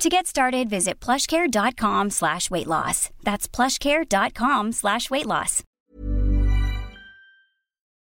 To 0.00 0.08
get 0.08 0.26
started, 0.26 0.70
visit 0.70 1.04
plushcare.com 1.04 2.10
slash 2.10 2.50
weight 2.50 2.66
loss. 2.66 3.10
That's 3.22 3.56
plushcare.com 3.56 4.72
slash 4.72 5.10
weight 5.10 5.26
loss. 5.26 5.62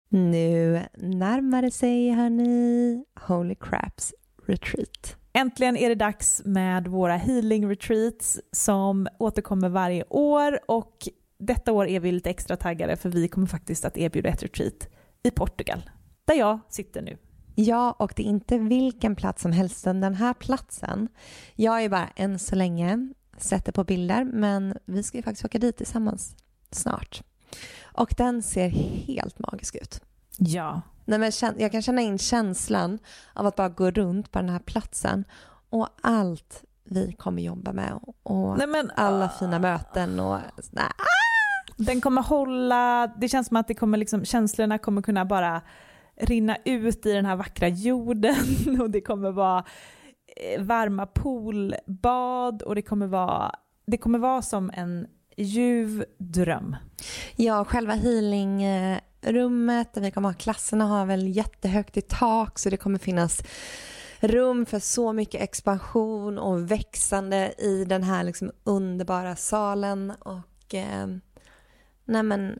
Nu 0.09 0.81
närmar 0.97 1.61
det 1.61 1.71
sig, 1.71 2.09
hörni, 2.11 3.03
Holy 3.27 3.55
Craps 3.55 4.13
Retreat. 4.45 5.17
Äntligen 5.33 5.77
är 5.77 5.89
det 5.89 5.95
dags 5.95 6.41
med 6.45 6.87
våra 6.87 7.17
healing 7.17 7.69
retreats 7.69 8.39
som 8.51 9.07
återkommer 9.19 9.69
varje 9.69 10.03
år 10.09 10.59
och 10.67 11.07
detta 11.39 11.71
år 11.71 11.87
är 11.87 11.99
vi 11.99 12.11
lite 12.11 12.29
extra 12.29 12.57
taggade 12.57 12.95
för 12.95 13.09
vi 13.09 13.27
kommer 13.27 13.47
faktiskt 13.47 13.85
att 13.85 13.97
erbjuda 13.97 14.29
ett 14.29 14.43
retreat 14.43 14.87
i 15.23 15.31
Portugal, 15.31 15.89
där 16.25 16.35
jag 16.35 16.59
sitter 16.69 17.01
nu. 17.01 17.17
Ja, 17.61 17.95
och 17.99 18.13
det 18.15 18.23
är 18.23 18.29
inte 18.29 18.57
vilken 18.57 19.15
plats 19.15 19.41
som 19.41 19.51
helst, 19.51 19.83
den 19.83 20.15
här 20.15 20.33
platsen. 20.33 21.07
Jag 21.55 21.83
är 21.83 21.89
bara 21.89 22.09
än 22.15 22.39
så 22.39 22.55
länge 22.55 23.09
sätter 23.37 23.71
på 23.71 23.83
bilder, 23.83 24.23
men 24.23 24.77
vi 24.85 25.03
ska 25.03 25.17
ju 25.17 25.23
faktiskt 25.23 25.45
åka 25.45 25.59
dit 25.59 25.77
tillsammans 25.77 26.35
snart. 26.71 27.21
Och 27.81 28.13
den 28.17 28.41
ser 28.41 28.69
helt 28.69 29.39
magisk 29.39 29.75
ut. 29.75 30.01
Ja. 30.37 30.81
Nej, 31.05 31.19
men 31.19 31.31
jag 31.57 31.71
kan 31.71 31.81
känna 31.81 32.01
in 32.01 32.17
känslan 32.17 32.99
av 33.33 33.45
att 33.45 33.55
bara 33.55 33.69
gå 33.69 33.91
runt 33.91 34.31
på 34.31 34.39
den 34.39 34.49
här 34.49 34.59
platsen 34.59 35.25
och 35.69 35.87
allt 36.01 36.63
vi 36.83 37.13
kommer 37.13 37.41
jobba 37.41 37.73
med 37.73 37.99
och 38.23 38.57
Nej, 38.57 38.67
men, 38.67 38.91
alla 38.95 39.25
uh... 39.25 39.39
fina 39.39 39.59
möten 39.59 40.19
och 40.19 40.39
nej, 40.71 40.91
den 41.77 42.01
kommer 42.01 42.21
hålla, 42.21 43.07
det 43.07 43.29
känns 43.29 43.47
som 43.47 43.57
att 43.57 43.67
det 43.67 43.73
kommer 43.73 43.97
liksom, 43.97 44.25
känslorna 44.25 44.77
kommer 44.77 45.01
kunna 45.01 45.25
bara 45.25 45.61
rinna 46.19 46.57
ut 46.65 47.05
i 47.05 47.13
den 47.13 47.25
här 47.25 47.35
vackra 47.35 47.67
jorden 47.67 48.35
och 48.81 48.89
det 48.89 49.01
kommer 49.01 49.31
vara 49.31 49.65
eh, 50.35 50.61
varma 50.61 51.05
poolbad 51.05 52.61
och 52.61 52.75
det 52.75 52.81
kommer 52.81 53.07
vara, 53.07 53.55
det 53.87 53.97
kommer 53.97 54.19
vara 54.19 54.41
som 54.41 54.71
en 54.73 55.07
ljuv 55.37 56.05
dröm. 56.17 56.75
Ja, 57.35 57.65
själva 57.65 57.93
healingrummet 57.93 59.93
där 59.93 60.01
vi 60.01 60.11
kommer 60.11 60.29
ha 60.29 60.33
klasserna 60.33 60.85
har 60.85 61.05
väl 61.05 61.27
jättehögt 61.27 61.97
i 61.97 62.01
tak 62.01 62.59
så 62.59 62.69
det 62.69 62.77
kommer 62.77 62.99
finnas 62.99 63.43
rum 64.19 64.65
för 64.65 64.79
så 64.79 65.13
mycket 65.13 65.41
expansion 65.41 66.39
och 66.39 66.71
växande 66.71 67.53
i 67.57 67.85
den 67.85 68.03
här 68.03 68.23
liksom 68.23 68.51
underbara 68.63 69.35
salen 69.35 70.13
och 70.19 70.75
eh, 70.75 71.07
Nej 72.05 72.23
men 72.23 72.59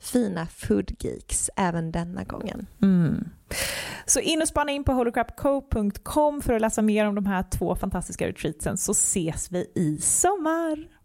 fina 0.00 0.46
foodgeeks 0.46 1.50
även 1.56 1.92
denna 1.92 2.24
gången. 2.24 2.66
Mm. 2.82 3.28
Så 4.06 4.20
in 4.20 4.42
och 4.42 4.48
spana 4.48 4.72
in 4.72 4.84
på 4.84 4.92
holocrapco.com 4.92 6.40
för 6.40 6.52
att 6.52 6.60
läsa 6.60 6.82
mer 6.82 7.06
om 7.06 7.14
de 7.14 7.26
här 7.26 7.44
två 7.50 7.76
fantastiska 7.76 8.28
retreatsen 8.28 8.76
så 8.76 8.92
ses 8.92 9.52
vi 9.52 9.72
i 9.74 9.98
sommar. 10.00 10.98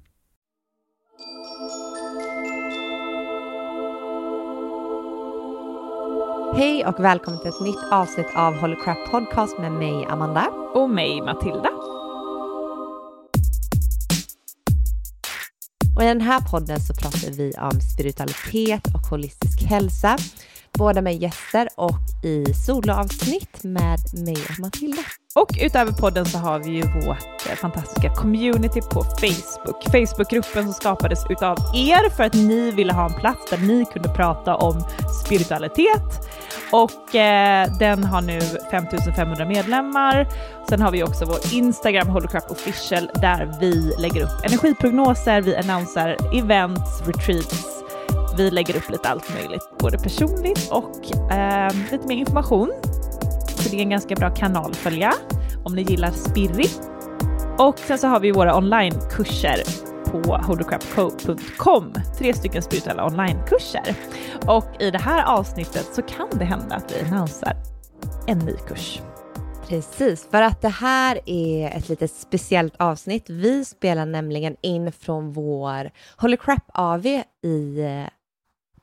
Hej 6.55 6.85
och 6.85 7.03
välkommen 7.03 7.39
till 7.39 7.49
ett 7.49 7.61
nytt 7.61 7.91
avsnitt 7.91 8.27
av 8.35 8.53
Holocrap 8.53 9.11
Podcast 9.11 9.59
med 9.59 9.71
mig 9.71 10.05
Amanda. 10.09 10.47
Och 10.73 10.89
mig 10.89 11.21
Matilda. 11.21 11.69
Och 15.95 16.03
i 16.03 16.05
den 16.05 16.21
här 16.21 16.39
podden 16.39 16.79
så 16.81 16.93
pratar 16.93 17.31
vi 17.31 17.53
om 17.57 17.81
spiritualitet 17.81 18.87
och 18.95 19.07
holistisk 19.09 19.63
hälsa 19.63 20.17
både 20.77 21.01
med 21.01 21.15
gäster 21.15 21.69
och 21.75 22.25
i 22.25 22.53
soloavsnitt 22.53 23.63
med 23.63 23.99
mig 24.13 24.37
och 24.49 24.59
Matilda. 24.59 25.01
Och 25.35 25.49
utöver 25.61 25.91
podden 25.91 26.25
så 26.25 26.37
har 26.37 26.59
vi 26.59 26.71
ju 26.71 26.81
vårt 26.81 27.49
eh, 27.49 27.55
fantastiska 27.55 28.13
community 28.15 28.81
på 28.81 29.03
Facebook. 29.03 29.83
Facebookgruppen 29.83 30.63
som 30.63 30.73
skapades 30.73 31.19
utav 31.29 31.57
er 31.75 32.09
för 32.09 32.23
att 32.23 32.33
ni 32.33 32.71
ville 32.71 32.93
ha 32.93 33.05
en 33.05 33.19
plats 33.19 33.49
där 33.49 33.57
ni 33.57 33.85
kunde 33.93 34.09
prata 34.09 34.55
om 34.55 34.83
spiritualitet. 35.25 36.29
Och 36.73 37.15
eh, 37.15 37.71
den 37.79 38.03
har 38.03 38.21
nu 38.21 38.39
5500 38.71 39.45
medlemmar. 39.45 40.27
Sen 40.69 40.81
har 40.81 40.91
vi 40.91 41.03
också 41.03 41.25
vår 41.25 41.53
Instagram, 41.53 42.07
Holocrap 42.07 42.51
official, 42.51 43.09
där 43.21 43.57
vi 43.59 43.93
lägger 43.99 44.21
upp 44.23 44.45
energiprognoser, 44.45 45.41
vi 45.41 45.55
annonserar 45.55 46.37
events, 46.37 47.01
retreats, 47.07 47.83
vi 48.37 48.51
lägger 48.51 48.75
upp 48.75 48.89
lite 48.89 49.09
allt 49.09 49.33
möjligt, 49.33 49.69
både 49.79 49.97
personligt 49.97 50.71
och 50.71 51.31
eh, 51.31 51.73
lite 51.91 52.07
mer 52.07 52.15
information. 52.15 52.71
Så 53.55 53.69
det 53.69 53.75
är 53.75 53.81
en 53.81 53.89
ganska 53.89 54.15
bra 54.15 54.29
kanal 54.29 54.71
att 54.71 54.77
följa 54.77 55.13
om 55.63 55.75
ni 55.75 55.81
gillar 55.81 56.11
Spirri. 56.11 56.69
Och 57.57 57.79
sen 57.79 57.97
så 57.97 58.07
har 58.07 58.19
vi 58.19 58.31
våra 58.31 58.57
onlinekurser 58.57 59.63
på 60.13 60.35
holocrapco.com. 60.35 61.93
Tre 62.17 62.33
stycken 62.33 62.61
spirituella 62.61 63.05
onlinekurser. 63.05 63.95
Och 64.47 64.81
i 64.81 64.91
det 64.91 64.97
här 64.97 65.23
avsnittet 65.23 65.95
så 65.95 66.01
kan 66.01 66.29
det 66.31 66.45
hända 66.45 66.75
att 66.75 66.91
vi 66.91 67.09
annonserar 67.09 67.57
en 68.27 68.39
ny 68.39 68.55
kurs. 68.67 69.01
Precis, 69.67 70.27
för 70.31 70.41
att 70.41 70.61
det 70.61 70.69
här 70.69 71.19
är 71.25 71.77
ett 71.77 71.89
lite 71.89 72.07
speciellt 72.07 72.75
avsnitt. 72.77 73.29
Vi 73.29 73.65
spelar 73.65 74.05
nämligen 74.05 74.55
in 74.61 74.91
från 74.91 75.31
vår 75.31 75.91
Holy 76.17 76.37
Crap 76.37 76.63
AV 76.73 77.05
i 77.43 77.79
eh, 77.79 78.07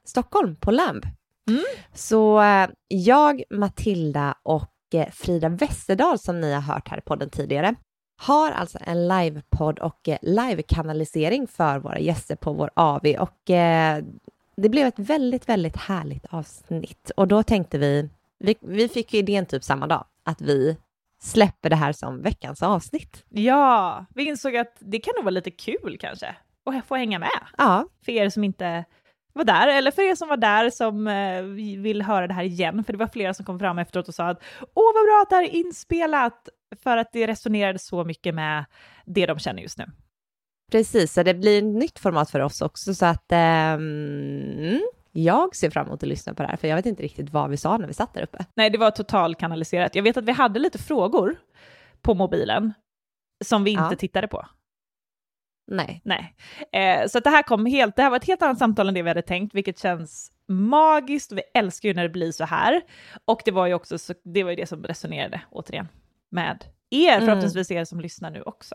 Stockholm 0.04 0.56
på 0.56 0.70
Lamb. 0.70 1.06
Mm. 1.48 1.64
Så 1.94 2.42
eh, 2.42 2.68
jag, 2.88 3.42
Matilda 3.50 4.34
och 4.42 4.74
eh, 4.94 5.06
Frida 5.12 5.48
Westerdahl 5.48 6.18
som 6.18 6.41
ni 6.41 6.53
har 6.53 6.60
hört 6.60 6.88
här 6.88 6.98
i 6.98 7.00
podden 7.00 7.30
tidigare 7.30 7.74
har 8.20 8.52
alltså 8.52 8.78
en 8.80 9.08
livepodd 9.08 9.78
och 9.78 10.08
eh, 10.08 10.18
livekanalisering 10.22 11.46
för 11.46 11.78
våra 11.78 11.98
gäster 11.98 12.36
på 12.36 12.52
vår 12.52 12.70
AV 12.74 13.06
och 13.18 13.50
det 14.56 14.68
blev 14.68 14.86
ett 14.86 14.98
väldigt, 14.98 15.48
väldigt 15.48 15.76
härligt 15.76 16.26
avsnitt 16.30 17.10
och 17.16 17.28
då 17.28 17.42
tänkte 17.42 17.78
vi, 17.78 18.10
vi, 18.38 18.54
vi 18.60 18.88
fick 18.88 19.14
idén 19.14 19.46
typ 19.46 19.64
samma 19.64 19.86
dag, 19.86 20.04
att 20.24 20.40
vi 20.40 20.76
släpper 21.22 21.70
det 21.70 21.76
här 21.76 21.92
som 21.92 22.22
veckans 22.22 22.62
avsnitt. 22.62 23.24
Ja, 23.28 24.04
vi 24.14 24.28
insåg 24.28 24.56
att 24.56 24.76
det 24.78 24.98
kan 24.98 25.12
nog 25.16 25.24
vara 25.24 25.30
lite 25.30 25.50
kul 25.50 25.98
kanske 26.00 26.36
att 26.64 26.86
få 26.86 26.96
hänga 26.96 27.18
med. 27.18 27.40
Ja. 27.58 27.86
För 28.04 28.12
er 28.12 28.28
som 28.28 28.44
inte 28.44 28.84
var 29.32 29.44
där, 29.44 29.68
eller 29.68 29.91
för 29.91 30.03
er 30.03 30.15
som 30.15 30.28
var 30.28 30.36
där 30.36 30.71
som 30.71 31.06
eh, 31.06 31.42
vill 31.82 32.03
höra 32.03 32.27
det 32.27 32.34
här 32.34 32.42
igen, 32.44 32.84
för 32.84 32.92
det 32.92 32.98
var 32.98 33.06
flera 33.06 33.34
som 33.34 33.44
kom 33.44 33.59
fram 33.59 33.78
efteråt 33.78 34.09
och 34.09 34.15
sa 34.15 34.28
att 34.28 34.42
åh 34.74 34.92
vad 34.94 35.04
bra 35.04 35.21
att 35.22 35.30
det 35.30 35.36
här 35.36 35.42
är 35.42 35.54
inspelat, 35.54 36.48
för 36.82 36.97
att 36.97 37.12
det 37.12 37.27
resonerade 37.27 37.78
så 37.78 38.04
mycket 38.04 38.34
med 38.34 38.65
det 39.06 39.27
de 39.27 39.38
känner 39.38 39.62
just 39.62 39.78
nu. 39.78 39.84
Precis, 40.72 41.12
så 41.12 41.22
det 41.22 41.34
blir 41.34 41.59
ett 41.59 41.65
nytt 41.65 41.98
format 41.98 42.30
för 42.30 42.41
oss 42.41 42.62
också, 42.62 42.94
så 42.94 43.06
att 43.06 43.32
um, 43.78 44.80
jag 45.12 45.56
ser 45.56 45.71
fram 45.71 45.86
emot 45.86 46.03
att 46.03 46.09
lyssna 46.09 46.34
på 46.34 46.42
det 46.42 46.48
här, 46.48 46.56
för 46.56 46.68
jag 46.68 46.77
vet 46.77 46.86
inte 46.86 47.03
riktigt 47.03 47.30
vad 47.30 47.50
vi 47.50 47.56
sa 47.56 47.77
när 47.77 47.86
vi 47.86 47.94
satt 47.94 48.15
där 48.15 48.22
uppe. 48.22 48.44
Nej, 48.54 48.71
det 48.71 48.78
var 48.78 48.91
totalkanaliserat. 48.91 49.94
Jag 49.94 50.03
vet 50.03 50.16
att 50.16 50.24
vi 50.24 50.32
hade 50.32 50.60
lite 50.60 50.78
frågor 50.78 51.36
på 52.03 52.15
mobilen 52.15 52.72
som 53.44 53.65
vi 53.65 53.71
inte 53.71 53.82
Ja. 53.91 53.97
tittade 53.97 54.28
på. 54.28 54.47
Nej. 55.70 56.00
Nej. 56.04 56.34
Eh, 56.72 57.06
så 57.08 57.20
det 57.20 57.30
här 57.30 57.42
kom 57.42 57.66
helt, 57.66 57.96
det 57.96 58.02
här 58.02 58.10
var 58.10 58.16
ett 58.16 58.26
helt 58.26 58.42
annat 58.42 58.58
samtal 58.58 58.88
än 58.88 58.94
det 58.94 59.02
vi 59.02 59.08
hade 59.08 59.22
tänkt, 59.22 59.54
vilket 59.54 59.78
känns 59.78 60.32
magiskt. 60.48 61.32
Vi 61.32 61.42
älskar 61.54 61.88
ju 61.88 61.94
när 61.94 62.02
det 62.02 62.08
blir 62.08 62.32
så 62.32 62.44
här. 62.44 62.80
Och 63.24 63.42
det 63.44 63.50
var 63.50 63.66
ju 63.66 63.74
också 63.74 63.98
så, 63.98 64.14
det 64.24 64.42
var 64.42 64.50
ju 64.50 64.56
det 64.56 64.66
som 64.66 64.84
resonerade 64.84 65.40
återigen 65.50 65.88
med 66.30 66.64
er, 66.90 67.12
Mm. 67.16 67.26
förhoppningsvis 67.26 67.70
er 67.70 67.84
som 67.84 68.00
lyssnar 68.00 68.30
nu 68.30 68.42
också. 68.42 68.74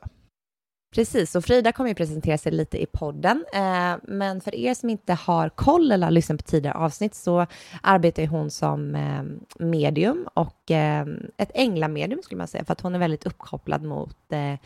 Precis, 0.96 1.36
och 1.36 1.46
Frida 1.46 1.72
kommer 1.72 1.90
ju 1.90 1.96
presentera 1.96 2.38
sig 2.38 2.52
lite 2.52 2.82
i 2.82 2.86
podden. 2.86 3.46
Eh, 3.54 3.96
men 4.04 4.42
för 4.42 4.56
er 4.56 4.74
som 4.74 4.90
inte 4.90 5.14
har 5.14 5.50
koll 5.50 5.92
eller 5.92 6.06
har 6.08 6.12
lyssnat 6.12 6.38
på 6.46 6.52
tidigare 6.52 6.78
avsnitt 6.78 7.16
så 7.16 7.46
arbetar 7.84 8.24
ju 8.24 8.30
hon 8.30 8.52
som 8.52 8.96
eh, 8.96 9.24
medium 9.66 10.28
och 10.34 10.72
eh, 10.72 11.06
ett 11.38 11.52
änglamedium 11.54 12.22
skulle 12.24 12.38
man 12.38 12.48
säga, 12.48 12.66
för 12.66 12.74
att 12.74 12.82
hon 12.82 12.96
är 12.96 13.00
väldigt 13.00 13.26
uppkopplad 13.26 13.84
mot 13.84 14.18
eh, 14.32 14.60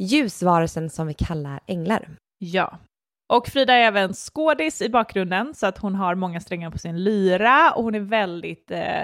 ljusvarelsen 0.00 0.90
som 0.90 1.06
vi 1.06 1.14
kallar 1.14 1.60
änglar. 1.66 2.08
Ja. 2.38 2.78
Och 3.28 3.48
Frida 3.48 3.74
är 3.74 3.80
även 3.80 4.12
skådis 4.12 4.82
i 4.82 4.88
bakgrunden, 4.88 5.54
så 5.54 5.66
att 5.66 5.78
hon 5.78 5.94
har 5.94 6.14
många 6.14 6.40
strängar 6.40 6.70
på 6.70 6.78
sin 6.78 7.04
lyra 7.04 7.72
och 7.76 7.84
hon 7.84 7.94
är 7.94 8.00
väldigt... 8.00 8.70
Eh, 8.70 9.02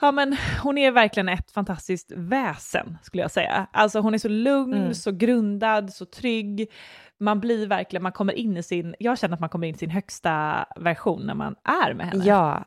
ja, 0.00 0.12
men 0.12 0.36
hon 0.62 0.78
är 0.78 0.90
verkligen 0.90 1.28
ett 1.28 1.50
fantastiskt 1.50 2.12
väsen, 2.16 2.98
skulle 3.02 3.22
jag 3.22 3.30
säga. 3.30 3.66
Alltså 3.72 4.00
hon 4.00 4.14
är 4.14 4.18
så 4.18 4.28
lugn, 4.28 4.74
Mm. 4.74 4.94
så 4.94 5.12
grundad, 5.12 5.92
så 5.92 6.04
trygg. 6.04 6.66
Man 7.20 7.40
blir 7.40 7.66
verkligen, 7.66 8.02
man 8.02 8.12
kommer 8.12 8.32
in 8.32 8.56
i 8.56 8.62
sin... 8.62 8.94
Jag 8.98 9.18
känner 9.18 9.34
att 9.34 9.40
man 9.40 9.48
kommer 9.48 9.66
in 9.66 9.74
i 9.74 9.78
sin 9.78 9.90
högsta 9.90 10.66
version 10.76 11.26
när 11.26 11.34
man 11.34 11.54
är 11.64 11.94
med 11.94 12.06
henne. 12.06 12.24
Ja, 12.24 12.64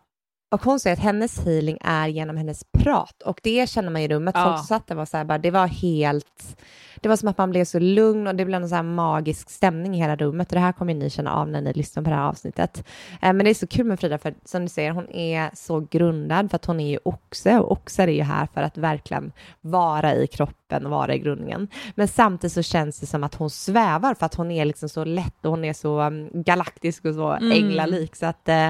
och 0.51 0.63
hon 0.63 0.80
säger 0.80 0.94
att 0.98 1.03
hennes 1.03 1.45
healing 1.45 1.77
är 1.81 2.07
genom 2.07 2.38
hennes 2.38 2.63
prat 2.71 3.21
och 3.21 3.39
det 3.44 3.69
känner 3.69 3.89
man 3.89 4.01
i 4.01 4.07
rummet. 4.07 4.36
Ja. 4.38 4.44
Folk 4.56 4.68
satt 4.68 4.88
där 4.88 4.95
var 4.95 5.06
så 5.06 5.18
här 5.18 5.24
bara, 5.24 5.38
det 5.38 5.51
var 5.51 5.68
helt, 5.68 6.57
det 7.01 7.09
var 7.09 7.15
som 7.15 7.27
att 7.30 7.38
man 7.38 7.50
blev 7.50 7.65
så 7.65 7.80
lugn 7.80 8.27
och 8.27 8.36
det 8.36 8.45
blev 8.45 8.62
en 8.63 8.69
så 8.69 8.83
magisk 8.83 9.50
stämning 9.50 9.95
i 9.95 9.98
hela 9.98 10.15
rummet 10.15 10.48
och 10.50 10.56
det 10.56 10.59
här 10.62 10.71
kommer 10.71 10.94
ju 10.94 11.00
ni 11.00 11.09
känna 11.09 11.33
av 11.36 11.48
när 11.50 11.62
ni 11.62 11.74
lyssnar 11.74 12.03
på 12.03 12.09
det 12.09 12.15
här 12.15 12.24
avsnittet. 12.27 12.77
Eh, 13.21 13.33
Men 13.33 13.38
det 13.38 13.50
är 13.50 13.53
så 13.53 13.68
kul 13.68 13.86
med 13.86 14.00
Frida 14.00 14.18
för 14.18 14.33
som 14.45 14.63
ni 14.63 14.69
säger, 14.69 14.92
hon 14.92 15.09
är 15.09 15.50
så 15.53 15.80
grundad 15.92 16.50
för 16.50 16.56
att 16.56 16.65
hon 16.65 16.80
är 16.80 16.89
ju 16.89 17.00
oxe 17.04 17.59
och 17.59 17.71
oxar 17.71 18.07
är 18.07 18.12
ju 18.12 18.24
här 18.24 18.47
för 18.54 18.62
att 18.62 18.77
verkligen 18.77 19.31
vara 19.62 20.15
i 20.15 20.27
kroppen 20.27 20.86
och 20.86 20.92
vara 20.92 21.15
i 21.15 21.19
grundningen. 21.19 21.68
Men 21.95 22.07
samtidigt 22.07 22.54
så 22.54 22.62
känns 22.62 23.00
det 23.00 23.06
som 23.06 23.24
att 23.24 23.36
hon 23.36 23.50
svävar 23.50 24.13
för 24.13 24.25
att 24.25 24.36
hon 24.36 24.51
är 24.51 24.65
liksom 24.65 24.89
så 24.89 25.04
lätt 25.04 25.45
och 25.45 25.51
hon 25.51 25.65
är 25.65 25.74
så 25.74 26.01
um, 26.01 26.30
galaktisk 26.33 27.06
och 27.06 27.13
så 27.15 27.31
Mm. 27.31 27.51
änglalik 27.51 28.15
så 28.15 28.25
att 28.25 28.50
eh, 28.50 28.69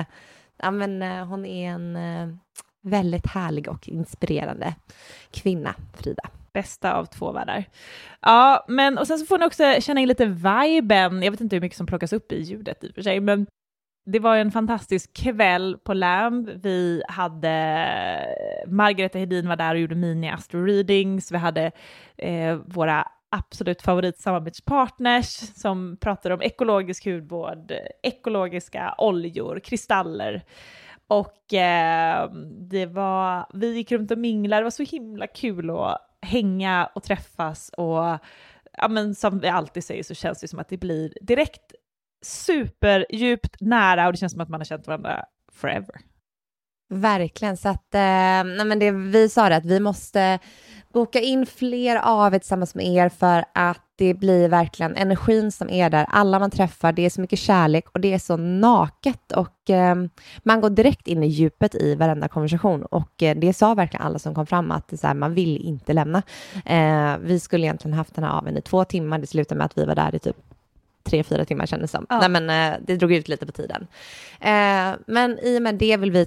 ja, 0.62 0.72
men, 0.72 1.02
eh, 1.02 1.25
hon 1.25 1.46
är 1.46 1.69
en 1.72 1.96
eh, 1.96 2.36
väldigt 2.81 3.28
härlig 3.28 3.68
och 3.68 3.90
inspirerande 3.90 4.75
kvinna, 5.31 5.75
Frida. 5.94 6.24
Bästa 6.54 6.94
av 6.94 7.06
två 7.06 7.31
världar. 7.31 7.66
Ja, 8.22 8.66
men 8.68 8.98
och 8.98 9.08
sen 9.08 9.19
så 9.19 9.25
får 9.25 9.38
ni 9.38 9.46
också 9.46 9.63
känna 9.80 10.02
in 10.02 10.08
lite 10.08 10.25
viben. 10.25 11.24
Jag 11.24 11.31
vet 11.31 11.42
inte 11.42 11.56
hur 11.56 11.62
mycket 11.62 11.78
som 11.78 11.88
plockas 11.88 12.13
upp 12.13 12.31
i 12.31 12.42
ljudet 12.42 12.84
i 12.84 12.90
och 12.90 12.96
för 12.96 13.02
sig, 13.02 13.19
men 13.19 13.48
det 14.06 14.19
var 14.19 14.36
ju 14.36 14.42
en 14.42 14.52
fantastisk 14.52 15.13
kväll 15.13 15.78
på 15.84 15.94
Lamb. 15.94 16.50
Vi 16.50 17.04
hade 17.08 17.50
eh, 17.50 18.72
Margareta 18.72 19.19
Hedin 19.19 19.48
var 19.48 19.56
där 19.56 19.75
och 19.75 19.81
gjorde 19.81 19.96
mini 19.96 20.30
astro 20.30 20.66
readings. 20.66 21.31
Vi 21.31 21.38
hade 21.38 21.72
eh, 22.18 22.56
våra 22.56 23.08
absolut 23.31 23.81
favoritsamarbetspartners 23.81 25.28
som 25.56 25.98
pratar 25.98 26.31
om 26.31 26.42
ekologisk 26.42 27.06
hudvård, 27.06 27.74
ekologiska 28.04 28.95
oljor, 28.98 29.60
kristaller. 29.60 30.44
Och 31.07 31.54
eh, 31.54 32.31
det 32.69 32.86
var, 32.86 33.45
vi 33.54 33.75
gick 33.75 33.92
runt 33.92 34.12
och 34.12 34.18
minglade, 34.18 34.60
det 34.60 34.63
var 34.63 34.72
så 34.72 34.83
himla 34.83 35.28
kul 35.28 35.69
att 35.69 35.98
hänga 36.22 36.89
och 36.95 37.04
träffas 37.04 37.69
och 37.69 38.18
ja, 38.78 38.88
men 38.89 39.16
som 39.16 39.39
vi 39.39 39.48
alltid 39.48 39.84
säger 39.84 40.04
så 40.04 40.13
känns 40.13 40.42
det 40.42 40.48
som 40.48 40.60
att 40.60 40.69
det 40.69 40.77
blir 40.77 41.13
direkt 41.22 41.74
superdjupt 42.22 43.62
nära 43.62 44.07
och 44.07 44.13
det 44.13 44.18
känns 44.18 44.31
som 44.31 44.42
att 44.42 44.50
man 44.50 44.60
har 44.60 44.66
känt 44.66 44.88
varandra 44.88 45.25
forever. 45.51 46.11
Verkligen, 46.94 47.58
så 47.58 47.70
att 47.70 47.96
eh, 47.96 48.00
nej, 48.44 48.66
men 48.66 48.80
det, 48.80 48.92
vi 48.92 49.30
sa 49.30 49.50
det 49.50 49.56
att 49.56 49.66
vi 49.66 49.80
måste 49.80 50.40
boka 50.94 51.20
in 51.20 51.46
fler 51.46 52.02
AV 52.04 52.32
tillsammans 52.32 52.76
med 52.76 52.86
er 52.86 53.10
för 53.10 53.46
att 53.54 53.82
det 53.96 54.14
blir 54.14 54.50
verkligen 54.50 54.96
energin 54.96 55.52
som 55.52 55.70
är 55.70 55.90
där. 55.90 56.06
Alla 56.10 56.40
man 56.40 56.52
träffar, 56.52 56.92
det 56.92 57.06
är 57.06 57.10
så 57.10 57.22
mycket 57.22 57.40
kärlek 57.40 57.86
och 57.92 58.00
det 58.00 58.14
är 58.14 58.20
så 58.20 58.38
naket 58.38 59.32
och 59.32 59.70
eh, 59.70 59.96
man 60.44 60.62
går 60.62 60.70
direkt 60.70 61.08
in 61.08 61.24
i 61.24 61.28
djupet 61.28 61.76
i 61.76 61.96
varenda 61.96 62.28
konversation 62.28 62.84
och 62.84 63.24
eh, 63.24 63.38
det 63.38 63.54
sa 63.54 63.74
verkligen 63.74 64.06
alla 64.06 64.20
som 64.20 64.36
kom 64.36 64.46
fram 64.46 64.72
att 64.72 65.00
så 65.00 65.08
här, 65.08 65.14
man 65.14 65.34
vill 65.34 65.58
inte 65.58 65.94
lämna. 65.94 66.22
Eh, 66.66 67.18
vi 67.22 67.40
skulle 67.40 67.66
egentligen 67.66 67.98
haft 67.98 68.16
den 68.16 68.24
här 68.24 68.38
AWn 68.38 68.58
i 68.58 68.62
två 68.62 68.84
timmar, 68.84 69.20
det 69.20 69.28
slutade 69.28 69.58
med 69.58 69.66
att 69.66 69.78
vi 69.78 69.86
var 69.86 69.96
där 69.96 70.16
i 70.16 70.20
typ 70.20 70.38
tre, 71.04 71.24
fyra 71.24 71.46
timmar 71.46 71.66
kändes 71.66 71.92
det 71.92 71.98
som. 71.98 72.06
Ja. 72.10 72.20
Nej, 72.20 72.30
men, 72.30 72.74
eh, 72.74 72.80
det 72.88 72.96
drog 72.96 73.14
ut 73.14 73.28
lite 73.28 73.46
på 73.46 73.52
tiden. 73.52 73.88
Eh, 74.40 74.92
men 75.08 75.40
i 75.44 75.58
och 75.58 75.62
med 75.62 75.76
det 75.76 75.98
vill 75.98 76.12
vi 76.12 76.26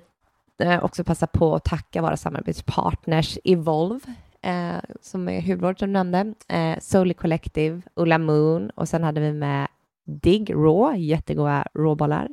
eh, 0.61 0.85
också 0.85 1.05
passa 1.05 1.27
på 1.27 1.55
att 1.55 1.65
tacka 1.65 2.03
våra 2.03 2.17
samarbetspartners 2.17 3.39
Evolve, 3.45 4.01
eh, 4.43 4.77
som 5.01 5.29
är 5.29 5.43
hudvård 5.43 5.79
som 5.79 5.89
du 5.89 5.93
nämnde, 5.93 6.35
eh, 6.49 6.79
Soly 6.81 7.15
Collective, 7.15 7.83
Ulla 7.95 8.19
Moon 8.19 8.71
och 8.71 8.89
sen 8.89 9.05
hade 9.05 9.21
vi 9.21 9.33
med 9.33 9.69
Dig 10.07 10.45
Raw, 10.49 10.99
jättegoda 10.99 11.67
råbollar, 11.75 12.29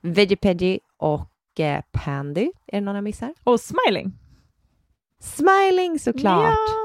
Veggie 0.00 0.78
och 0.96 1.60
eh, 1.60 1.80
Pandy, 1.92 2.50
är 2.66 2.80
det 2.80 2.80
någon 2.80 2.94
jag 2.94 3.04
missar? 3.04 3.34
Och 3.44 3.60
smiling. 3.60 4.12
Smiling 5.20 5.98
såklart! 5.98 6.44
Ja. 6.44 6.84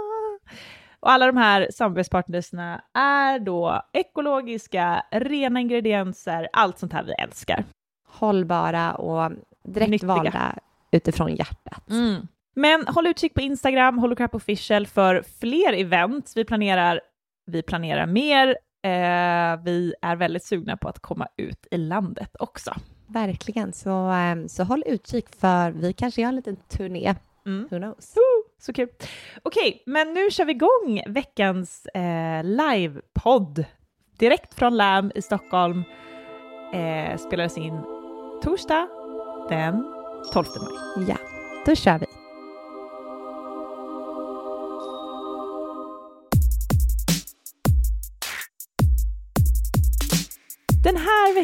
Och 0.99 1.11
alla 1.11 1.25
de 1.25 1.37
här 1.37 1.67
samarbetspartnersna 1.73 2.81
är 2.93 3.39
då 3.39 3.81
ekologiska, 3.93 5.05
rena 5.11 5.59
ingredienser, 5.59 6.47
allt 6.53 6.79
sånt 6.79 6.93
här 6.93 7.03
vi 7.03 7.11
älskar. 7.11 7.63
Hållbara 8.07 8.95
och 8.95 9.31
direkt 9.63 9.89
Nyttiga. 9.89 10.07
valda 10.07 10.55
utifrån 10.91 11.35
hjärtat. 11.35 11.83
Men 12.55 12.87
håll 12.87 13.07
utkik 13.07 13.33
på 13.33 13.41
Instagram, 13.41 13.99
Holocrap 13.99 14.35
official, 14.35 14.87
för 14.87 15.23
fler 15.39 15.73
event. 15.73 16.33
Vi 16.35 16.45
planerar, 16.45 17.01
vi 17.45 17.61
planerar 17.61 18.05
mer. 18.05 18.47
Eh, 18.83 19.63
vi 19.63 19.93
är 20.01 20.15
väldigt 20.15 20.43
sugna 20.43 20.77
på 20.77 20.87
att 20.87 20.99
komma 20.99 21.27
ut 21.37 21.67
i 21.71 21.77
landet 21.77 22.35
också. 22.39 22.73
Verkligen, 23.07 23.73
så, 23.73 24.11
eh, 24.11 24.45
så 24.47 24.63
håll 24.63 24.83
utkik 24.85 25.35
för 25.35 25.71
vi 25.71 25.93
kanske 25.93 26.21
gör 26.21 26.29
en 26.29 26.35
liten 26.35 26.55
turné. 26.55 27.15
Mm. 27.45 27.67
Who 27.71 27.77
knows? 27.77 28.15
Så 28.61 28.73
kul. 28.73 28.89
Okej, 29.43 29.83
men 29.85 30.13
nu 30.13 30.31
kör 30.31 30.45
vi 30.45 30.51
igång 30.51 31.13
veckans 31.13 31.85
eh, 31.85 32.43
livepodd. 32.43 33.65
Direkt 34.19 34.53
från 34.53 34.77
LAM 34.77 35.11
i 35.15 35.21
Stockholm. 35.21 35.83
Eh, 36.73 37.17
spelades 37.17 37.57
in 37.57 37.81
torsdag 38.43 38.87
den 39.49 39.98
12 40.33 40.47
maj. 40.61 41.05
Ja, 41.07 41.17
då 41.65 41.75
kör 41.75 41.99
vi. 41.99 42.05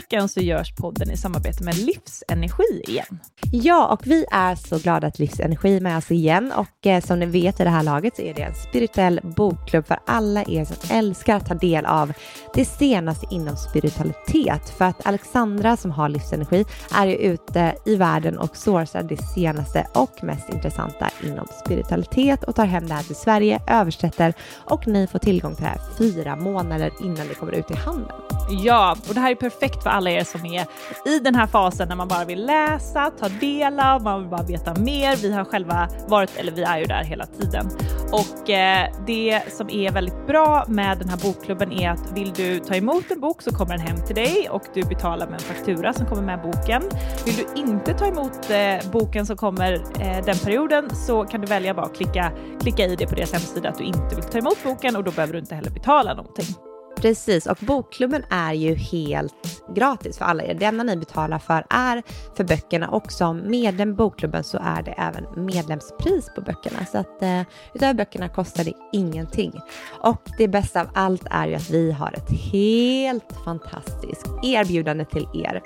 Veckan 0.06 0.30
så 0.30 0.40
görs 0.40 0.76
podden 0.76 1.12
i 1.12 1.18
samarbete 1.18 1.64
med 1.64 1.78
Livsenergi 1.78 2.84
igen. 2.88 3.20
Ja, 3.52 3.88
och 3.88 4.08
vi 4.08 4.26
är 4.32 4.56
så 4.56 4.78
glada 4.78 5.08
att 5.08 5.20
Livsenergi 5.20 5.76
är 5.76 5.82
med 5.82 5.98
oss 5.98 6.12
igen 6.12 6.52
och 6.52 6.88
eh, 6.88 7.04
som 7.04 7.20
ni 7.20 7.26
vet 7.26 7.60
i 7.60 7.64
det 7.64 7.70
här 7.70 7.84
laget 7.84 8.16
så 8.16 8.22
är 8.22 8.34
det 8.34 8.42
en 8.42 8.56
spirituell 8.56 9.20
bokklubb 9.24 9.88
för 9.88 10.00
alla 10.06 10.44
er 10.48 10.66
som 10.66 10.98
älskar 10.98 11.36
att 11.36 11.48
ta 11.48 11.54
del 11.54 11.86
av 11.86 12.14
det 12.54 12.66
senaste 12.66 13.28
inom 13.32 13.58
spiritualitet. 13.58 14.70
För 14.78 14.86
att 14.86 15.06
Alexandra 15.08 15.78
som 15.78 15.92
har 15.92 16.10
Livsenergi 16.10 16.66
är 16.96 17.08
ju 17.08 17.16
ute 17.16 17.76
i 17.86 17.96
världen 17.96 18.38
och 18.38 18.58
sourcar 18.58 19.04
det 19.04 19.18
senaste 19.18 19.88
och 19.94 20.24
mest 20.24 20.50
intressanta 20.50 21.10
inom 21.24 21.48
spiritualitet 21.66 22.44
och 22.44 22.56
tar 22.56 22.66
hem 22.66 22.88
det 22.88 22.94
här 22.94 23.04
till 23.04 23.16
Sverige, 23.16 23.62
översätter 23.68 24.34
och 24.56 24.88
ni 24.88 25.08
får 25.08 25.20
tillgång 25.20 25.56
till 25.56 25.64
det 25.64 25.70
här 25.70 25.82
fyra 25.98 26.36
månader 26.36 26.92
innan 27.02 27.28
det 27.28 27.34
kommer 27.34 27.54
ut 27.54 27.72
i 27.72 27.76
handeln. 27.76 28.22
Ja, 28.50 28.96
och 29.08 29.14
det 29.14 29.20
här 29.20 29.32
är 29.32 29.36
perfekt 29.36 29.84
för 29.84 29.90
alla 29.96 30.10
er 30.10 30.24
som 30.24 30.46
är 30.46 30.66
i 31.06 31.20
den 31.20 31.36
här 31.36 31.48
fasen 31.48 31.88
när 31.88 31.96
man 31.96 32.08
bara 32.08 32.26
vill 32.26 32.46
läsa, 32.46 33.12
ta 33.20 33.30
del 33.30 33.80
av, 33.80 34.04
man 34.04 34.20
vill 34.20 34.30
bara 34.30 34.44
veta 34.44 34.74
mer. 34.76 35.16
Vi 35.16 35.32
har 35.32 35.46
själva 35.46 35.90
varit, 36.08 36.38
eller 36.38 36.52
vi 36.52 36.64
är 36.64 36.78
ju 36.78 36.86
där 36.86 37.04
hela 37.04 37.26
tiden. 37.26 37.70
Och 38.12 38.50
eh, 38.50 38.94
det 39.08 39.42
som 39.52 39.70
är 39.70 39.92
väldigt 39.92 40.28
bra 40.28 40.66
med 40.68 40.98
den 40.98 41.10
här 41.10 41.18
bokklubben 41.18 41.72
är 41.72 41.90
att 41.90 42.12
vill 42.12 42.34
du 42.34 42.60
ta 42.60 42.76
emot 42.76 43.12
en 43.12 43.20
bok 43.20 43.42
så 43.42 43.52
kommer 43.52 43.78
den 43.78 43.88
hem 43.88 44.06
till 44.06 44.16
dig 44.16 44.50
och 44.50 44.62
du 44.74 44.84
betalar 44.84 45.26
med 45.26 45.34
en 45.34 45.56
faktura 45.56 45.94
som 45.94 46.06
kommer 46.06 46.24
med 46.24 46.42
boken. 46.42 46.84
Vill 47.26 47.36
du 47.36 47.62
inte 47.62 47.94
ta 47.94 48.06
emot 48.06 48.50
eh, 48.50 48.92
boken 48.92 49.26
som 49.26 49.38
kommer 49.38 49.74
eh, 49.74 50.26
den 50.26 50.38
perioden 50.44 50.96
så 50.96 51.24
kan 51.24 51.42
du 51.42 51.48
välja 51.48 51.74
bara 51.74 51.86
att 51.86 51.96
klicka, 51.96 52.32
klicka 52.62 52.86
i 52.86 52.96
det 52.96 53.08
på 53.08 53.16
deras 53.16 53.34
hemsida 53.34 53.70
att 53.70 53.78
du 53.78 53.84
inte 53.84 54.16
vill 54.16 54.24
ta 54.24 54.38
emot 54.38 54.64
boken 54.64 54.96
och 54.96 55.04
då 55.04 55.12
behöver 55.12 55.34
du 55.34 55.40
inte 55.40 55.56
heller 55.56 55.72
betala 55.72 56.14
någonting. 56.14 56.75
Precis, 56.96 57.46
och 57.48 57.58
bokklubben 57.60 58.24
är 58.30 58.54
ju 58.54 58.76
helt 58.76 59.64
gratis 59.76 60.18
för 60.18 60.26
alla 60.26 60.44
er. 60.44 60.54
Det 60.54 60.66
enda 60.66 60.84
ni 60.84 60.98
betalar 60.98 61.40
för 61.40 61.66
är 61.70 62.04
för 62.36 62.44
böckerna 62.44 62.90
och 62.90 63.12
som 63.12 63.50
medlem 63.50 63.90
i 63.90 63.94
bokklubben 63.94 64.44
så 64.44 64.58
är 64.62 64.82
det 64.82 64.92
även 64.92 65.46
medlemspris 65.46 66.30
på 66.36 66.42
böckerna. 66.42 66.86
Så 66.92 66.98
att 66.98 67.22
eh, 67.22 67.42
utöver 67.74 67.94
böckerna 67.94 68.30
kostar 68.30 68.64
det 68.64 68.74
ingenting. 68.92 69.54
Och 70.02 70.22
det 70.38 70.48
bästa 70.48 70.82
av 70.82 70.88
allt 70.94 71.28
är 71.32 71.48
ju 71.48 71.56
att 71.56 71.70
vi 71.70 71.92
har 71.92 72.14
ett 72.14 72.32
helt 72.52 73.34
fantastiskt 73.46 74.28
erbjudande 74.44 75.06
till 75.06 75.28
er. 75.34 75.62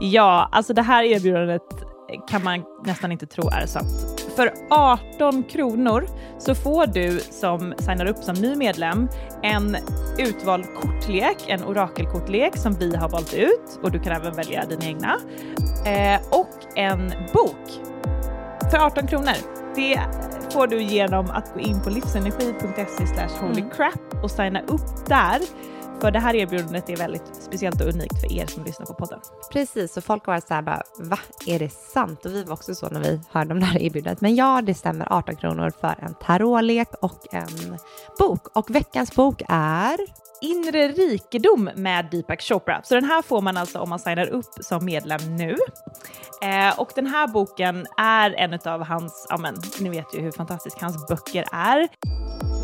Ja, 0.00 0.48
alltså 0.52 0.74
det 0.74 0.82
här 0.82 1.04
erbjudandet 1.04 1.91
kan 2.28 2.44
man 2.44 2.64
nästan 2.84 3.12
inte 3.12 3.26
tro 3.26 3.48
är 3.48 3.66
sant. 3.66 4.22
För 4.36 4.52
18 4.70 5.42
kronor 5.42 6.06
så 6.38 6.54
får 6.54 6.86
du 6.86 7.20
som 7.20 7.74
signar 7.78 8.06
upp 8.06 8.16
som 8.16 8.34
ny 8.34 8.56
medlem 8.56 9.08
en 9.42 9.76
utvald 10.18 10.64
kortlek, 10.74 11.36
en 11.46 11.64
orakelkortlek 11.64 12.56
som 12.56 12.74
vi 12.74 12.96
har 12.96 13.08
valt 13.08 13.34
ut 13.34 13.80
och 13.82 13.90
du 13.90 13.98
kan 13.98 14.12
även 14.12 14.34
välja 14.34 14.64
dina 14.64 14.84
egna. 14.84 15.16
Eh, 15.86 16.20
och 16.30 16.78
en 16.78 17.12
bok 17.32 17.92
för 18.70 18.78
18 18.78 19.06
kronor. 19.06 19.36
Det 19.74 20.00
får 20.52 20.66
du 20.66 20.82
genom 20.82 21.30
att 21.30 21.54
gå 21.54 21.60
in 21.60 21.82
på 21.82 21.90
livsenergi.se 21.90 23.28
holycrap 23.40 24.22
och 24.22 24.30
signa 24.30 24.60
upp 24.60 25.06
där 25.08 25.38
för 26.02 26.10
det 26.10 26.18
här 26.18 26.34
erbjudandet 26.34 26.88
är 26.88 26.96
väldigt 26.96 27.22
speciellt 27.34 27.80
och 27.80 27.88
unikt 27.88 28.20
för 28.20 28.32
er 28.32 28.46
som 28.46 28.64
lyssnar 28.64 28.86
på 28.86 28.94
podden. 28.94 29.20
Precis, 29.52 29.96
och 29.96 30.04
folk 30.04 30.26
var 30.26 30.40
så 30.40 30.54
här 30.54 30.62
bara, 30.62 30.82
va, 30.98 31.18
är 31.46 31.58
det 31.58 31.68
sant? 31.72 32.24
Och 32.24 32.32
vi 32.32 32.44
var 32.44 32.52
också 32.52 32.74
så 32.74 32.88
när 32.88 33.00
vi 33.00 33.20
hörde 33.30 33.54
om 33.54 33.60
det 33.60 33.66
här 33.66 33.82
erbjudandet. 33.82 34.20
Men 34.20 34.34
ja, 34.34 34.62
det 34.62 34.74
stämmer, 34.74 35.12
18 35.12 35.36
kronor 35.36 35.72
för 35.80 35.94
en 35.98 36.14
tarotlek 36.14 36.88
och 37.00 37.34
en 37.34 37.78
bok. 38.18 38.56
Och 38.56 38.70
veckans 38.70 39.14
bok 39.14 39.42
är 39.48 39.96
Inre 40.42 40.88
rikedom 40.88 41.70
med 41.76 42.08
Deepak 42.10 42.42
Chopra. 42.42 42.80
Så 42.84 42.94
den 42.94 43.04
här 43.04 43.22
får 43.22 43.40
man 43.40 43.56
alltså 43.56 43.78
om 43.78 43.88
man 43.88 43.98
signar 43.98 44.26
upp 44.26 44.54
som 44.60 44.84
medlem 44.84 45.36
nu. 45.36 45.56
Eh, 46.42 46.78
och 46.78 46.92
den 46.94 47.06
här 47.06 47.28
boken 47.28 47.86
är 47.96 48.30
en 48.30 48.58
av 48.64 48.84
hans, 48.84 49.26
ja 49.30 49.36
men 49.36 49.54
ni 49.80 49.88
vet 49.88 50.14
ju 50.14 50.20
hur 50.20 50.30
fantastisk 50.32 50.80
hans 50.80 51.06
böcker 51.08 51.44
är. 51.52 51.88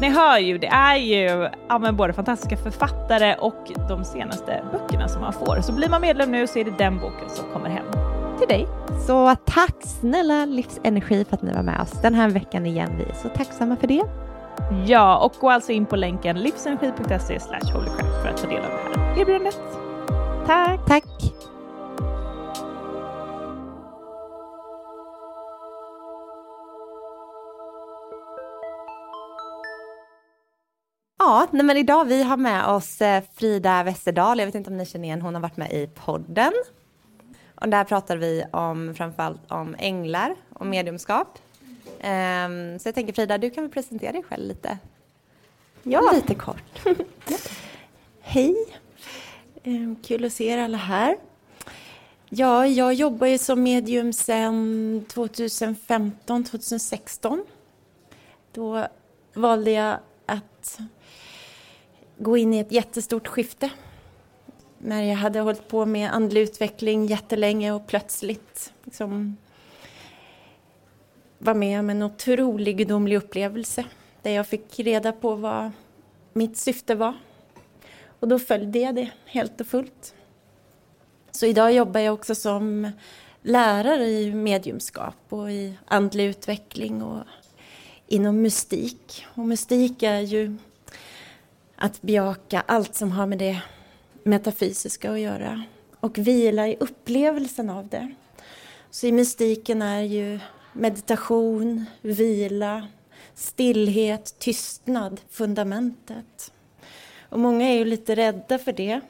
Ni 0.01 0.09
hör 0.09 0.39
ju, 0.39 0.59
det 0.59 0.67
är 0.67 0.97
ju 0.97 1.49
ja, 1.69 1.79
men 1.79 1.97
både 1.97 2.13
fantastiska 2.13 2.57
författare 2.57 3.35
och 3.35 3.73
de 3.89 4.05
senaste 4.05 4.65
böckerna 4.73 5.09
som 5.09 5.21
man 5.21 5.33
får. 5.33 5.61
Så 5.61 5.73
blir 5.73 5.89
man 5.89 6.01
medlem 6.01 6.31
nu 6.31 6.47
så 6.47 6.59
är 6.59 6.65
det 6.65 6.79
den 6.79 6.99
boken 6.99 7.31
som 7.31 7.53
kommer 7.53 7.69
hem 7.71 7.87
till 8.39 8.49
dig. 8.49 8.67
Så 9.07 9.37
tack 9.45 9.77
snälla 9.81 10.45
Livsenergi 10.45 11.25
för 11.25 11.37
att 11.37 11.43
ni 11.43 11.53
var 11.53 11.63
med 11.63 11.81
oss 11.81 11.93
den 12.03 12.15
här 12.15 12.31
veckan 12.31 12.67
igen. 12.67 12.91
Vi 12.99 13.05
är 13.05 13.15
så 13.23 13.29
tacksamma 13.29 13.77
för 13.77 13.87
det. 13.87 14.28
Ja, 14.87 15.19
och 15.19 15.33
gå 15.41 15.50
alltså 15.50 15.73
in 15.73 15.87
på 15.87 15.97
länken 15.97 16.41
livsenergi.se 16.41 17.38
holycrap 17.73 18.23
för 18.23 18.29
att 18.29 18.37
ta 18.37 18.49
del 18.49 18.65
av 18.65 18.71
det 18.71 19.00
här 19.00 19.21
erbjudandet. 19.21 19.61
Tack! 20.47 20.87
Tack! 20.87 21.05
Ja, 31.19 31.47
nej 31.50 31.65
men 31.65 31.77
idag 31.77 32.05
vi 32.05 32.23
har 32.23 32.37
med 32.37 32.67
oss 32.67 33.00
eh, 33.00 33.23
Frida 33.35 33.83
Westerdahl. 33.83 34.38
Jag 34.38 34.47
vet 34.47 34.55
inte 34.55 34.71
om 34.71 34.77
ni 34.77 34.87
känner 34.87 35.05
igen, 35.05 35.23
hon 35.23 35.35
har 35.35 35.43
varit 35.43 35.57
med 35.57 35.73
i 35.73 35.87
podden. 35.87 36.53
Och 37.55 37.69
där 37.69 37.85
pratar 37.85 38.17
vi 38.17 38.45
om 38.53 38.95
framförallt 38.95 39.50
om 39.50 39.77
änglar 39.79 40.35
och 40.55 40.67
mediumskap. 40.67 41.38
Um, 41.99 42.78
så 42.78 42.88
jag 42.88 42.95
tänker 42.95 43.12
Frida, 43.12 43.38
du 43.38 43.50
kan 43.50 43.64
väl 43.64 43.73
presentera 43.73 44.12
dig 44.12 44.23
själv 44.23 44.49
lite? 44.49 44.78
Ja. 45.83 46.12
Lite 46.14 46.35
kort. 46.35 46.83
Hej! 48.21 48.55
Um, 49.64 49.97
kul 50.02 50.25
att 50.25 50.33
se 50.33 50.49
er 50.49 50.59
alla 50.59 50.78
här. 50.78 51.17
Ja, 52.31 52.67
jag 52.67 52.95
jobbar 52.95 53.26
ju 53.26 53.38
som 53.38 53.62
medium 53.62 54.12
sedan 54.12 55.05
2015, 55.09 56.45
2016. 56.45 57.45
Då 58.52 58.87
valde 59.35 59.71
jag 59.71 59.99
att 60.26 60.78
gå 62.19 62.37
in 62.37 62.55
i 62.55 62.59
ett 62.59 62.73
jättestort 62.73 63.28
skifte. 63.28 63.71
När 64.78 65.02
jag 65.02 65.17
hade 65.17 65.40
hållit 65.40 65.69
på 65.69 65.87
med 65.87 66.14
andlig 66.14 66.40
utveckling 66.40 67.07
jättelänge 67.07 67.73
och 67.73 67.87
plötsligt 67.87 68.73
liksom 68.85 69.37
var 71.38 71.54
med 71.54 71.80
om 71.80 71.90
en 71.90 72.02
otrolig 72.02 72.76
gudomlig 72.76 73.16
upplevelse 73.16 73.85
där 74.23 74.30
jag 74.30 74.47
fick 74.47 74.78
reda 74.78 75.12
på 75.12 75.35
vad 75.35 75.71
mitt 76.33 76.57
syfte 76.57 76.95
var. 76.95 77.14
Och 78.21 78.28
då 78.28 78.38
följde 78.38 78.78
jag 78.78 78.95
det 78.95 79.11
helt 79.25 79.61
och 79.61 79.66
fullt. 79.66 80.14
Så 81.30 81.47
idag 81.47 81.73
jobbar 81.73 82.00
jag 82.00 82.14
också 82.14 82.35
som 82.35 82.90
lärare 83.42 84.07
i 84.07 84.35
mediumskap 84.35 85.16
och 85.28 85.50
i 85.50 85.75
andlig 85.87 86.26
utveckling 86.26 87.02
och 87.02 87.23
inom 88.07 88.42
mystik. 88.42 89.26
Och 89.35 89.47
mystik 89.47 90.02
är 90.02 90.21
ju 90.21 90.57
att 91.76 92.02
bejaka 92.02 92.62
allt 92.66 92.95
som 92.95 93.12
har 93.12 93.26
med 93.26 93.38
det 93.38 93.62
metafysiska 94.23 95.12
att 95.12 95.21
göra 95.21 95.62
och 96.00 96.18
vila 96.18 96.68
i 96.68 96.76
upplevelsen 96.80 97.71
av 97.71 97.88
det. 97.88 98.14
Så 98.90 99.07
i 99.07 99.12
mystiken 99.12 99.83
är 99.83 100.02
ju 100.02 100.40
meditation, 100.73 101.85
vila, 102.03 102.87
stillhet, 103.35 104.39
tystnad 104.39 105.21
fundamentet. 105.31 106.53
Och 107.29 107.39
många 107.39 107.69
är 107.69 107.75
ju 107.75 107.85
lite 107.85 108.15
rädda 108.15 108.59
för 108.59 108.73
det 108.73 109.01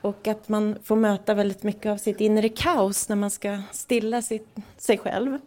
och 0.00 0.28
att 0.28 0.48
man 0.48 0.78
får 0.82 0.96
möta 0.96 1.34
väldigt 1.34 1.62
mycket 1.62 1.86
av 1.86 1.96
sitt 1.96 2.20
inre 2.20 2.48
kaos 2.48 3.08
när 3.08 3.16
man 3.16 3.30
ska 3.30 3.62
stilla 3.72 4.22
sitt, 4.22 4.48
sig 4.76 4.98
själv. 4.98 5.38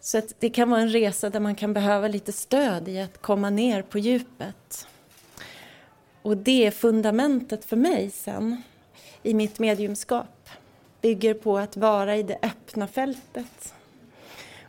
Så 0.00 0.18
att 0.18 0.34
det 0.38 0.50
kan 0.50 0.70
vara 0.70 0.80
en 0.80 0.88
resa 0.92 1.30
där 1.30 1.40
man 1.40 1.54
kan 1.54 1.72
behöva 1.72 2.08
lite 2.08 2.32
stöd 2.32 2.88
i 2.88 3.00
att 3.00 3.22
komma 3.22 3.50
ner 3.50 3.82
på 3.82 3.98
djupet. 3.98 4.86
Och 6.22 6.36
det 6.36 6.66
är 6.66 6.70
fundamentet 6.70 7.64
för 7.64 7.76
mig 7.76 8.10
sen 8.10 8.62
i 9.22 9.34
mitt 9.34 9.58
mediumskap. 9.58 10.48
Bygger 11.00 11.34
på 11.34 11.58
att 11.58 11.76
vara 11.76 12.16
i 12.16 12.22
det 12.22 12.38
öppna 12.42 12.86
fältet 12.86 13.74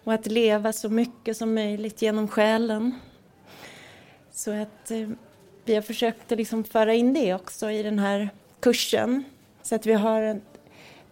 och 0.04 0.14
att 0.14 0.28
leva 0.28 0.74
så 0.74 0.90
mycket 0.90 1.38
som 1.38 1.54
möjligt 1.54 2.02
genom 2.02 2.28
själen. 2.28 3.00
Så 4.32 4.52
att 4.62 4.92
eh, 4.92 5.10
vi 5.66 5.76
har 5.76 5.82
försökt 5.82 6.32
att 6.32 6.38
liksom 6.38 6.64
föra 6.64 6.94
in 6.94 7.14
det 7.14 7.34
också 7.34 7.72
i 7.72 7.84
den 7.84 8.00
här 8.00 8.30
kursen 8.60 9.24
så 9.62 9.76
att 9.76 9.86
vi 9.86 9.94
har 9.94 10.22
ett 10.22 10.44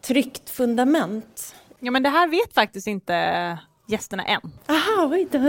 tryggt 0.02 0.50
fundament. 0.50 1.56
Ja 1.80 1.92
men 1.92 2.04
det 2.04 2.10
här 2.10 2.28
vet 2.28 2.54
faktiskt 2.54 2.88
inte 2.88 3.58
gästerna 3.88 4.24
än. 4.24 4.42
Aha, 4.68 5.10
oj 5.12 5.28
då. 5.32 5.40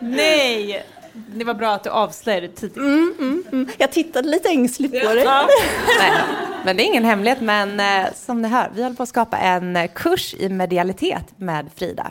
Nej! 0.00 0.84
Det 1.12 1.44
var 1.44 1.54
bra 1.54 1.74
att 1.74 1.84
du 1.84 1.90
avslöjade 1.90 2.48
tidigt. 2.48 2.76
Mm, 2.76 3.14
mm, 3.18 3.44
mm. 3.52 3.68
Jag 3.78 3.92
tittade 3.92 4.28
lite 4.28 4.48
ängsligt 4.48 5.06
på 5.06 5.14
det. 5.14 5.22
Ja. 5.22 5.48
Nej, 5.98 6.12
men 6.64 6.76
det 6.76 6.82
är 6.82 6.86
ingen 6.86 7.04
hemlighet. 7.04 7.40
Men 7.40 7.80
eh, 7.80 8.12
som 8.14 8.42
ni 8.42 8.48
hör, 8.48 8.70
vi 8.74 8.82
håller 8.82 8.96
på 8.96 9.02
att 9.02 9.08
skapa 9.08 9.38
en 9.38 9.76
eh, 9.76 9.90
kurs 9.94 10.34
i 10.34 10.48
medialitet 10.48 11.24
med 11.36 11.70
Frida. 11.76 12.10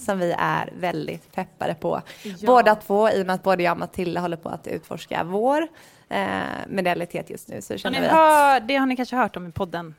Som 0.00 0.18
vi 0.18 0.34
är 0.38 0.72
väldigt 0.78 1.32
peppade 1.32 1.74
på. 1.74 2.02
Ja. 2.22 2.34
Båda 2.46 2.74
två, 2.74 3.10
i 3.10 3.22
och 3.22 3.26
med 3.26 3.34
att 3.34 3.42
både 3.42 3.62
jag 3.62 3.72
och 3.72 3.78
Matilda 3.78 4.20
håller 4.20 4.36
på 4.36 4.48
att 4.48 4.66
utforska 4.66 5.24
vår 5.24 5.68
eh, 6.08 6.40
medialitet 6.68 7.30
just 7.30 7.48
nu. 7.48 7.62
Så 7.62 7.78
känner 7.78 8.00
vi 8.00 8.06
hör, 8.06 8.56
att... 8.56 8.68
Det 8.68 8.76
har 8.76 8.86
ni 8.86 8.96
kanske 8.96 9.16
hört 9.16 9.36
om 9.36 9.46
i 9.46 9.52
podden. 9.52 9.94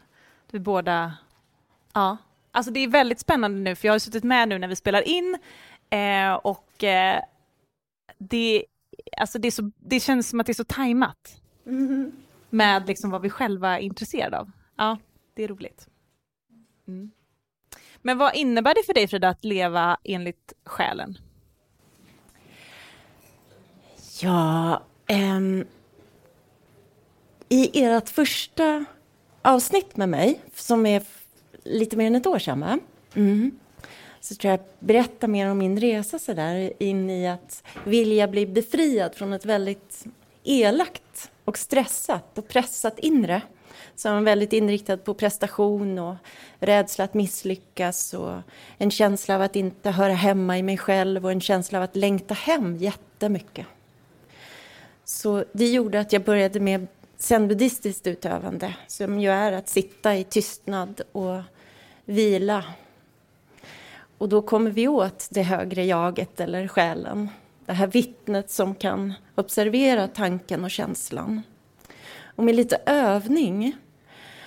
Vi 0.51 0.59
båda... 0.59 1.13
Ja. 1.93 2.17
Alltså 2.51 2.71
det 2.71 2.79
är 2.79 2.87
väldigt 2.87 3.19
spännande 3.19 3.59
nu, 3.59 3.75
för 3.75 3.87
jag 3.87 3.93
har 3.93 3.99
suttit 3.99 4.23
med 4.23 4.47
nu 4.47 4.59
när 4.59 4.67
vi 4.67 4.75
spelar 4.75 5.07
in. 5.07 5.37
Eh, 5.89 6.33
och 6.33 6.83
eh, 6.83 7.21
det, 8.29 8.65
alltså 9.17 9.39
det, 9.39 9.51
så, 9.51 9.71
det 9.77 9.99
känns 9.99 10.29
som 10.29 10.39
att 10.39 10.45
det 10.45 10.51
är 10.51 10.53
så 10.53 10.63
tajmat. 10.63 11.41
Mm. 11.65 12.11
Med 12.49 12.87
liksom 12.87 13.11
vad 13.11 13.21
vi 13.21 13.29
själva 13.29 13.79
är 13.79 13.81
intresserade 13.81 14.39
av. 14.39 14.51
Ja, 14.75 14.97
det 15.33 15.43
är 15.43 15.47
roligt. 15.47 15.87
Mm. 16.87 17.11
Men 18.01 18.17
vad 18.17 18.35
innebär 18.35 18.75
det 18.75 18.83
för 18.85 18.93
dig 18.93 19.07
Frida 19.07 19.29
att 19.29 19.45
leva 19.45 19.97
enligt 20.03 20.53
själen? 20.65 21.17
Ja, 24.21 24.81
um, 25.09 25.65
i 27.49 27.83
ert 27.83 28.09
första 28.09 28.85
avsnitt 29.41 29.97
med 29.97 30.09
mig, 30.09 30.41
som 30.55 30.85
är 30.85 31.03
lite 31.63 31.97
mer 31.97 32.07
än 32.07 32.15
ett 32.15 32.27
år 32.27 32.39
sedan? 32.39 32.79
Mm 33.13 33.59
så 34.21 34.35
tror 34.35 34.51
jag 34.51 34.59
berätta 34.79 35.27
mer 35.27 35.47
om 35.47 35.57
min 35.57 35.79
resa 35.79 36.19
så 36.19 36.33
där 36.33 36.73
in 36.83 37.09
i 37.09 37.27
att 37.27 37.63
vilja 37.85 38.27
bli 38.27 38.45
befriad 38.45 39.15
från 39.15 39.33
ett 39.33 39.45
väldigt 39.45 40.05
elakt 40.43 41.31
och 41.45 41.57
stressat 41.57 42.37
och 42.37 42.47
pressat 42.47 42.99
inre. 42.99 43.41
Som 43.95 44.17
är 44.17 44.21
väldigt 44.21 44.53
inriktad 44.53 44.97
på 44.97 45.13
prestation 45.13 45.99
och 45.99 46.15
rädsla 46.59 47.05
att 47.05 47.13
misslyckas 47.13 48.13
och 48.13 48.37
en 48.77 48.91
känsla 48.91 49.35
av 49.35 49.41
att 49.41 49.55
inte 49.55 49.89
höra 49.89 50.13
hemma 50.13 50.57
i 50.57 50.63
mig 50.63 50.77
själv 50.77 51.25
och 51.25 51.31
en 51.31 51.41
känsla 51.41 51.79
av 51.79 51.83
att 51.83 51.95
längta 51.95 52.33
hem 52.33 52.77
jättemycket. 52.77 53.65
Så 55.05 55.43
det 55.51 55.67
gjorde 55.67 55.99
att 55.99 56.13
jag 56.13 56.23
började 56.23 56.59
med 56.59 56.87
zenbuddhistiskt 57.17 58.07
utövande 58.07 58.75
som 58.87 59.19
ju 59.19 59.29
är 59.29 59.51
att 59.51 59.69
sitta 59.69 60.15
i 60.15 60.23
tystnad 60.23 61.01
och 61.11 61.41
vila. 62.05 62.63
Och 64.21 64.29
då 64.29 64.41
kommer 64.41 64.71
vi 64.71 64.87
åt 64.87 65.27
det 65.31 65.41
högre 65.41 65.85
jaget 65.85 66.39
eller 66.39 66.67
själen. 66.67 67.29
Det 67.65 67.73
här 67.73 67.87
vittnet 67.87 68.51
som 68.51 68.75
kan 68.75 69.13
observera 69.35 70.07
tanken 70.07 70.63
och 70.63 70.71
känslan. 70.71 71.41
Och 72.35 72.43
med 72.43 72.55
lite 72.55 72.81
övning 72.85 73.75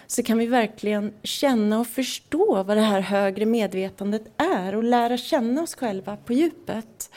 så 0.06 0.22
kan 0.22 0.38
vi 0.38 0.46
verkligen 0.46 1.12
känna 1.22 1.80
och 1.80 1.86
förstå 1.86 2.62
vad 2.62 2.76
det 2.76 2.82
här 2.82 3.00
högre 3.00 3.46
medvetandet 3.46 4.22
är 4.36 4.74
och 4.74 4.84
lära 4.84 5.16
känna 5.16 5.62
oss 5.62 5.74
själva 5.74 6.16
på 6.16 6.32
djupet. 6.32 7.10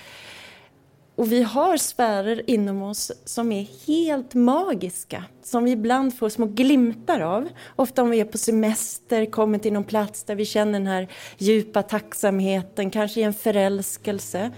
Och 1.18 1.32
vi 1.32 1.44
har 1.44 1.78
sfärer 1.78 2.50
inom 2.50 2.82
oss 2.82 3.12
som 3.26 3.52
är 3.52 3.68
helt 3.88 4.34
magiska, 4.34 5.24
som 5.44 5.64
vi 5.64 5.72
ibland 5.72 6.18
får 6.18 6.30
små 6.30 6.46
glimtar 6.46 7.20
av. 7.20 7.50
Ofta 7.76 8.02
om 8.02 8.10
vi 8.10 8.20
är 8.20 8.26
på 8.26 8.38
semester, 8.38 9.26
kommer 9.26 9.58
till 9.60 9.74
någon 9.74 9.84
plats 9.84 10.24
där 10.24 10.36
vi 10.36 10.46
känner 10.46 10.74
den 10.74 10.88
här 10.88 11.08
djupa 11.38 11.84
tacksamheten, 11.84 12.92
kanske 12.92 13.20
i 13.20 13.24
en 13.24 13.34
förälskelse. 13.34 14.52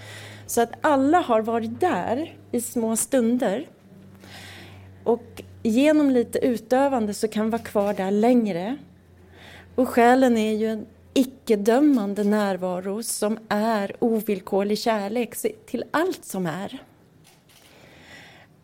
Så 0.46 0.62
att 0.62 0.72
alla 0.82 1.20
har 1.20 1.42
varit 1.42 1.80
där 1.80 2.38
i 2.52 2.62
små 2.62 2.96
stunder. 2.96 3.68
Och 5.04 5.42
genom 5.64 6.10
lite 6.10 6.40
utövande 6.40 7.14
så 7.14 7.28
kan 7.28 7.46
vi 7.46 7.52
vara 7.52 7.62
kvar 7.62 7.94
där 7.94 8.12
längre. 8.12 8.78
Och 9.76 9.90
själen 9.90 10.38
är 10.38 10.54
ju 10.54 10.68
en 10.68 10.86
icke-dömande 11.14 12.24
närvaro 12.24 13.04
som 13.04 13.38
är 13.50 13.96
ovillkorlig 14.00 14.80
kärlek 14.80 15.36
till 15.66 15.84
allt 15.92 16.26
som 16.26 16.46
är. 16.46 16.84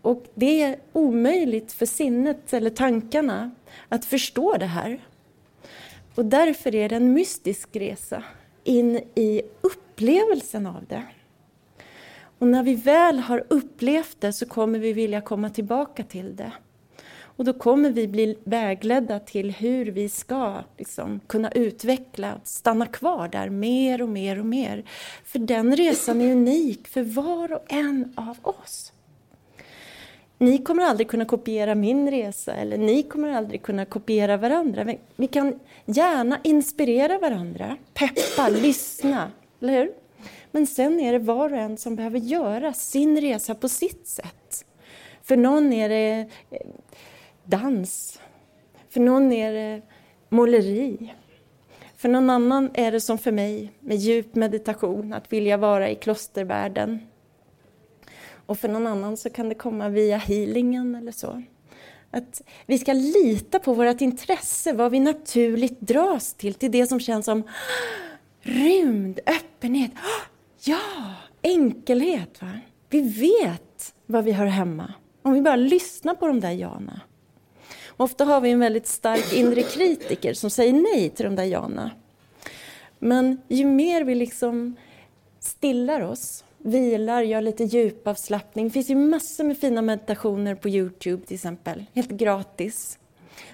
Och 0.01 0.25
det 0.35 0.61
är 0.61 0.79
omöjligt 0.93 1.73
för 1.73 1.85
sinnet 1.85 2.53
eller 2.53 2.69
tankarna 2.69 3.51
att 3.89 4.05
förstå 4.05 4.57
det 4.57 4.65
här. 4.65 4.99
Och 6.15 6.25
därför 6.25 6.75
är 6.75 6.89
det 6.89 6.95
en 6.95 7.13
mystisk 7.13 7.75
resa 7.75 8.23
in 8.63 8.95
i 9.15 9.41
upplevelsen 9.61 10.65
av 10.65 10.85
det. 10.85 11.03
Och 12.39 12.47
när 12.47 12.63
vi 12.63 12.75
väl 12.75 13.19
har 13.19 13.45
upplevt 13.49 14.21
det 14.21 14.33
så 14.33 14.45
kommer 14.45 14.79
vi 14.79 14.93
vilja 14.93 15.21
komma 15.21 15.49
tillbaka 15.49 16.03
till 16.03 16.35
det. 16.35 16.51
Och 17.35 17.45
då 17.45 17.53
kommer 17.53 17.89
vi 17.89 18.07
bli 18.07 18.37
vägledda 18.43 19.19
till 19.19 19.51
hur 19.51 19.85
vi 19.85 20.09
ska 20.09 20.63
liksom, 20.77 21.19
kunna 21.27 21.51
utveckla, 21.51 22.39
stanna 22.43 22.85
kvar 22.85 23.27
där 23.27 23.49
mer 23.49 24.01
och 24.01 24.09
mer 24.09 24.39
och 24.39 24.45
mer. 24.45 24.83
För 25.25 25.39
den 25.39 25.75
resan 25.75 26.21
är 26.21 26.31
unik 26.31 26.87
för 26.87 27.03
var 27.03 27.53
och 27.53 27.65
en 27.67 28.13
av 28.15 28.37
oss. 28.41 28.91
Ni 30.37 30.57
kommer 30.57 30.83
aldrig 30.83 31.07
kunna 31.07 31.25
kopiera 31.25 31.75
min 31.75 32.11
resa 32.11 32.53
eller 32.53 32.77
ni 32.77 33.03
kommer 33.03 33.29
aldrig 33.29 33.63
kunna 33.63 33.85
kopiera 33.85 34.37
varandra. 34.37 34.93
Vi 35.15 35.27
kan 35.27 35.59
gärna 35.85 36.39
inspirera 36.43 37.17
varandra, 37.17 37.77
peppa, 37.93 38.49
lyssna, 38.49 39.31
eller 39.61 39.73
hur? 39.73 39.91
Men 40.51 40.67
sen 40.67 40.99
är 40.99 41.13
det 41.13 41.19
var 41.19 41.53
och 41.53 41.59
en 41.59 41.77
som 41.77 41.95
behöver 41.95 42.19
göra 42.19 42.73
sin 42.73 43.21
resa 43.21 43.55
på 43.55 43.69
sitt 43.69 44.07
sätt. 44.07 44.65
För 45.23 45.37
någon 45.37 45.73
är 45.73 45.89
det 45.89 46.29
eh, 46.49 46.59
dans. 47.45 48.19
För 48.89 48.99
någon 48.99 49.31
är 49.31 49.53
det 49.53 49.81
måleri. 50.29 51.13
För 51.97 52.09
någon 52.09 52.29
annan 52.29 52.69
är 52.73 52.91
det 52.91 53.01
som 53.01 53.17
för 53.17 53.31
mig, 53.31 53.71
med 53.79 53.97
djup 53.97 54.35
meditation, 54.35 55.13
att 55.13 55.33
vilja 55.33 55.57
vara 55.57 55.89
i 55.89 55.95
klostervärlden. 55.95 56.99
Och 58.45 58.59
för 58.59 58.67
någon 58.67 58.87
annan 58.87 59.17
så 59.17 59.29
kan 59.29 59.49
det 59.49 59.55
komma 59.55 59.89
via 59.89 60.17
healingen 60.17 60.95
eller 60.95 61.11
så. 61.11 61.43
Att 62.11 62.41
vi 62.65 62.77
ska 62.77 62.93
lita 62.93 63.59
på 63.59 63.73
vårt 63.73 64.01
intresse, 64.01 64.73
vad 64.73 64.91
vi 64.91 64.99
naturligt 64.99 65.81
dras 65.81 66.33
till, 66.33 66.53
till 66.53 66.71
det 66.71 66.87
som 66.87 66.99
känns 66.99 67.25
som 67.25 67.41
ah, 67.41 67.51
rymd, 68.41 69.19
öppenhet, 69.25 69.91
ah, 69.95 70.27
ja, 70.63 71.13
enkelhet. 71.41 72.41
Va? 72.41 72.51
Vi 72.89 73.01
vet 73.01 73.95
var 74.05 74.21
vi 74.21 74.31
hör 74.31 74.45
hemma, 74.45 74.93
om 75.21 75.33
vi 75.33 75.41
bara 75.41 75.55
lyssnar 75.55 76.15
på 76.15 76.27
de 76.27 76.39
där 76.39 76.51
jana. 76.51 77.01
Ofta 77.97 78.25
har 78.25 78.41
vi 78.41 78.51
en 78.51 78.59
väldigt 78.59 78.87
stark 78.87 79.33
inre 79.33 79.61
kritiker 79.63 80.33
som 80.33 80.49
säger 80.49 80.73
nej 80.73 81.09
till 81.09 81.25
de 81.25 81.35
där 81.35 81.43
jana. 81.43 81.91
Men 82.99 83.41
ju 83.47 83.65
mer 83.65 84.03
vi 84.03 84.15
liksom 84.15 84.75
stillar 85.39 86.01
oss, 86.01 86.43
vilar, 86.57 87.21
gör 87.21 87.41
lite 87.41 87.63
djupavslappning. 87.63 88.65
Det 88.65 88.71
finns 88.71 88.89
ju 88.89 88.95
massor 88.95 89.43
med 89.43 89.57
fina 89.57 89.81
meditationer 89.81 90.55
på 90.55 90.69
Youtube 90.69 91.25
till 91.25 91.35
exempel, 91.35 91.85
helt 91.93 92.11
gratis. 92.11 92.99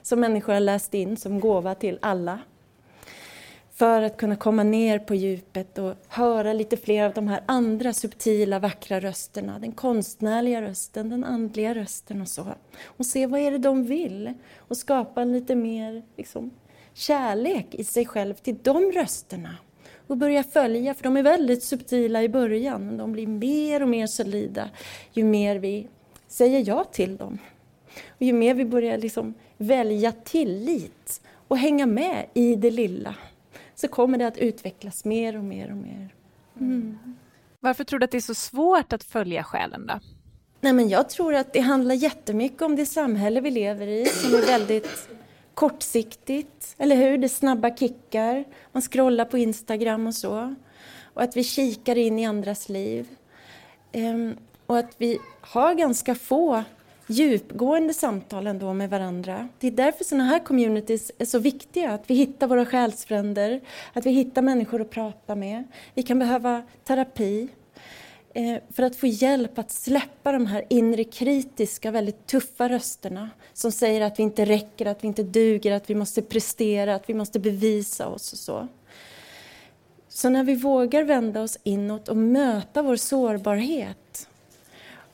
Som 0.01 0.19
människor 0.19 0.54
har 0.54 0.60
läst 0.60 0.93
in 0.93 1.17
som 1.17 1.39
gåva 1.39 1.75
till 1.75 1.99
alla 2.01 2.39
för 3.81 4.01
att 4.01 4.17
kunna 4.17 4.35
komma 4.35 4.63
ner 4.63 4.99
på 4.99 5.15
djupet 5.15 5.77
och 5.77 5.95
höra 6.07 6.53
lite 6.53 6.77
fler 6.77 7.05
av 7.05 7.13
de 7.13 7.27
här 7.27 7.43
andra 7.45 7.93
subtila, 7.93 8.59
vackra 8.59 8.99
rösterna. 8.99 9.59
Den 9.59 9.71
konstnärliga 9.71 10.61
rösten, 10.61 11.09
den 11.09 11.23
andliga 11.23 11.75
rösten 11.75 12.21
och 12.21 12.27
så. 12.27 12.45
Och 12.83 13.05
se 13.05 13.25
vad 13.25 13.39
är 13.39 13.51
det 13.51 13.57
de 13.57 13.83
vill 13.83 14.33
och 14.57 14.77
skapa 14.77 15.21
en 15.21 15.33
lite 15.33 15.55
mer 15.55 16.03
liksom, 16.17 16.51
kärlek 16.93 17.67
i 17.71 17.83
sig 17.83 18.05
själv 18.05 18.33
till 18.33 18.57
de 18.61 18.91
rösterna. 18.91 19.57
Och 20.07 20.17
börja 20.17 20.43
följa, 20.43 20.93
för 20.93 21.03
de 21.03 21.17
är 21.17 21.23
väldigt 21.23 21.63
subtila 21.63 22.23
i 22.23 22.29
början, 22.29 22.85
men 22.85 22.97
de 22.97 23.11
blir 23.11 23.27
mer 23.27 23.83
och 23.83 23.89
mer 23.89 24.07
solida 24.07 24.69
ju 25.13 25.23
mer 25.23 25.55
vi 25.55 25.87
säger 26.27 26.63
ja 26.67 26.83
till 26.83 27.17
dem. 27.17 27.37
Och 28.09 28.21
ju 28.21 28.33
mer 28.33 28.53
vi 28.53 28.65
börjar 28.65 28.97
liksom 28.97 29.33
välja 29.57 30.11
tillit 30.11 31.21
och 31.47 31.57
hänga 31.57 31.85
med 31.85 32.25
i 32.33 32.55
det 32.55 32.71
lilla 32.71 33.15
så 33.75 33.88
kommer 33.88 34.17
det 34.17 34.27
att 34.27 34.38
utvecklas 34.38 35.05
mer 35.05 35.38
och 35.38 35.43
mer 35.43 35.71
och 35.71 35.77
mer. 35.77 36.15
Mm. 36.60 36.97
Varför 37.60 37.84
tror 37.84 37.99
du 37.99 38.03
att 38.03 38.12
det 38.12 38.17
är 38.17 38.21
så 38.21 38.36
svårt 38.36 38.93
att 38.93 39.03
följa 39.03 39.43
själen 39.43 39.88
då? 39.88 39.99
Nej, 40.62 40.73
men 40.73 40.89
jag 40.89 41.10
tror 41.10 41.36
att 41.36 41.53
det 41.53 41.60
handlar 41.60 41.95
jättemycket 41.95 42.62
om 42.62 42.75
det 42.75 42.86
samhälle 42.86 43.41
vi 43.41 43.51
lever 43.51 43.88
i 43.88 44.05
som 44.05 44.36
är 44.36 44.45
väldigt 44.45 45.10
kortsiktigt, 45.53 46.75
eller 46.77 46.95
hur? 46.95 47.17
Det 47.17 47.27
är 47.27 47.29
snabba 47.29 47.75
kickar, 47.75 48.45
man 48.71 48.81
scrollar 48.81 49.25
på 49.25 49.38
Instagram 49.38 50.07
och 50.07 50.15
så. 50.15 50.55
Och 51.13 51.21
att 51.21 51.38
vi 51.38 51.43
kikar 51.43 51.97
in 51.97 52.19
i 52.19 52.25
andras 52.25 52.69
liv. 52.69 53.07
Ehm, 53.91 54.38
och 54.65 54.77
att 54.77 54.95
vi 54.97 55.19
har 55.41 55.73
ganska 55.73 56.15
få 56.15 56.63
djupgående 57.12 57.93
samtal 57.93 58.47
ändå 58.47 58.74
med 58.74 58.89
varandra. 58.89 59.47
Det 59.60 59.67
är 59.67 59.71
därför 59.71 60.04
sådana 60.04 60.24
här 60.24 60.39
communities 60.39 61.12
är 61.17 61.26
så 61.26 61.39
viktiga, 61.39 61.91
att 61.91 62.04
vi 62.10 62.13
hittar 62.13 62.47
våra 62.47 62.65
själsfränder, 62.65 63.62
att 63.93 64.06
vi 64.06 64.12
hittar 64.12 64.41
människor 64.41 64.82
att 64.82 64.89
prata 64.89 65.36
med. 65.36 65.63
Vi 65.93 66.04
kan 66.04 66.19
behöva 66.19 66.63
terapi 66.84 67.47
eh, 68.34 68.58
för 68.74 68.84
att 68.84 68.95
få 68.95 69.08
hjälp 69.08 69.60
att 69.60 69.71
släppa 69.71 70.32
de 70.32 70.45
här 70.45 70.65
inre 70.69 71.04
kritiska, 71.04 71.91
väldigt 71.91 72.28
tuffa 72.28 72.69
rösterna 72.69 73.30
som 73.54 73.71
säger 73.71 74.02
att 74.02 74.19
vi 74.19 74.24
inte 74.24 74.45
räcker, 74.45 74.86
att 74.86 75.04
vi 75.04 75.08
inte 75.08 75.24
duger, 75.24 75.71
att 75.71 75.89
vi 75.89 75.95
måste 75.95 76.21
prestera, 76.21 76.95
att 76.95 77.10
vi 77.10 77.13
måste 77.13 77.39
bevisa 77.39 78.08
oss 78.08 78.34
och 78.34 78.39
så. 78.39 78.67
Så 80.08 80.30
när 80.30 80.43
vi 80.43 80.56
vågar 80.56 81.04
vända 81.04 81.41
oss 81.41 81.58
inåt 81.63 82.08
och 82.08 82.17
möta 82.17 82.82
vår 82.82 82.95
sårbarhet 82.95 84.28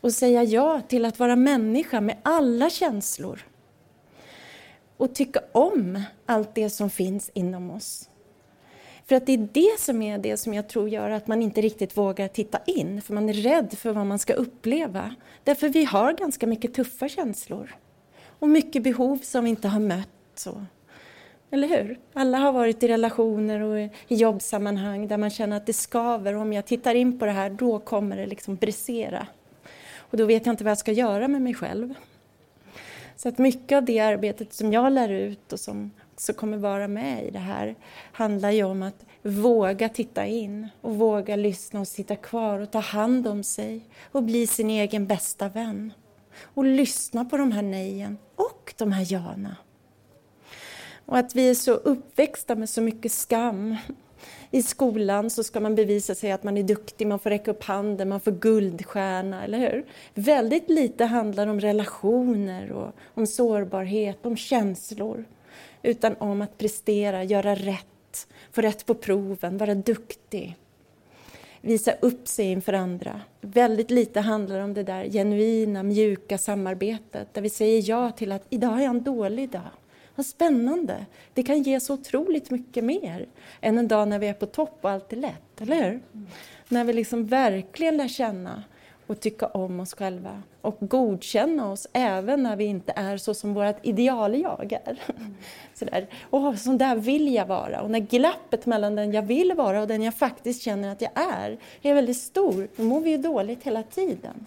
och 0.01 0.13
säga 0.13 0.43
ja 0.43 0.81
till 0.87 1.05
att 1.05 1.19
vara 1.19 1.35
människa 1.35 2.01
med 2.01 2.17
alla 2.23 2.69
känslor 2.69 3.45
och 4.97 5.15
tycka 5.15 5.39
om 5.51 6.03
allt 6.25 6.55
det 6.55 6.69
som 6.69 6.89
finns 6.89 7.31
inom 7.33 7.71
oss. 7.71 8.09
För 9.05 9.15
att 9.15 9.25
det 9.25 9.33
är 9.33 9.49
det 9.51 9.79
som 9.79 10.01
är 10.01 10.17
det 10.17 10.37
som 10.37 10.53
jag 10.53 10.69
tror 10.69 10.89
gör 10.89 11.09
att 11.09 11.27
man 11.27 11.41
inte 11.41 11.61
riktigt 11.61 11.97
vågar 11.97 12.27
titta 12.27 12.59
in, 12.65 13.01
för 13.01 13.13
man 13.13 13.29
är 13.29 13.33
rädd 13.33 13.73
för 13.77 13.91
vad 13.91 14.05
man 14.05 14.19
ska 14.19 14.33
uppleva. 14.33 15.15
Därför 15.43 15.69
vi 15.69 15.85
har 15.85 16.13
ganska 16.13 16.47
mycket 16.47 16.73
tuffa 16.73 17.09
känslor 17.09 17.75
och 18.39 18.49
mycket 18.49 18.83
behov 18.83 19.17
som 19.17 19.43
vi 19.43 19.49
inte 19.49 19.67
har 19.67 19.79
mött. 19.79 20.09
Så. 20.35 20.65
Eller 21.51 21.67
hur? 21.67 21.99
Alla 22.13 22.37
har 22.37 22.53
varit 22.53 22.83
i 22.83 22.87
relationer 22.87 23.59
och 23.59 23.79
i 24.07 24.15
jobbsammanhang 24.15 25.07
där 25.07 25.17
man 25.17 25.29
känner 25.29 25.57
att 25.57 25.65
det 25.65 25.73
skaver 25.73 26.35
och 26.35 26.41
om 26.41 26.53
jag 26.53 26.65
tittar 26.65 26.95
in 26.95 27.19
på 27.19 27.25
det 27.25 27.31
här 27.31 27.49
då 27.49 27.79
kommer 27.79 28.17
det 28.17 28.25
liksom 28.25 28.55
brisera. 28.55 29.27
Och 30.09 30.17
då 30.17 30.25
vet 30.25 30.45
jag 30.45 30.53
inte 30.53 30.63
vad 30.63 30.71
jag 30.71 30.77
ska 30.77 30.91
göra 30.91 31.27
med 31.27 31.41
mig 31.41 31.53
själv. 31.53 31.93
Så 33.15 33.29
att 33.29 33.37
mycket 33.37 33.75
av 33.75 33.85
det 33.85 33.99
arbetet 33.99 34.53
som 34.53 34.73
jag 34.73 34.93
lär 34.93 35.09
ut 35.09 35.53
och 35.53 35.59
som 35.59 35.91
också 36.13 36.33
kommer 36.33 36.57
vara 36.57 36.87
med 36.87 37.25
i 37.25 37.31
det 37.31 37.39
här 37.39 37.75
handlar 38.11 38.51
ju 38.51 38.63
om 38.63 38.83
att 38.83 39.05
våga 39.21 39.89
titta 39.89 40.25
in 40.25 40.67
och 40.81 40.95
våga 40.95 41.35
lyssna 41.35 41.79
och 41.79 41.87
sitta 41.87 42.15
kvar 42.15 42.59
och 42.59 42.71
ta 42.71 42.79
hand 42.79 43.27
om 43.27 43.43
sig 43.43 43.81
och 44.11 44.23
bli 44.23 44.47
sin 44.47 44.69
egen 44.69 45.07
bästa 45.07 45.49
vän. 45.49 45.93
Och 46.43 46.65
lyssna 46.65 47.25
på 47.25 47.37
de 47.37 47.51
här 47.51 47.61
nejen 47.61 48.17
och 48.35 48.73
de 48.77 48.91
här 48.91 49.13
jana. 49.13 49.55
Och 51.05 51.17
att 51.17 51.35
vi 51.35 51.49
är 51.49 51.55
så 51.55 51.71
uppväxta 51.71 52.55
med 52.55 52.69
så 52.69 52.81
mycket 52.81 53.11
skam 53.11 53.75
i 54.51 54.61
skolan 54.61 55.29
så 55.29 55.43
ska 55.43 55.59
man 55.59 55.75
bevisa 55.75 56.15
sig 56.15 56.31
att 56.31 56.43
man 56.43 56.57
är 56.57 56.63
duktig, 56.63 57.07
man 57.07 57.19
får 57.19 57.29
räcka 57.29 57.51
upp 57.51 57.63
handen, 57.63 58.09
man 58.09 58.19
får 58.19 58.31
guldstjärna, 58.31 59.43
eller 59.43 59.59
hur? 59.59 59.85
Väldigt 60.13 60.69
lite 60.69 61.05
handlar 61.05 61.47
om 61.47 61.59
relationer 61.59 62.71
och 62.71 62.93
om 63.13 63.27
sårbarhet, 63.27 64.25
om 64.25 64.37
känslor. 64.37 65.25
Utan 65.83 66.15
om 66.15 66.41
att 66.41 66.57
prestera, 66.57 67.23
göra 67.23 67.55
rätt, 67.55 68.27
få 68.51 68.61
rätt 68.61 68.85
på 68.85 68.93
proven, 68.93 69.57
vara 69.57 69.75
duktig 69.75 70.57
visa 71.67 71.91
upp 71.91 72.27
sig 72.27 72.51
inför 72.51 72.73
andra. 72.73 73.21
Väldigt 73.41 73.91
lite 73.91 74.19
handlar 74.19 74.59
om 74.59 74.73
det 74.73 74.83
där 74.83 75.05
genuina, 75.05 75.83
mjuka 75.83 76.37
samarbetet 76.37 77.33
där 77.33 77.41
vi 77.41 77.49
säger 77.49 77.89
ja 77.89 78.11
till 78.11 78.31
att 78.31 78.45
idag 78.49 78.79
är 78.79 78.83
jag 78.83 78.95
en 78.95 79.03
dålig 79.03 79.49
dag. 79.49 79.69
Vad 80.17 80.25
spännande! 80.25 81.05
Det 81.33 81.43
kan 81.43 81.63
ge 81.63 81.79
så 81.79 81.93
otroligt 81.93 82.51
mycket 82.51 82.83
mer 82.83 83.25
än 83.61 83.77
en 83.77 83.87
dag 83.87 84.07
när 84.07 84.19
vi 84.19 84.27
är 84.27 84.33
på 84.33 84.45
topp 84.45 84.77
och 84.81 84.89
allt 84.89 85.13
är 85.13 85.17
lätt, 85.17 85.61
eller 85.61 85.75
hur? 85.75 86.01
Mm. 86.13 86.27
När 86.69 86.83
vi 86.83 86.93
liksom 86.93 87.25
verkligen 87.25 87.97
lär 87.97 88.07
känna 88.07 88.63
och 89.07 89.19
tycka 89.19 89.47
om 89.47 89.79
oss 89.79 89.93
själva 89.93 90.43
och 90.61 90.77
godkänna 90.79 91.71
oss 91.71 91.87
även 91.93 92.43
när 92.43 92.55
vi 92.55 92.63
inte 92.63 92.93
är 92.95 93.17
så 93.17 93.33
som 93.33 93.53
vårt 93.53 93.85
ideal-jag 93.85 94.73
är. 94.85 94.99
Mm. 95.17 95.35
Sådär. 95.73 96.07
Och 96.29 96.59
som 96.59 96.77
där 96.77 96.95
vill 96.95 97.33
jag 97.33 97.45
vara. 97.45 97.81
Och 97.81 97.91
när 97.91 97.99
glappet 97.99 98.65
mellan 98.65 98.95
den 98.95 99.13
jag 99.13 99.21
vill 99.21 99.53
vara 99.53 99.81
och 99.81 99.87
den 99.87 100.01
jag 100.01 100.15
faktiskt 100.15 100.61
känner 100.61 100.91
att 100.91 101.01
jag 101.01 101.11
är 101.15 101.57
är 101.81 101.93
väldigt 101.93 102.17
stor, 102.17 102.67
då 102.75 102.83
mår 102.83 103.01
vi 103.01 103.09
ju 103.09 103.17
dåligt 103.17 103.63
hela 103.63 103.83
tiden. 103.83 104.45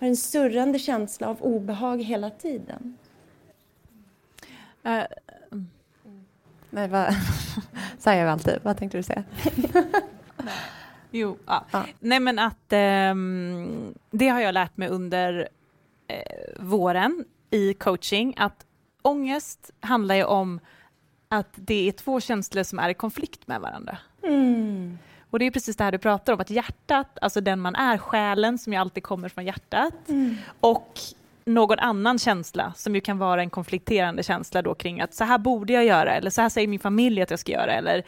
Har 0.00 0.06
en 0.06 0.16
surrande 0.16 0.78
känsla 0.78 1.28
av 1.28 1.42
obehag 1.42 2.02
hela 2.02 2.30
tiden. 2.30 2.96
Uh, 4.86 5.02
nej, 6.70 6.88
vad 6.88 7.14
säger 7.98 8.22
jag 8.22 8.32
alltid. 8.32 8.58
Vad 8.62 8.78
tänkte 8.78 8.98
du 8.98 9.02
säga? 9.02 9.24
Jo, 11.10 11.36
ja. 11.46 11.64
ja. 11.70 11.86
Nej 12.00 12.20
men 12.20 12.38
att 12.38 12.72
um, 13.12 13.94
det 14.10 14.28
har 14.28 14.40
jag 14.40 14.54
lärt 14.54 14.76
mig 14.76 14.88
under 14.88 15.38
uh, 15.40 16.64
våren 16.64 17.24
i 17.50 17.74
coaching, 17.74 18.34
att 18.36 18.66
ångest 19.02 19.70
handlar 19.80 20.14
ju 20.14 20.24
om 20.24 20.60
att 21.28 21.50
det 21.54 21.88
är 21.88 21.92
två 21.92 22.20
känslor 22.20 22.62
som 22.62 22.78
är 22.78 22.88
i 22.88 22.94
konflikt 22.94 23.46
med 23.46 23.60
varandra. 23.60 23.98
Mm. 24.22 24.98
Och 25.30 25.38
det 25.38 25.44
är 25.44 25.50
precis 25.50 25.76
det 25.76 25.84
här 25.84 25.92
du 25.92 25.98
pratar 25.98 26.32
om, 26.32 26.40
att 26.40 26.50
hjärtat, 26.50 27.18
alltså 27.20 27.40
den 27.40 27.60
man 27.60 27.74
är, 27.74 27.98
själen 27.98 28.58
som 28.58 28.72
ju 28.72 28.78
alltid 28.78 29.02
kommer 29.02 29.28
från 29.28 29.44
hjärtat, 29.44 30.08
mm. 30.08 30.36
och 30.60 31.00
någon 31.46 31.78
annan 31.78 32.18
känsla 32.18 32.72
som 32.76 32.94
ju 32.94 33.00
kan 33.00 33.18
vara 33.18 33.40
en 33.40 33.50
konflikterande 33.50 34.22
känsla 34.22 34.62
då 34.62 34.74
kring 34.74 35.00
att 35.00 35.14
så 35.14 35.24
här 35.24 35.38
borde 35.38 35.72
jag 35.72 35.84
göra 35.84 36.14
eller 36.14 36.30
så 36.30 36.42
här 36.42 36.48
säger 36.48 36.68
min 36.68 36.80
familj 36.80 37.22
att 37.22 37.30
jag 37.30 37.38
ska 37.38 37.52
göra 37.52 37.72
eller 37.72 38.04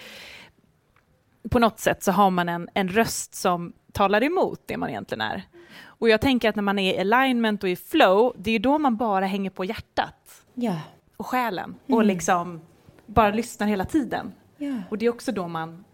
på 1.51 1.59
något 1.59 1.81
sätt 1.81 2.03
så 2.03 2.13
har 2.13 2.31
man 2.31 2.49
en, 2.49 2.69
en 2.75 2.89
röst 2.89 3.35
som 3.35 3.73
talar 3.93 4.23
emot 4.23 4.63
det 4.67 4.77
man 4.77 4.89
egentligen 4.89 5.21
är. 5.21 5.43
Och 5.81 6.09
jag 6.09 6.21
tänker 6.21 6.49
att 6.49 6.57
när 6.57 6.63
man 6.63 6.79
är 6.79 6.95
i 6.95 7.01
alignment 7.01 7.63
och 7.63 7.69
i 7.69 7.77
flow, 7.77 8.35
det 8.39 8.51
är 8.51 8.59
då 8.59 8.79
man 8.79 8.97
bara 8.97 9.27
hänger 9.27 9.51
på 9.51 9.65
hjärtat. 9.65 10.43
Ja. 10.55 10.81
Och 11.17 11.27
själen. 11.27 11.75
Mm. 11.87 11.99
Och 11.99 12.05
liksom 12.05 12.61
bara 13.07 13.31
lyssnar 13.31 13.67
hela 13.67 13.85
tiden. 13.85 14.33
Ja. 14.57 14.75
Och 14.91 14.99
det 14.99 15.07
är 15.07 15.11
också 15.11 15.33
då 15.33 15.49
man 15.49 15.85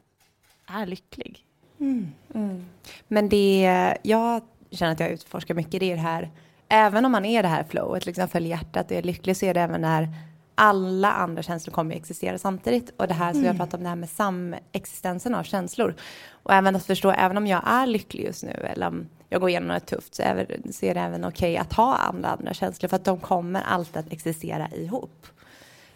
är 0.67 0.87
lycklig. 0.87 1.45
Mm. 1.81 2.13
Mm. 2.35 2.65
Men 3.09 3.29
det 3.29 3.63
jag 4.03 4.43
känner 4.71 4.93
att 4.93 5.01
jag 5.01 5.11
utforskar 5.11 5.55
mycket, 5.55 5.81
det 5.81 5.93
är 5.93 5.97
det 5.97 6.03
här, 6.03 6.31
även 6.69 7.05
om 7.05 7.13
man 7.13 7.25
är 7.25 7.43
det 7.43 7.49
här 7.49 7.65
flowet, 7.65 8.07
liksom 8.07 8.29
följer 8.29 8.51
hjärtat 8.51 8.91
och 8.91 8.97
är 8.97 9.03
lycklig, 9.03 9.37
så 9.37 9.47
är 9.47 9.55
det 9.55 9.61
även 9.61 9.81
när 9.81 10.09
alla 10.55 11.13
andra 11.13 11.43
känslor 11.43 11.75
kommer 11.75 11.95
att 11.95 12.01
existera 12.01 12.39
samtidigt. 12.39 12.93
Och 12.97 13.09
det 13.09 13.15
här 13.15 13.33
som 13.33 13.41
mm. 13.41 13.47
jag 13.47 13.57
pratat 13.57 13.75
om, 13.75 13.83
det 13.83 13.89
här 13.89 13.97
med 13.97 14.11
samexistensen 14.11 15.35
av 15.35 15.43
känslor. 15.43 15.95
Och 16.31 16.53
även 16.53 16.77
att 16.77 16.87
förstå, 16.87 17.11
även 17.11 17.37
om 17.37 17.47
jag 17.47 17.63
är 17.67 17.87
lycklig 17.87 18.25
just 18.25 18.43
nu, 18.45 18.51
eller 18.51 18.87
om 18.87 19.09
jag 19.29 19.41
går 19.41 19.51
igenom 19.51 19.69
något 19.69 19.87
tufft, 19.87 20.15
så 20.15 20.23
är, 20.23 20.95
det 20.95 21.01
även 21.01 21.25
okej 21.25 21.57
att 21.57 21.73
ha 21.73 21.97
andra, 21.97 22.29
andra 22.29 22.55
känslor, 22.55 22.89
för 22.89 22.97
att 22.97 23.05
de 23.05 23.21
kommer 23.21 23.63
alltid 23.63 23.97
att 23.97 24.13
existera 24.13 24.69
ihop. 24.69 25.27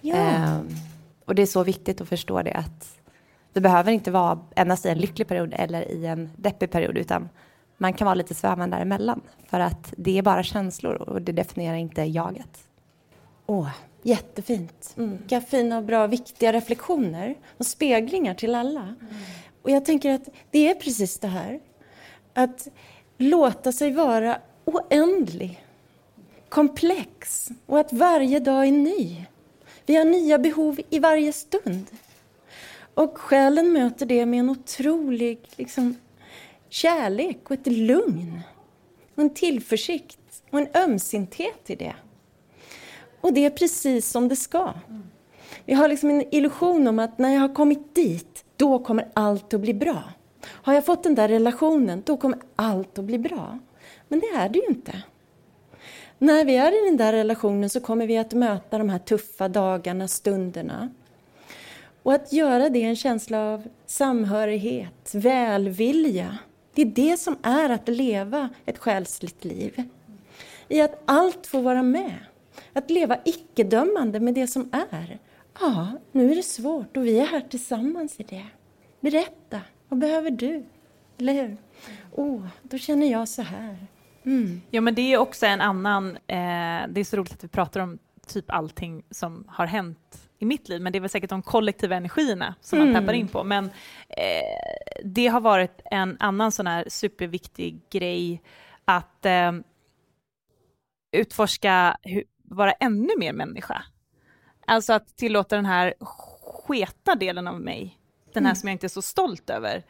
Ja. 0.01 0.17
Um, 0.17 0.69
och 1.25 1.35
det 1.35 1.43
är 1.43 1.47
så 1.47 1.65
viktigt 1.65 2.01
att 2.01 2.09
förstå 2.09 2.43
det, 2.43 2.53
att 2.53 2.99
det 3.53 3.61
behöver 3.61 3.93
inte 3.93 4.11
vara 4.11 4.39
endast 4.57 4.87
i 4.87 4.89
en 4.89 4.99
lycklig 4.99 5.29
period 5.29 5.55
eller 5.57 5.93
i 5.93 6.07
en 6.07 6.31
deppig 6.37 6.71
period, 6.71 6.99
utan 6.99 7.29
man 7.79 7.93
kan 7.93 8.05
vara 8.05 8.15
lite 8.15 8.35
svävande 8.35 8.77
däremellan. 8.77 9.21
För 9.47 9.61
att 9.61 9.95
det 9.97 10.19
är 10.19 10.23
bara 10.23 10.43
känslor 10.43 10.95
och 10.95 11.23
det 11.23 11.33
definierar 11.33 11.77
inte 11.77 12.03
jaget. 12.03 12.69
Åh, 13.47 13.71
Jättefint. 14.03 14.95
Mm. 14.97 15.17
Vilka 15.17 15.41
fina 15.41 15.79
och 15.79 15.85
bra, 15.85 16.07
viktiga 16.07 16.53
reflektioner 16.53 17.35
och 17.59 17.67
speglingar 17.67 18.35
till 18.35 18.55
alla. 18.55 18.81
Mm. 18.81 18.97
Och 19.63 19.71
jag 19.71 19.85
tänker 19.85 20.15
att 20.15 20.29
det 20.51 20.71
är 20.71 20.75
precis 20.75 21.19
det 21.19 21.29
här. 21.29 21.61
Att 22.35 22.69
låta 23.19 23.73
sig 23.73 23.93
vara 23.93 24.39
oändlig, 24.65 25.65
komplex 26.49 27.49
och 27.67 27.79
att 27.81 27.93
varje 27.93 28.41
dag 28.41 28.67
är 28.67 28.73
ny. 28.73 29.25
Vi 29.87 29.97
har 29.97 30.05
nya 30.05 30.39
behov 30.39 30.81
i 30.91 30.99
varje 30.99 31.33
stund. 31.33 31.87
Och 32.95 33.19
själen 33.19 33.73
möter 33.73 34.07
det 34.07 34.27
med 34.27 34.41
en 34.41 34.51
otrolig 34.51 35.39
liksom, 35.57 35.97
kärlek 36.69 37.39
och 37.45 37.53
ett 37.53 37.67
lugn 37.67 38.41
och 39.15 39.23
en 39.23 39.35
tillförsikt 39.35 40.43
och 40.51 40.59
en 40.59 40.69
ömsinthet 40.75 41.71
i 41.71 41.75
det. 41.75 41.95
Och 43.21 43.33
det 43.33 43.45
är 43.45 43.51
precis 43.51 44.11
som 44.11 44.29
det 44.29 44.37
ska. 44.37 44.73
Vi 45.65 45.75
har 45.75 45.89
liksom 45.89 46.11
en 46.11 46.35
illusion 46.35 46.89
om 46.89 46.99
att 46.99 47.19
när 47.19 47.35
jag 47.35 47.41
har 47.41 47.55
kommit 47.55 47.95
dit, 47.95 48.45
då 48.57 48.79
kommer 48.79 49.09
allt 49.15 49.55
att 49.55 49.61
bli 49.61 49.75
bra. 49.75 50.03
Har 50.45 50.75
jag 50.75 50.87
fått 50.87 51.03
den 51.03 51.15
där 51.15 51.29
relationen, 51.29 52.03
då 52.07 52.17
kommer 52.17 52.39
allt 52.57 52.99
att 52.99 53.05
bli 53.05 53.19
bra. 53.19 53.59
Men 54.09 54.21
det 54.21 54.27
är 54.27 54.49
det 54.49 54.59
ju 54.59 54.67
inte. 54.67 55.03
När 56.19 56.45
vi 56.45 56.57
är 56.57 56.83
i 56.83 56.89
den 56.89 56.97
där 56.97 57.13
relationen 57.13 57.71
så 57.71 57.81
kommer 57.81 58.07
vi 58.07 58.19
att 58.19 58.33
möta 58.33 58.79
de 58.79 58.89
här 58.89 58.99
tuffa 58.99 59.49
dagarna, 59.49 60.09
stunderna. 60.09 60.89
Och 62.03 62.13
att 62.13 62.33
göra 62.33 62.69
det 62.69 62.83
en 62.83 62.97
känsla 62.97 63.41
av 63.41 63.69
samhörighet, 63.87 65.15
välvilja. 65.15 66.39
Det 66.79 66.83
är 66.83 67.11
det 67.11 67.17
som 67.17 67.37
är 67.43 67.71
att 67.71 67.89
leva 67.89 68.49
ett 68.67 68.79
själsligt 68.79 69.45
liv. 69.45 69.83
I 70.69 70.81
att 70.81 71.03
allt 71.05 71.47
får 71.47 71.63
vara 71.63 71.83
med. 71.83 72.19
Att 72.73 72.91
leva 72.91 73.19
icke-dömande 73.25 74.21
med 74.21 74.35
det 74.35 74.47
som 74.47 74.71
är. 74.73 75.19
Ja, 75.61 75.93
nu 76.13 76.31
är 76.33 76.37
det 76.37 76.43
svårt 76.43 76.97
och 76.97 77.07
vi 77.07 77.19
är 77.19 77.27
här 77.27 77.41
tillsammans 77.41 78.21
i 78.21 78.23
det. 78.23 78.47
Berätta, 79.01 79.61
vad 79.89 79.99
behöver 79.99 80.31
du? 80.31 80.65
Eller 81.19 81.33
hur? 81.33 81.57
oh, 82.13 82.47
då 82.63 82.79
känner 82.79 83.11
jag 83.11 83.29
så 83.29 83.43
här. 83.43 83.87
Mm. 84.25 84.61
Ja, 84.71 84.81
men 84.81 84.95
det 84.95 85.13
är 85.13 85.19
också 85.19 85.47
en 85.47 85.61
annan... 85.61 86.11
Eh, 86.11 86.89
det 86.89 87.01
är 87.01 87.05
så 87.05 87.17
roligt 87.17 87.33
att 87.33 87.45
vi 87.45 87.49
pratar 87.49 87.81
om 87.81 87.99
typ 88.27 88.51
allting 88.51 89.03
som 89.11 89.45
har 89.49 89.67
hänt 89.67 90.28
i 90.39 90.45
mitt 90.45 90.69
liv, 90.69 90.83
men 90.83 90.93
det 90.93 90.99
är 90.99 91.01
väl 91.01 91.11
säkert 91.11 91.31
de 91.31 91.43
kollektiva 91.43 91.97
energierna 91.97 92.55
som 92.61 92.79
mm. 92.79 92.93
man 92.93 93.03
tappar 93.03 93.13
in 93.13 93.29
på. 93.29 93.45
Men 93.45 93.65
eh, 94.09 95.01
det 95.05 95.27
har 95.27 95.41
varit 95.41 95.81
en 95.85 96.17
annan 96.21 96.53
sån 96.53 96.67
här 96.67 96.85
superviktig 96.89 97.81
grej 97.91 98.43
att 98.85 99.27
eh, 99.27 99.53
utforska 101.13 101.97
hur, 102.03 102.25
vara 102.43 102.73
ännu 102.73 103.11
mer 103.19 103.33
människa. 103.33 103.85
Alltså 104.67 104.93
att 104.93 105.17
tillåta 105.17 105.57
den 105.57 105.67
här 105.67 105.95
sketna 106.41 107.15
delen 107.15 107.49
av 107.49 107.61
mig, 107.61 107.99
den 108.33 108.45
här 108.45 108.51
mm. 108.51 108.57
som 108.57 108.69
jag 108.69 108.75
inte 108.75 108.87
är 108.87 108.89
så 108.89 109.03
stolt 109.03 109.51
över, 109.51 109.85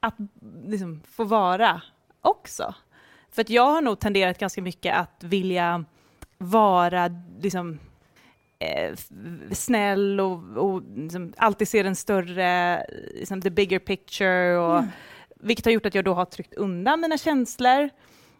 att 0.00 0.14
liksom 0.66 1.02
få 1.04 1.24
vara 1.24 1.82
också. 2.20 2.74
För 3.30 3.42
att 3.42 3.50
jag 3.50 3.66
har 3.66 3.80
nog 3.80 3.98
tenderat 3.98 4.38
ganska 4.38 4.62
mycket 4.62 4.96
att 4.96 5.24
vilja 5.24 5.84
vara 6.38 7.10
liksom, 7.40 7.78
eh, 8.58 8.96
snäll 9.52 10.20
och, 10.20 10.56
och 10.56 10.82
liksom, 10.96 11.32
alltid 11.36 11.68
se 11.68 11.82
den 11.82 11.96
större, 11.96 12.86
liksom, 13.14 13.42
the 13.42 13.50
bigger 13.50 13.78
picture, 13.78 14.56
och, 14.58 14.78
mm. 14.78 14.90
vilket 15.36 15.64
har 15.64 15.72
gjort 15.72 15.86
att 15.86 15.94
jag 15.94 16.04
då 16.04 16.14
har 16.14 16.24
tryckt 16.24 16.54
undan 16.54 17.00
mina 17.00 17.18
känslor. 17.18 17.90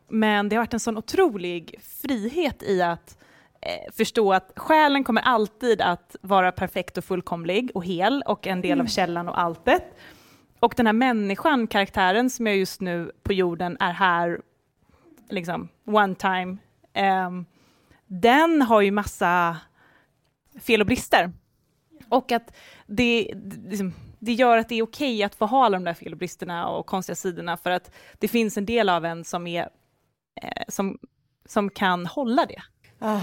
Men 0.09 0.49
det 0.49 0.57
har 0.57 0.63
varit 0.63 0.75
en 0.75 0.81
sån 0.81 0.99
otrolig 0.99 1.81
frihet 1.83 2.63
i 2.63 2.83
att 2.83 3.19
Eh, 3.67 3.93
förstå 3.93 4.33
att 4.33 4.53
själen 4.57 5.05
kommer 5.05 5.23
alltid 5.23 5.81
att 5.81 6.17
vara 6.21 6.53
perfekt 6.53 6.99
och 6.99 7.05
fullkomlig 7.05 7.71
och 7.75 7.85
hel 7.85 8.23
och 8.27 8.47
en 8.47 8.61
del 8.61 8.73
mm. 8.73 8.87
av 8.87 8.89
källan 8.89 9.29
och 9.29 9.41
alltet. 9.41 9.83
Och 10.61 10.75
den 10.77 10.87
här 10.87 10.93
människan, 10.93 11.67
karaktären 11.67 12.31
som 12.31 12.47
jag 12.47 12.57
just 12.57 12.81
nu 12.81 13.13
på 13.23 13.33
jorden 13.33 13.77
är 13.81 13.93
här, 13.93 14.41
liksom 15.31 15.69
one 15.87 16.15
time, 16.15 16.57
eh, 16.93 17.31
den 18.07 18.63
har 18.63 18.81
ju 18.81 18.91
massa 18.91 19.57
fel 20.61 20.81
och 20.81 20.87
brister. 20.87 21.33
Och 22.09 22.33
att 22.33 22.57
det, 22.87 23.35
liksom, 23.69 23.95
det 24.19 24.33
gör 24.33 24.59
att 24.59 24.69
det 24.69 24.75
är 24.75 24.83
okej 24.83 25.23
att 25.23 25.35
få 25.35 25.47
ha 25.47 25.65
alla 25.65 25.77
de 25.77 25.85
där 25.85 25.95
fel 25.95 26.13
och 26.13 26.19
bristerna 26.19 26.69
och 26.69 26.87
konstiga 26.87 27.17
sidorna 27.17 27.57
för 27.57 27.71
att 27.71 27.91
det 28.19 28.29
finns 28.29 28.57
en 28.57 28.67
del 28.67 28.89
av 28.89 29.05
en 29.05 29.25
som, 29.25 29.47
är, 29.47 29.69
eh, 30.43 30.63
som, 30.69 30.99
som 31.47 31.71
kan 31.71 32.07
hålla 32.07 32.47
det. 32.47 32.63
Ah. 32.99 33.21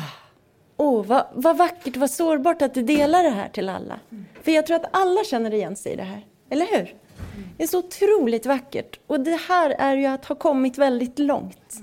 Oh, 0.78 1.06
vad, 1.06 1.26
vad 1.34 1.58
vackert 1.58 1.98
vad 1.98 2.12
sårbart 2.12 2.62
att 2.62 2.74
du 2.74 2.84
delar 2.84 3.24
det 3.24 3.30
här 3.30 3.50
till 3.50 3.70
alla. 3.70 4.00
Mm. 4.12 4.26
För 4.42 4.52
jag 4.52 4.68
tror 4.68 4.76
att 4.76 4.90
alla 4.92 5.24
känner 5.24 5.54
igen 5.54 5.76
sig 5.76 5.94
i 5.94 5.96
det 5.96 6.04
här. 6.04 6.26
Eller 6.50 6.66
hur? 6.66 6.96
Det 7.58 7.64
är 7.64 7.68
så 7.68 7.80
otroligt 7.80 8.46
vackert. 8.46 9.00
Och 9.08 9.20
det 9.20 9.40
här 9.48 9.70
är 9.70 9.98
ju 9.98 10.06
att 10.06 10.26
ha 10.26 10.36
kommit 10.36 10.78
väldigt 10.78 11.20
långt. 11.20 11.74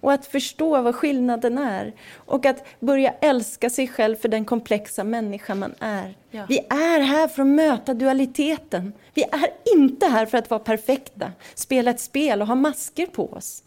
Och 0.00 0.12
att 0.12 0.26
förstå 0.26 0.82
vad 0.82 0.94
skillnaden 0.94 1.58
är. 1.58 1.92
Och 2.14 2.46
att 2.46 2.66
börja 2.80 3.14
älska 3.20 3.70
sig 3.70 3.88
själv 3.88 4.16
för 4.16 4.28
den 4.28 4.44
komplexa 4.44 5.04
människa 5.04 5.54
man 5.54 5.74
är. 5.80 6.16
Ja. 6.30 6.46
Vi 6.48 6.58
är 6.58 7.00
här 7.00 7.28
för 7.28 7.42
att 7.42 7.48
möta 7.48 7.94
dualiteten. 7.94 8.92
Vi 9.14 9.22
är 9.22 9.76
inte 9.76 10.06
här 10.06 10.26
för 10.26 10.38
att 10.38 10.50
vara 10.50 10.60
perfekta, 10.60 11.32
spela 11.54 11.90
ett 11.90 12.00
spel 12.00 12.40
och 12.40 12.48
ha 12.48 12.54
masker 12.54 13.06
på 13.06 13.32
oss. 13.32 13.62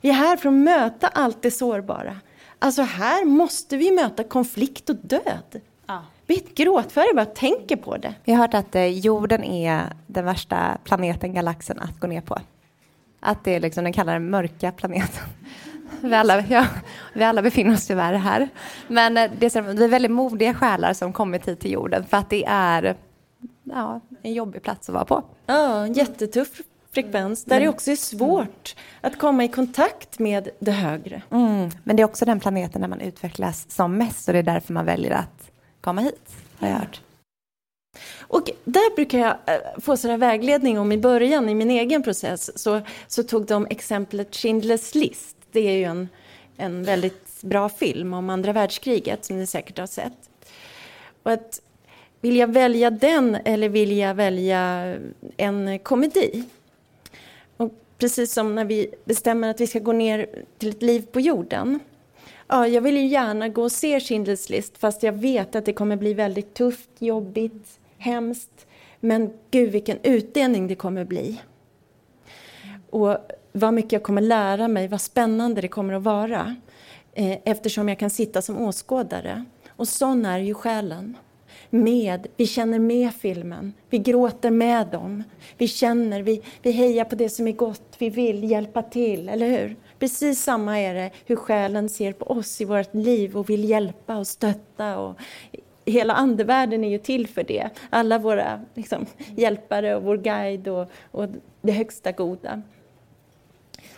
Vi 0.00 0.08
är 0.08 0.14
här 0.14 0.36
för 0.36 0.48
att 0.48 0.54
möta 0.54 1.08
allt 1.08 1.42
det 1.42 1.50
sårbara. 1.50 2.20
Alltså 2.58 2.82
här 2.82 3.24
måste 3.24 3.76
vi 3.76 3.90
möta 3.90 4.24
konflikt 4.24 4.90
och 4.90 4.96
död. 4.96 5.60
Ja. 5.86 6.02
Vi 6.26 6.46
gråtfärdiga 6.54 7.14
bara 7.14 7.24
tänker 7.24 7.76
på 7.76 7.96
det. 7.96 8.14
Vi 8.24 8.32
har 8.32 8.40
hört 8.40 8.54
att 8.54 8.74
eh, 8.74 8.86
jorden 8.86 9.44
är 9.44 9.82
den 10.06 10.24
värsta 10.24 10.78
planeten, 10.84 11.34
galaxen, 11.34 11.78
att 11.78 12.00
gå 12.00 12.06
ner 12.06 12.20
på. 12.20 12.38
Att 13.20 13.44
det 13.44 13.54
är 13.54 13.60
liksom, 13.60 13.84
den 13.84 13.92
kallar 13.92 14.12
den 14.12 14.30
mörka 14.30 14.72
planeten. 14.72 15.24
Vi 16.00 16.14
alla, 16.14 16.40
ja, 16.40 16.66
vi 17.12 17.24
alla 17.24 17.42
befinner 17.42 17.74
oss 17.74 17.86
tyvärr 17.86 18.12
här. 18.12 18.48
Men 18.88 19.16
eh, 19.16 19.30
det 19.38 19.56
är, 19.56 19.62
vi 19.62 19.84
är 19.84 19.88
väldigt 19.88 20.10
modiga 20.10 20.54
själar 20.54 20.92
som 20.92 21.12
kommit 21.12 21.48
hit 21.48 21.60
till 21.60 21.72
jorden 21.72 22.04
för 22.04 22.16
att 22.16 22.30
det 22.30 22.44
är 22.48 22.96
ja, 23.64 24.00
en 24.22 24.32
jobbig 24.32 24.62
plats 24.62 24.88
att 24.88 24.94
vara 24.94 25.04
på. 25.04 25.24
Ja, 25.46 25.86
jättetuff 25.86 26.60
frekvens 26.92 27.44
där 27.44 27.60
det 27.60 27.68
också 27.68 27.90
är 27.90 27.96
svårt 27.96 28.76
att 29.00 29.18
komma 29.18 29.44
i 29.44 29.48
kontakt 29.48 30.18
med 30.18 30.48
det 30.58 30.72
högre. 30.72 31.22
Mm. 31.30 31.70
Men 31.84 31.96
det 31.96 32.02
är 32.02 32.04
också 32.04 32.24
den 32.24 32.40
planeten 32.40 32.80
där 32.80 32.88
man 32.88 33.00
utvecklas 33.00 33.70
som 33.70 33.96
mest 33.96 34.28
och 34.28 34.32
det 34.32 34.38
är 34.38 34.42
därför 34.42 34.72
man 34.72 34.84
väljer 34.84 35.12
att 35.12 35.50
komma 35.80 36.00
hit, 36.00 36.36
har 36.58 36.68
jag 36.68 36.76
hört. 36.76 37.00
Och 38.18 38.50
där 38.64 38.94
brukar 38.94 39.18
jag 39.18 39.36
eh, 39.46 39.80
få 39.80 39.96
sådär 39.96 40.16
vägledning 40.16 40.78
om 40.78 40.92
i 40.92 40.98
början 40.98 41.48
i 41.48 41.54
min 41.54 41.70
egen 41.70 42.02
process 42.02 42.58
så, 42.62 42.80
så 43.06 43.22
tog 43.22 43.46
de 43.46 43.66
exemplet 43.70 44.30
Schindler's 44.30 44.96
list. 44.96 45.36
Det 45.52 45.60
är 45.60 45.72
ju 45.72 45.84
en, 45.84 46.08
en 46.56 46.84
väldigt 46.84 47.42
bra 47.42 47.68
film 47.68 48.14
om 48.14 48.30
andra 48.30 48.52
världskriget 48.52 49.24
som 49.24 49.38
ni 49.38 49.46
säkert 49.46 49.78
har 49.78 49.86
sett. 49.86 50.30
Och 51.22 51.32
att, 51.32 51.60
vill 52.20 52.36
jag 52.36 52.52
välja 52.52 52.90
den 52.90 53.34
eller 53.44 53.68
vill 53.68 53.96
jag 53.96 54.14
välja 54.14 54.94
en 55.36 55.78
komedi? 55.78 56.44
Och 57.56 57.72
precis 57.98 58.32
som 58.32 58.54
när 58.54 58.64
vi 58.64 58.94
bestämmer 59.04 59.50
att 59.50 59.60
vi 59.60 59.66
ska 59.66 59.78
gå 59.78 59.92
ner 59.92 60.26
till 60.58 60.68
ett 60.68 60.82
liv 60.82 61.06
på 61.12 61.20
jorden. 61.20 61.80
Ja, 62.50 62.66
jag 62.66 62.80
vill 62.80 62.96
ju 62.96 63.06
gärna 63.06 63.48
gå 63.48 63.62
och 63.62 63.72
se 63.72 63.98
Schindler's 63.98 64.50
list 64.50 64.78
fast 64.78 65.02
jag 65.02 65.12
vet 65.12 65.56
att 65.56 65.64
det 65.64 65.72
kommer 65.72 65.96
bli 65.96 66.14
väldigt 66.14 66.54
tufft, 66.54 66.90
jobbigt, 66.98 67.80
hemskt. 67.98 68.66
Men 69.00 69.30
gud 69.50 69.70
vilken 69.70 69.98
utdelning 70.02 70.68
det 70.68 70.74
kommer 70.74 71.04
bli. 71.04 71.40
Och 72.90 73.16
vad 73.52 73.74
mycket 73.74 73.92
jag 73.92 74.02
kommer 74.02 74.22
lära 74.22 74.68
mig, 74.68 74.88
vad 74.88 75.00
spännande 75.00 75.60
det 75.60 75.68
kommer 75.68 75.94
att 75.94 76.02
vara. 76.02 76.56
Eh, 77.12 77.38
eftersom 77.44 77.88
jag 77.88 77.98
kan 77.98 78.10
sitta 78.10 78.42
som 78.42 78.58
åskådare. 78.58 79.44
Och 79.68 79.88
sån 79.88 80.26
är 80.26 80.38
ju 80.38 80.54
själen. 80.54 81.16
Med, 81.70 82.26
vi 82.36 82.46
känner 82.46 82.78
med 82.78 83.14
filmen, 83.14 83.72
vi 83.90 83.98
gråter 83.98 84.50
med 84.50 84.86
dem. 84.86 85.22
Vi 85.58 85.68
känner, 85.68 86.22
vi, 86.22 86.42
vi 86.62 86.70
hejar 86.70 87.04
på 87.04 87.14
det 87.14 87.28
som 87.28 87.48
är 87.48 87.52
gott, 87.52 87.96
vi 87.98 88.10
vill 88.10 88.50
hjälpa 88.50 88.82
till, 88.82 89.28
eller 89.28 89.48
hur? 89.48 89.76
Precis 89.98 90.42
samma 90.42 90.80
är 90.80 90.94
det 90.94 91.10
hur 91.26 91.36
själen 91.36 91.88
ser 91.88 92.12
på 92.12 92.24
oss 92.24 92.60
i 92.60 92.64
vårt 92.64 92.94
liv 92.94 93.36
och 93.36 93.50
vill 93.50 93.68
hjälpa 93.68 94.16
och 94.16 94.26
stötta 94.26 94.98
och 94.98 95.20
hela 95.84 96.14
andevärlden 96.14 96.84
är 96.84 96.88
ju 96.88 96.98
till 96.98 97.28
för 97.28 97.42
det. 97.42 97.70
Alla 97.90 98.18
våra 98.18 98.60
liksom, 98.74 99.06
hjälpare 99.36 99.96
och 99.96 100.02
vår 100.02 100.16
guide 100.16 100.68
och, 100.68 100.90
och 101.10 101.28
det 101.62 101.72
högsta 101.72 102.12
goda. 102.12 102.62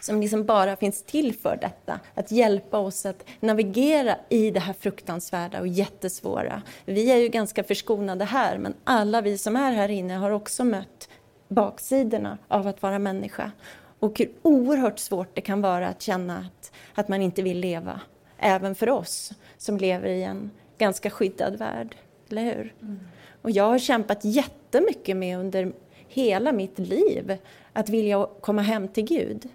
Som 0.00 0.20
liksom 0.20 0.44
bara 0.44 0.76
finns 0.76 1.02
till 1.02 1.34
för 1.34 1.58
detta, 1.60 2.00
att 2.14 2.30
hjälpa 2.30 2.78
oss 2.78 3.06
att 3.06 3.24
navigera 3.40 4.16
i 4.28 4.50
det 4.50 4.60
här 4.60 4.72
fruktansvärda 4.72 5.60
och 5.60 5.68
jättesvåra. 5.68 6.62
Vi 6.84 7.10
är 7.10 7.16
ju 7.16 7.28
ganska 7.28 7.64
förskonade 7.64 8.24
här, 8.24 8.58
men 8.58 8.74
alla 8.84 9.20
vi 9.20 9.38
som 9.38 9.56
är 9.56 9.72
här 9.72 9.88
inne 9.88 10.14
har 10.14 10.30
också 10.30 10.64
mött 10.64 11.08
baksidorna 11.48 12.38
av 12.48 12.66
att 12.66 12.82
vara 12.82 12.98
människa. 12.98 13.52
Och 14.00 14.18
hur 14.18 14.30
oerhört 14.42 14.98
svårt 14.98 15.34
det 15.34 15.40
kan 15.40 15.60
vara 15.60 15.88
att 15.88 16.02
känna 16.02 16.38
att, 16.38 16.72
att 16.94 17.08
man 17.08 17.22
inte 17.22 17.42
vill 17.42 17.60
leva. 17.60 18.00
Även 18.38 18.74
för 18.74 18.88
oss 18.88 19.32
som 19.58 19.76
lever 19.76 20.08
i 20.08 20.22
en 20.22 20.50
ganska 20.78 21.10
skyddad 21.10 21.58
värld, 21.58 21.96
eller 22.30 22.42
hur? 22.44 22.74
Mm. 22.82 23.00
Och 23.42 23.50
jag 23.50 23.64
har 23.64 23.78
kämpat 23.78 24.24
jättemycket 24.24 25.16
med 25.16 25.38
under 25.38 25.72
hela 26.08 26.52
mitt 26.52 26.78
liv 26.78 27.36
att 27.72 27.88
vilja 27.88 28.26
komma 28.40 28.62
hem 28.62 28.88
till 28.88 29.04
Gud 29.04 29.48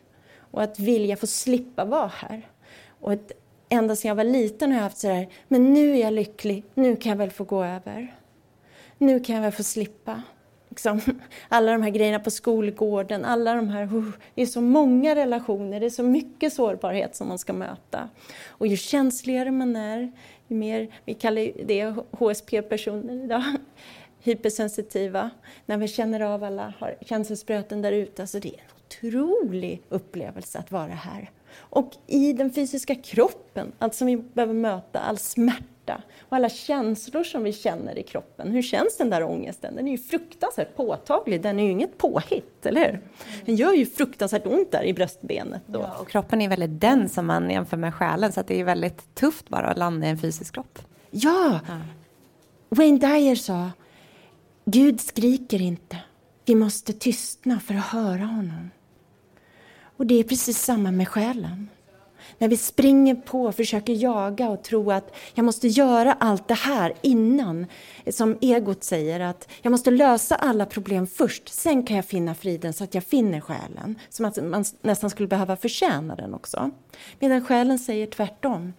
och 0.51 0.63
att 0.63 0.79
vilja 0.79 1.17
få 1.17 1.27
slippa 1.27 1.85
vara 1.85 2.11
här. 2.15 2.49
Och 2.99 3.13
att 3.13 3.31
ända 3.69 3.95
sedan 3.95 4.09
jag 4.09 4.15
var 4.15 4.23
liten 4.23 4.71
har 4.71 4.77
jag 4.77 4.83
haft 4.83 4.97
sådär, 4.97 5.27
men 5.47 5.73
nu 5.73 5.91
är 5.95 6.01
jag 6.01 6.13
lycklig, 6.13 6.63
nu 6.73 6.95
kan 6.95 7.09
jag 7.09 7.17
väl 7.17 7.31
få 7.31 7.43
gå 7.43 7.63
över. 7.63 8.15
Nu 8.97 9.19
kan 9.19 9.35
jag 9.35 9.41
väl 9.41 9.51
få 9.51 9.63
slippa. 9.63 10.21
Liksom, 10.75 11.01
alla 11.49 11.71
de 11.71 11.81
här 11.81 11.89
grejerna 11.89 12.19
på 12.19 12.31
skolgården, 12.31 13.25
alla 13.25 13.53
de 13.53 13.69
här, 13.69 13.95
uh, 13.95 14.11
det 14.35 14.41
är 14.41 14.45
så 14.45 14.61
många 14.61 15.15
relationer, 15.15 15.79
det 15.79 15.85
är 15.85 15.89
så 15.89 16.03
mycket 16.03 16.53
sårbarhet 16.53 17.15
som 17.15 17.27
man 17.27 17.39
ska 17.39 17.53
möta. 17.53 18.09
Och 18.47 18.67
ju 18.67 18.77
känsligare 18.77 19.51
man 19.51 19.75
är, 19.75 20.11
ju 20.47 20.55
mer, 20.55 20.87
vi 21.05 21.13
kallar 21.13 21.65
det 21.65 21.95
HSP-personer 22.11 23.23
idag, 23.23 23.43
hypersensitiva, 24.19 25.29
när 25.65 25.77
vi 25.77 25.87
känner 25.87 26.19
av 26.19 26.43
alla 26.43 26.73
har 26.79 26.95
känselspröten 27.01 27.81
där 27.81 27.91
ute, 27.91 28.21
alltså 28.21 28.39
det 28.39 28.47
är 28.47 28.59
en 28.59 28.75
otrolig 28.85 29.81
upplevelse 29.89 30.59
att 30.59 30.71
vara 30.71 30.93
här. 30.93 31.31
Och 31.57 31.91
i 32.07 32.33
den 32.33 32.53
fysiska 32.53 32.95
kroppen, 32.95 33.71
allt 33.79 33.95
som 33.95 34.07
vi 34.07 34.17
behöver 34.17 34.53
möta, 34.53 34.99
all 34.99 35.17
smärta 35.17 35.74
och 36.19 36.35
alla 36.35 36.49
känslor 36.49 37.23
som 37.23 37.43
vi 37.43 37.53
känner 37.53 37.97
i 37.97 38.03
kroppen. 38.03 38.51
Hur 38.51 38.61
känns 38.61 38.97
den 38.97 39.09
där 39.09 39.23
ångesten? 39.23 39.75
Den 39.75 39.87
är 39.87 39.91
ju 39.91 39.97
fruktansvärt 39.97 40.75
påtaglig, 40.75 41.41
den 41.41 41.59
är 41.59 41.63
ju 41.63 41.71
inget 41.71 41.97
påhitt, 41.97 42.65
eller 42.65 42.85
hur? 42.85 43.01
Den 43.45 43.55
gör 43.55 43.73
ju 43.73 43.85
fruktansvärt 43.85 44.45
ont 44.45 44.71
där 44.71 44.83
i 44.83 44.93
bröstbenet. 44.93 45.61
Då. 45.65 45.79
Ja, 45.79 45.97
och 45.99 46.09
kroppen 46.09 46.41
är 46.41 46.49
väldigt 46.49 46.81
den 46.81 47.09
som 47.09 47.25
man 47.25 47.49
jämför 47.49 47.77
med 47.77 47.93
själen, 47.95 48.31
så 48.31 48.41
det 48.41 48.59
är 48.59 48.63
väldigt 48.63 49.15
tufft 49.15 49.49
bara 49.49 49.67
att 49.67 49.77
landa 49.77 50.07
i 50.07 50.09
en 50.09 50.17
fysisk 50.17 50.53
kropp. 50.53 50.79
Ja! 51.11 51.59
ja. 51.67 51.79
Wayne 52.69 52.97
Dyer 52.97 53.35
sa, 53.35 53.71
Gud 54.65 55.01
skriker 55.01 55.61
inte. 55.61 55.97
Vi 56.45 56.55
måste 56.55 56.93
tystna 56.93 57.59
för 57.59 57.73
att 57.73 57.85
höra 57.85 58.25
honom. 58.25 58.71
Och 59.97 60.05
det 60.05 60.19
är 60.19 60.23
precis 60.23 60.57
samma 60.57 60.91
med 60.91 61.07
själen. 61.07 61.69
När 62.37 62.47
vi 62.47 62.57
springer 62.57 63.15
på 63.15 63.43
och 63.43 63.55
försöker 63.55 63.93
jaga 63.93 64.49
och 64.49 64.63
tro 64.63 64.91
att 64.91 65.15
jag 65.33 65.45
måste 65.45 65.67
göra 65.67 66.13
allt 66.13 66.47
det 66.47 66.53
här 66.53 66.93
innan, 67.01 67.65
som 68.07 68.37
egot 68.41 68.83
säger 68.83 69.19
att 69.19 69.49
jag 69.61 69.71
måste 69.71 69.91
lösa 69.91 70.35
alla 70.35 70.65
problem 70.65 71.07
först, 71.07 71.49
sen 71.49 71.83
kan 71.83 71.95
jag 71.95 72.05
finna 72.05 72.35
friden 72.35 72.73
så 72.73 72.83
att 72.83 72.95
jag 72.95 73.03
finner 73.03 73.41
själen. 73.41 73.99
Som 74.09 74.25
att 74.25 74.43
man 74.43 74.65
nästan 74.81 75.09
skulle 75.09 75.27
behöva 75.27 75.55
förtjäna 75.55 76.15
den 76.15 76.33
också. 76.33 76.71
Medan 77.19 77.45
själen 77.45 77.79
säger 77.79 78.07
tvärtom. 78.07 78.73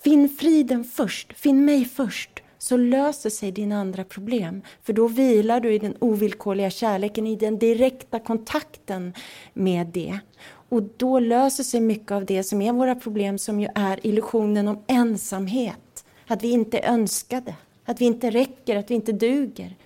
Finn 0.00 0.28
friden 0.28 0.84
först, 0.84 1.32
finn 1.32 1.64
mig 1.64 1.84
först 1.84 2.42
så 2.58 2.76
löser 2.76 3.30
sig 3.30 3.52
dina 3.52 3.80
andra 3.80 4.04
problem. 4.04 4.62
För 4.82 4.92
då 4.92 5.08
vilar 5.08 5.60
du 5.60 5.72
i 5.72 5.78
den 5.78 5.96
ovillkorliga 5.98 6.70
kärleken, 6.70 7.26
i 7.26 7.36
den 7.36 7.58
direkta 7.58 8.18
kontakten 8.18 9.14
med 9.52 9.86
det. 9.86 10.18
Och 10.68 10.82
då 10.96 11.18
löser 11.18 11.64
sig 11.64 11.80
mycket 11.80 12.12
av 12.12 12.24
det 12.24 12.42
som 12.42 12.62
är 12.62 12.72
våra 12.72 12.94
problem 12.94 13.38
som 13.38 13.60
ju 13.60 13.68
är 13.74 14.06
illusionen 14.06 14.68
om 14.68 14.78
ensamhet. 14.86 16.04
Att 16.26 16.42
vi 16.42 16.50
inte 16.50 16.78
är 16.78 16.92
önskade, 16.92 17.54
att 17.84 18.00
vi 18.00 18.04
inte 18.04 18.30
räcker, 18.30 18.76
att 18.76 18.90
vi 18.90 18.94
inte 18.94 19.12
duger. 19.12 19.76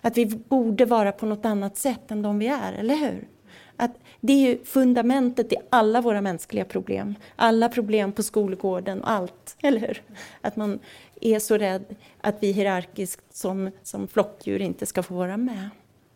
Att 0.00 0.16
vi 0.16 0.26
borde 0.26 0.84
vara 0.84 1.12
på 1.12 1.26
något 1.26 1.44
annat 1.44 1.76
sätt 1.76 2.10
än 2.10 2.22
de 2.22 2.38
vi 2.38 2.46
är, 2.46 2.72
eller 2.72 2.96
hur? 2.96 3.28
Att 3.76 3.90
det 4.20 4.32
är 4.32 4.48
ju 4.48 4.64
fundamentet 4.64 5.52
i 5.52 5.56
alla 5.70 6.00
våra 6.00 6.20
mänskliga 6.20 6.64
problem. 6.64 7.14
Alla 7.36 7.68
problem 7.68 8.12
på 8.12 8.22
skolgården 8.22 9.02
och 9.02 9.10
allt, 9.10 9.56
eller 9.62 9.80
hur? 9.80 10.02
Att 10.40 10.56
man 10.56 10.78
är 11.20 11.38
så 11.38 11.58
rädd 11.58 11.84
att 12.20 12.36
vi 12.40 12.52
hierarkiskt 12.52 13.36
som, 13.36 13.70
som 13.82 14.08
flockdjur 14.08 14.60
inte 14.60 14.86
ska 14.86 15.02
få 15.02 15.14
vara 15.14 15.36
med. 15.36 15.68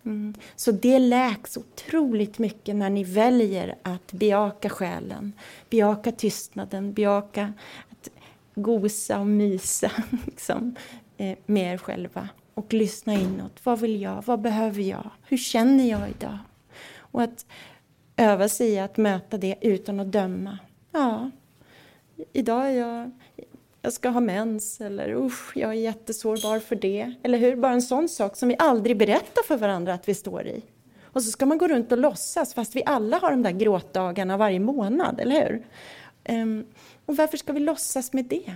Mm. 0.04 0.34
Så 0.56 0.72
det 0.72 0.98
läks 0.98 1.56
otroligt 1.56 2.38
mycket 2.38 2.76
när 2.76 2.90
ni 2.90 3.04
väljer 3.04 3.74
att 3.82 4.12
bejaka 4.12 4.68
själen, 4.68 5.32
bejaka 5.70 6.12
tystnaden, 6.12 6.92
bejaka 6.92 7.52
att 7.90 8.08
gosa 8.54 9.20
och 9.20 9.26
mysa 9.26 9.90
liksom, 10.26 10.74
eh, 11.16 11.38
med 11.46 11.74
er 11.74 11.78
själva 11.78 12.28
och 12.54 12.72
lyssna 12.72 13.14
inåt. 13.14 13.60
Vad 13.64 13.80
vill 13.80 14.02
jag? 14.02 14.22
Vad 14.26 14.40
behöver 14.40 14.82
jag? 14.82 15.10
Hur 15.28 15.36
känner 15.36 15.90
jag 15.90 16.10
idag? 16.10 16.38
Och 16.96 17.22
att 17.22 17.46
öva 18.16 18.48
sig 18.48 18.68
i 18.68 18.78
att 18.78 18.96
möta 18.96 19.38
det 19.38 19.56
utan 19.60 20.00
att 20.00 20.12
döma. 20.12 20.58
Ja, 20.92 21.30
idag 22.32 22.66
är 22.66 22.70
jag 22.70 23.10
jag 23.82 23.92
ska 23.92 24.08
ha 24.08 24.20
mens 24.20 24.80
eller 24.80 25.14
usch, 25.14 25.56
jag 25.56 25.70
är 25.70 25.74
jättesårbar 25.74 26.58
för 26.58 26.76
det. 26.76 27.14
Eller 27.22 27.38
hur? 27.38 27.56
Bara 27.56 27.72
en 27.72 27.82
sån 27.82 28.08
sak 28.08 28.36
som 28.36 28.48
vi 28.48 28.56
aldrig 28.58 28.96
berättar 28.96 29.42
för 29.42 29.56
varandra 29.56 29.94
att 29.94 30.08
vi 30.08 30.14
står 30.14 30.46
i. 30.46 30.62
Och 31.02 31.22
så 31.22 31.30
ska 31.30 31.46
man 31.46 31.58
gå 31.58 31.68
runt 31.68 31.92
och 31.92 31.98
låtsas 31.98 32.54
fast 32.54 32.76
vi 32.76 32.82
alla 32.86 33.18
har 33.18 33.30
de 33.30 33.42
där 33.42 33.50
gråtdagarna 33.50 34.36
varje 34.36 34.60
månad, 34.60 35.20
eller 35.20 35.42
hur? 35.42 35.66
Um, 36.36 36.64
och 37.06 37.16
varför 37.16 37.36
ska 37.36 37.52
vi 37.52 37.60
låtsas 37.60 38.12
med 38.12 38.24
det? 38.24 38.54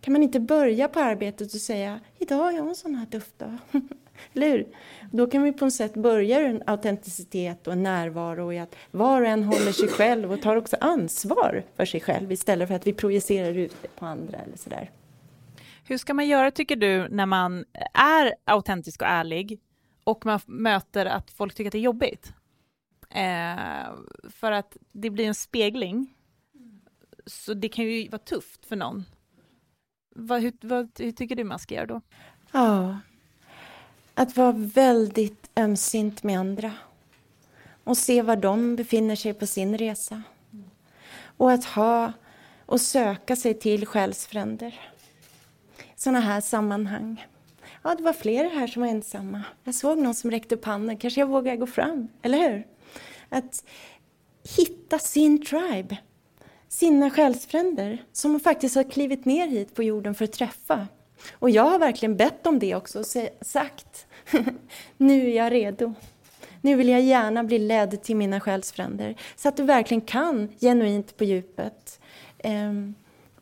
Kan 0.00 0.12
man 0.12 0.22
inte 0.22 0.40
börja 0.40 0.88
på 0.88 1.00
arbetet 1.00 1.54
och 1.54 1.60
säga 1.60 2.00
idag 2.18 2.36
har 2.36 2.52
jag 2.52 2.68
en 2.68 2.74
sån 2.74 2.94
här 2.94 3.06
tuff 3.06 3.32
dag. 3.38 3.56
Eller 4.34 4.48
hur? 4.48 4.66
Då 5.10 5.26
kan 5.26 5.42
vi 5.42 5.52
på 5.52 5.64
något 5.64 5.74
sätt 5.74 5.94
börja 5.94 6.40
en 6.40 6.62
autenticitet 6.66 7.66
och 7.66 7.72
en 7.72 7.82
närvaro 7.82 8.52
i 8.52 8.58
att 8.58 8.76
var 8.90 9.22
och 9.22 9.28
en 9.28 9.44
håller 9.44 9.72
sig 9.72 9.88
själv 9.88 10.32
och 10.32 10.42
tar 10.42 10.56
också 10.56 10.76
ansvar 10.80 11.64
för 11.76 11.84
sig 11.84 12.00
själv 12.00 12.32
istället 12.32 12.68
för 12.68 12.74
att 12.74 12.86
vi 12.86 12.92
projicerar 12.92 13.54
ut 13.58 13.76
det 13.82 13.88
på 13.88 14.06
andra 14.06 14.38
eller 14.38 14.56
sådär. 14.56 14.90
Hur 15.84 15.98
ska 15.98 16.14
man 16.14 16.26
göra 16.26 16.50
tycker 16.50 16.76
du 16.76 17.08
när 17.08 17.26
man 17.26 17.64
är 17.94 18.34
autentisk 18.44 19.02
och 19.02 19.08
ärlig 19.08 19.60
och 20.04 20.26
man 20.26 20.40
möter 20.46 21.06
att 21.06 21.30
folk 21.30 21.54
tycker 21.54 21.68
att 21.68 21.72
det 21.72 21.78
är 21.78 21.80
jobbigt? 21.80 22.32
Eh, 23.10 23.92
för 24.30 24.52
att 24.52 24.76
det 24.92 25.10
blir 25.10 25.26
en 25.26 25.34
spegling. 25.34 26.14
Så 27.26 27.54
det 27.54 27.68
kan 27.68 27.84
ju 27.84 28.08
vara 28.08 28.18
tufft 28.18 28.66
för 28.66 28.76
någon. 28.76 29.04
Vad, 30.14 30.42
hur, 30.42 30.52
vad, 30.60 30.90
hur 30.98 31.12
tycker 31.12 31.36
du 31.36 31.44
man 31.44 31.58
ska 31.58 31.74
göra 31.74 31.86
då? 31.86 32.00
Ja, 32.52 32.98
att 34.18 34.36
vara 34.36 34.52
väldigt 34.52 35.50
ömsint 35.56 36.22
med 36.22 36.38
andra 36.38 36.72
och 37.84 37.98
se 37.98 38.22
var 38.22 38.36
de 38.36 38.76
befinner 38.76 39.16
sig 39.16 39.34
på 39.34 39.46
sin 39.46 39.78
resa. 39.78 40.22
Och 41.36 41.52
att 41.52 41.64
ha 41.64 42.12
och 42.66 42.80
söka 42.80 43.36
sig 43.36 43.54
till 43.54 43.86
själsfränder. 43.86 44.80
Sådana 45.96 46.20
här 46.20 46.40
sammanhang. 46.40 47.26
Ja, 47.82 47.94
det 47.94 48.02
var 48.02 48.12
flera 48.12 48.48
här 48.48 48.66
som 48.66 48.82
var 48.82 48.88
ensamma. 48.88 49.42
Jag 49.64 49.74
såg 49.74 49.98
någon 49.98 50.14
som 50.14 50.30
räckte 50.30 50.54
upp 50.54 50.64
handen. 50.64 50.96
Kanske 50.96 51.20
jag 51.20 51.28
vågar 51.28 51.56
gå 51.56 51.66
fram, 51.66 52.08
eller 52.22 52.38
hur? 52.38 52.66
Att 53.28 53.64
hitta 54.56 54.98
sin 54.98 55.44
tribe, 55.44 55.98
sina 56.68 57.10
själsfränder 57.10 58.04
som 58.12 58.40
faktiskt 58.40 58.76
har 58.76 58.90
klivit 58.90 59.24
ner 59.24 59.48
hit 59.48 59.74
på 59.74 59.82
jorden 59.82 60.14
för 60.14 60.24
att 60.24 60.32
träffa. 60.32 60.86
Och 61.32 61.50
jag 61.50 61.62
har 61.62 61.78
verkligen 61.78 62.16
bett 62.16 62.46
om 62.46 62.58
det 62.58 62.74
också 62.74 62.98
och 62.98 63.06
sagt 63.40 64.06
nu 64.96 65.30
är 65.30 65.36
jag 65.36 65.52
redo. 65.52 65.94
Nu 66.60 66.74
vill 66.74 66.88
jag 66.88 67.00
gärna 67.00 67.44
bli 67.44 67.58
ledd 67.58 68.02
till 68.02 68.16
mina 68.16 68.40
själsfränder 68.40 69.14
så 69.36 69.48
att 69.48 69.56
du 69.56 69.62
verkligen 69.62 70.00
kan 70.00 70.48
genuint 70.60 71.16
på 71.16 71.24
djupet 71.24 72.00
eh, 72.38 72.72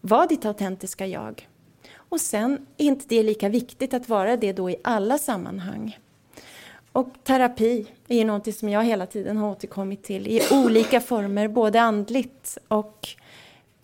vara 0.01 0.27
ditt 0.27 0.45
autentiska 0.45 1.07
jag. 1.07 1.49
Och 1.97 2.21
sen 2.21 2.67
är 2.77 2.85
inte 2.85 3.05
det 3.09 3.23
lika 3.23 3.49
viktigt 3.49 3.95
att 3.95 4.09
vara 4.09 4.37
det 4.37 4.53
då 4.53 4.71
i 4.71 4.77
alla 4.85 5.19
sammanhang. 5.19 5.99
Och 6.93 7.09
terapi 7.25 7.87
är 8.09 8.17
ju 8.17 8.25
någonting 8.25 8.53
som 8.53 8.69
jag 8.69 8.85
hela 8.85 9.07
tiden 9.07 9.37
har 9.37 9.51
återkommit 9.51 10.03
till 10.03 10.27
i 10.27 10.41
olika 10.53 11.01
former, 11.01 11.49
både 11.49 11.81
andligt 11.81 12.59
och 12.69 13.09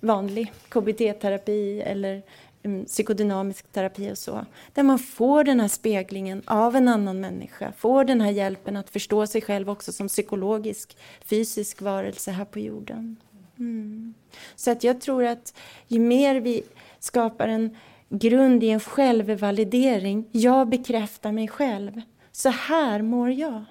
vanlig 0.01 0.53
KBT-terapi 0.69 1.83
eller 1.83 2.23
Mm, 2.63 2.85
psykodynamisk 2.85 3.73
terapi 3.73 4.13
och 4.13 4.19
så. 4.19 4.47
Där 4.75 4.83
man 4.83 4.99
får 4.99 5.45
den 5.45 5.61
här 5.61 5.69
speglingen 5.69 6.43
av 6.47 6.77
en 6.77 6.89
annan 6.89 7.21
människa, 7.21 7.73
får 7.73 8.05
den 8.05 8.21
här 8.21 8.31
hjälpen 8.31 8.77
att 8.77 8.91
förstå 8.91 9.27
sig 9.27 9.41
själv 9.41 9.71
också 9.71 9.93
som 9.93 10.09
psykologisk, 10.09 10.97
fysisk 11.25 11.83
varelse 11.83 12.31
här 12.31 12.45
på 12.45 12.59
jorden. 12.59 13.17
Mm. 13.59 14.15
Så 14.57 14.71
att 14.71 14.85
jag 14.85 15.01
tror 15.01 15.25
att 15.25 15.55
ju 15.89 16.01
mer 16.01 16.41
vi 16.41 16.63
skapar 16.99 17.49
en 17.49 17.77
grund 18.09 18.65
i 18.65 18.71
en 18.71 18.81
självvalidering, 18.81 20.29
jag 20.33 20.69
bekräftar 20.69 21.33
mig 21.33 21.49
själv. 21.49 22.01
Så 22.33 22.49
här 22.49 23.03
mår 23.03 23.31
jag. 23.31 23.65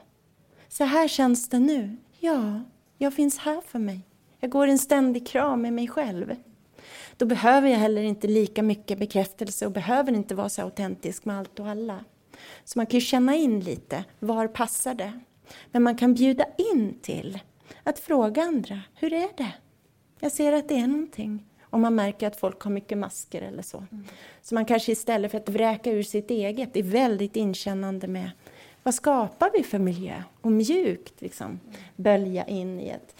Så 0.67 0.83
här 0.83 1.07
känns 1.07 1.49
det 1.49 1.59
nu. 1.59 1.97
Ja, 2.19 2.61
jag 2.97 3.13
finns 3.13 3.37
här 3.37 3.61
för 3.61 3.79
mig. 3.79 3.99
Jag 4.39 4.51
går 4.51 4.67
en 4.67 4.79
ständig 4.79 5.27
kram 5.27 5.61
med 5.61 5.73
mig 5.73 5.87
själv. 5.87 6.35
Då 7.19 7.25
behöver 7.25 7.69
jag 7.69 7.77
heller 7.77 8.01
inte 8.01 8.27
lika 8.27 8.63
mycket 8.63 8.99
bekräftelse 8.99 9.65
och 9.65 9.71
behöver 9.71 10.11
inte 10.11 10.35
vara 10.35 10.49
så 10.49 10.61
autentisk 10.61 11.25
med 11.25 11.37
allt 11.37 11.59
och 11.59 11.67
alla. 11.67 12.05
Så 12.63 12.79
man 12.79 12.85
kan 12.85 12.99
ju 12.99 13.05
känna 13.05 13.35
in 13.35 13.59
lite, 13.59 14.05
var 14.19 14.47
passar 14.47 14.93
det? 14.93 15.19
Men 15.71 15.83
man 15.83 15.97
kan 15.97 16.13
bjuda 16.13 16.45
in 16.57 16.99
till 17.01 17.39
att 17.83 17.99
fråga 17.99 18.41
andra, 18.41 18.81
hur 18.95 19.13
är 19.13 19.29
det? 19.37 19.51
Jag 20.19 20.31
ser 20.31 20.53
att 20.53 20.69
det 20.69 20.75
är 20.75 20.87
någonting. 20.87 21.45
Om 21.61 21.81
man 21.81 21.95
märker 21.95 22.27
att 22.27 22.39
folk 22.39 22.61
har 22.61 22.71
mycket 22.71 22.97
masker 22.97 23.41
eller 23.41 23.63
så. 23.63 23.77
Mm. 23.77 24.05
Så 24.41 24.55
man 24.55 24.65
kanske 24.65 24.91
istället 24.91 25.31
för 25.31 25.37
att 25.37 25.49
vräka 25.49 25.91
ur 25.91 26.03
sitt 26.03 26.31
eget 26.31 26.77
är 26.77 26.83
väldigt 26.83 27.35
inkännande 27.35 28.07
med 28.07 28.31
vad 28.83 28.93
skapar 28.93 29.51
vi 29.53 29.63
för 29.63 29.79
miljö? 29.79 30.23
Och 30.41 30.51
mjukt 30.51 31.21
liksom 31.21 31.59
bölja 31.95 32.45
in 32.47 32.79
i 32.79 32.89
ett, 32.89 33.15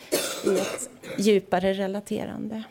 i 0.46 0.60
ett 0.60 0.90
djupare 1.18 1.74
relaterande. 1.74 2.64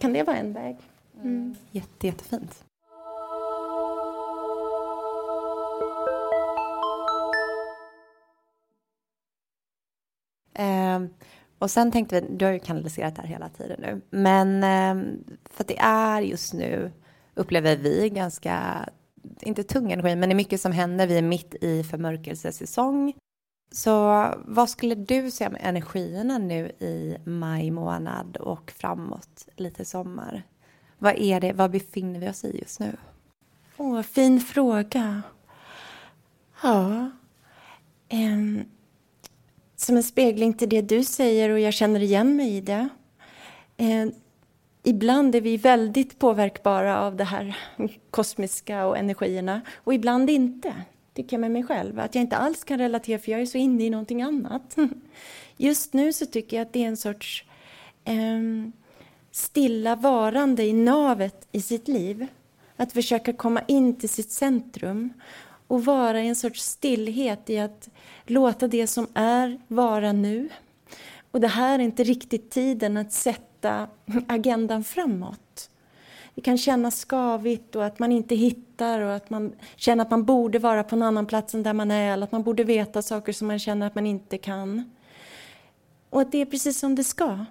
Kan 0.00 0.12
det 0.12 0.22
vara 0.22 0.36
en 0.36 0.52
väg? 0.52 0.76
Mm. 1.22 1.54
Jätte, 1.70 2.06
jättefint. 2.06 2.64
Eh, 10.54 11.02
och 11.58 11.70
sen 11.70 11.92
tänkte 11.92 12.20
vi, 12.20 12.36
du 12.36 12.44
har 12.44 12.52
ju 12.52 12.58
kanaliserat 12.58 13.16
det 13.16 13.22
här 13.22 13.28
hela 13.28 13.48
tiden 13.48 13.80
nu, 13.80 14.00
men 14.10 14.64
eh, 14.64 15.18
för 15.50 15.64
att 15.64 15.68
det 15.68 15.78
är 15.78 16.20
just 16.20 16.54
nu, 16.54 16.92
upplever 17.34 17.76
vi, 17.76 18.10
ganska, 18.10 18.88
inte 19.40 19.62
tung 19.62 19.92
energi, 19.92 20.16
men 20.16 20.28
det 20.28 20.32
är 20.32 20.36
mycket 20.36 20.60
som 20.60 20.72
händer. 20.72 21.06
Vi 21.06 21.18
är 21.18 21.22
mitt 21.22 21.54
i 21.54 21.82
förmörkelsesäsong. 21.82 23.14
Så 23.70 24.26
vad 24.44 24.70
skulle 24.70 24.94
du 24.94 25.30
säga 25.30 25.50
med 25.50 25.60
energierna 25.64 26.38
nu 26.38 26.68
i 26.68 27.16
maj 27.24 27.70
månad 27.70 28.36
och 28.36 28.70
framåt, 28.70 29.48
lite 29.56 29.84
sommar? 29.84 30.42
Vad 30.98 31.14
är 31.18 31.40
det, 31.40 31.52
vad 31.52 31.70
befinner 31.70 32.20
vi 32.20 32.28
oss 32.28 32.44
i 32.44 32.58
just 32.58 32.80
nu? 32.80 32.96
Åh, 33.76 34.02
fin 34.02 34.40
fråga. 34.40 35.22
Ja. 36.62 37.10
Um, 38.12 38.64
som 39.76 39.96
en 39.96 40.02
spegling 40.02 40.54
till 40.54 40.68
det 40.68 40.82
du 40.82 41.04
säger 41.04 41.50
och 41.50 41.60
jag 41.60 41.74
känner 41.74 42.00
igen 42.00 42.36
mig 42.36 42.56
i 42.56 42.60
det. 42.60 42.88
Um, 43.78 44.12
ibland 44.82 45.34
är 45.34 45.40
vi 45.40 45.56
väldigt 45.56 46.18
påverkbara 46.18 47.00
av 47.00 47.16
det 47.16 47.24
här 47.24 47.58
kosmiska 48.10 48.86
och 48.86 48.98
energierna 48.98 49.60
och 49.76 49.94
ibland 49.94 50.30
inte 50.30 50.74
tycker 51.16 51.36
jag 51.36 51.40
med 51.40 51.50
mig 51.50 51.62
själv. 51.62 52.00
Att 52.00 52.14
jag 52.14 52.22
inte 52.22 52.36
alls 52.36 52.64
kan 52.64 52.78
relatera 52.78 53.18
för 53.18 53.32
jag 53.32 53.40
är 53.40 53.46
så 53.46 53.58
inne 53.58 53.84
i 53.84 53.90
någonting 53.90 54.22
annat. 54.22 54.76
Just 55.56 55.92
nu 55.92 56.12
så 56.12 56.26
tycker 56.26 56.56
jag 56.56 56.66
att 56.66 56.72
det 56.72 56.84
är 56.84 56.88
en 56.88 56.96
sorts 56.96 57.44
eh, 58.04 58.70
stilla 59.30 59.96
varande 59.96 60.64
i 60.64 60.72
navet 60.72 61.48
i 61.52 61.60
sitt 61.60 61.88
liv. 61.88 62.26
Att 62.76 62.92
försöka 62.92 63.32
komma 63.32 63.60
in 63.68 63.98
till 63.98 64.08
sitt 64.08 64.30
centrum 64.30 65.12
och 65.66 65.84
vara 65.84 66.22
i 66.22 66.28
en 66.28 66.36
sorts 66.36 66.62
stillhet 66.62 67.50
i 67.50 67.58
att 67.58 67.88
låta 68.26 68.68
det 68.68 68.86
som 68.86 69.06
är 69.14 69.60
vara 69.68 70.12
nu. 70.12 70.48
Och 71.30 71.40
det 71.40 71.48
här 71.48 71.78
är 71.78 71.82
inte 71.82 72.04
riktigt 72.04 72.50
tiden 72.50 72.96
att 72.96 73.12
sätta 73.12 73.88
agendan 74.28 74.84
framåt 74.84 75.40
det 76.36 76.42
kan 76.42 76.58
kännas 76.58 77.04
skavigt 77.04 77.76
och 77.76 77.84
att 77.84 77.98
man 77.98 78.12
inte 78.12 78.34
hittar 78.34 79.00
och 79.00 79.14
att 79.14 79.30
man 79.30 79.52
känner 79.76 80.04
att 80.04 80.10
man 80.10 80.24
borde 80.24 80.58
vara 80.58 80.84
på 80.84 80.96
en 80.96 81.02
annan 81.02 81.26
plats 81.26 81.54
än 81.54 81.62
där 81.62 81.72
man 81.72 81.90
är 81.90 82.12
eller 82.12 82.24
att 82.24 82.32
man 82.32 82.42
borde 82.42 82.64
veta 82.64 83.02
saker 83.02 83.32
som 83.32 83.48
man 83.48 83.58
känner 83.58 83.86
att 83.86 83.94
man 83.94 84.06
inte 84.06 84.38
kan. 84.38 84.90
Och 86.10 86.20
att 86.20 86.32
det 86.32 86.40
är 86.40 86.46
precis 86.46 86.78
som 86.78 86.94
det 86.94 87.04
ska. 87.04 87.44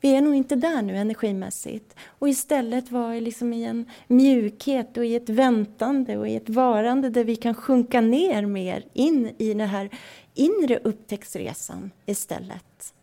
Vi 0.00 0.16
är 0.16 0.20
nog 0.20 0.34
inte 0.34 0.56
där 0.56 0.82
nu 0.82 0.96
energimässigt. 0.96 1.96
Och 2.06 2.28
istället 2.28 2.90
vara 2.90 3.14
liksom 3.14 3.52
i 3.52 3.64
en 3.64 3.90
mjukhet 4.06 4.96
och 4.96 5.04
i 5.04 5.14
ett 5.14 5.28
väntande 5.28 6.16
och 6.16 6.28
i 6.28 6.36
ett 6.36 6.48
varande 6.48 7.10
där 7.10 7.24
vi 7.24 7.36
kan 7.36 7.54
sjunka 7.54 8.00
ner 8.00 8.46
mer 8.46 8.84
in 8.92 9.34
i 9.38 9.54
den 9.54 9.68
här 9.68 9.90
inre 10.34 10.78
upptäcktsresan 10.84 11.90
istället. 12.06 12.94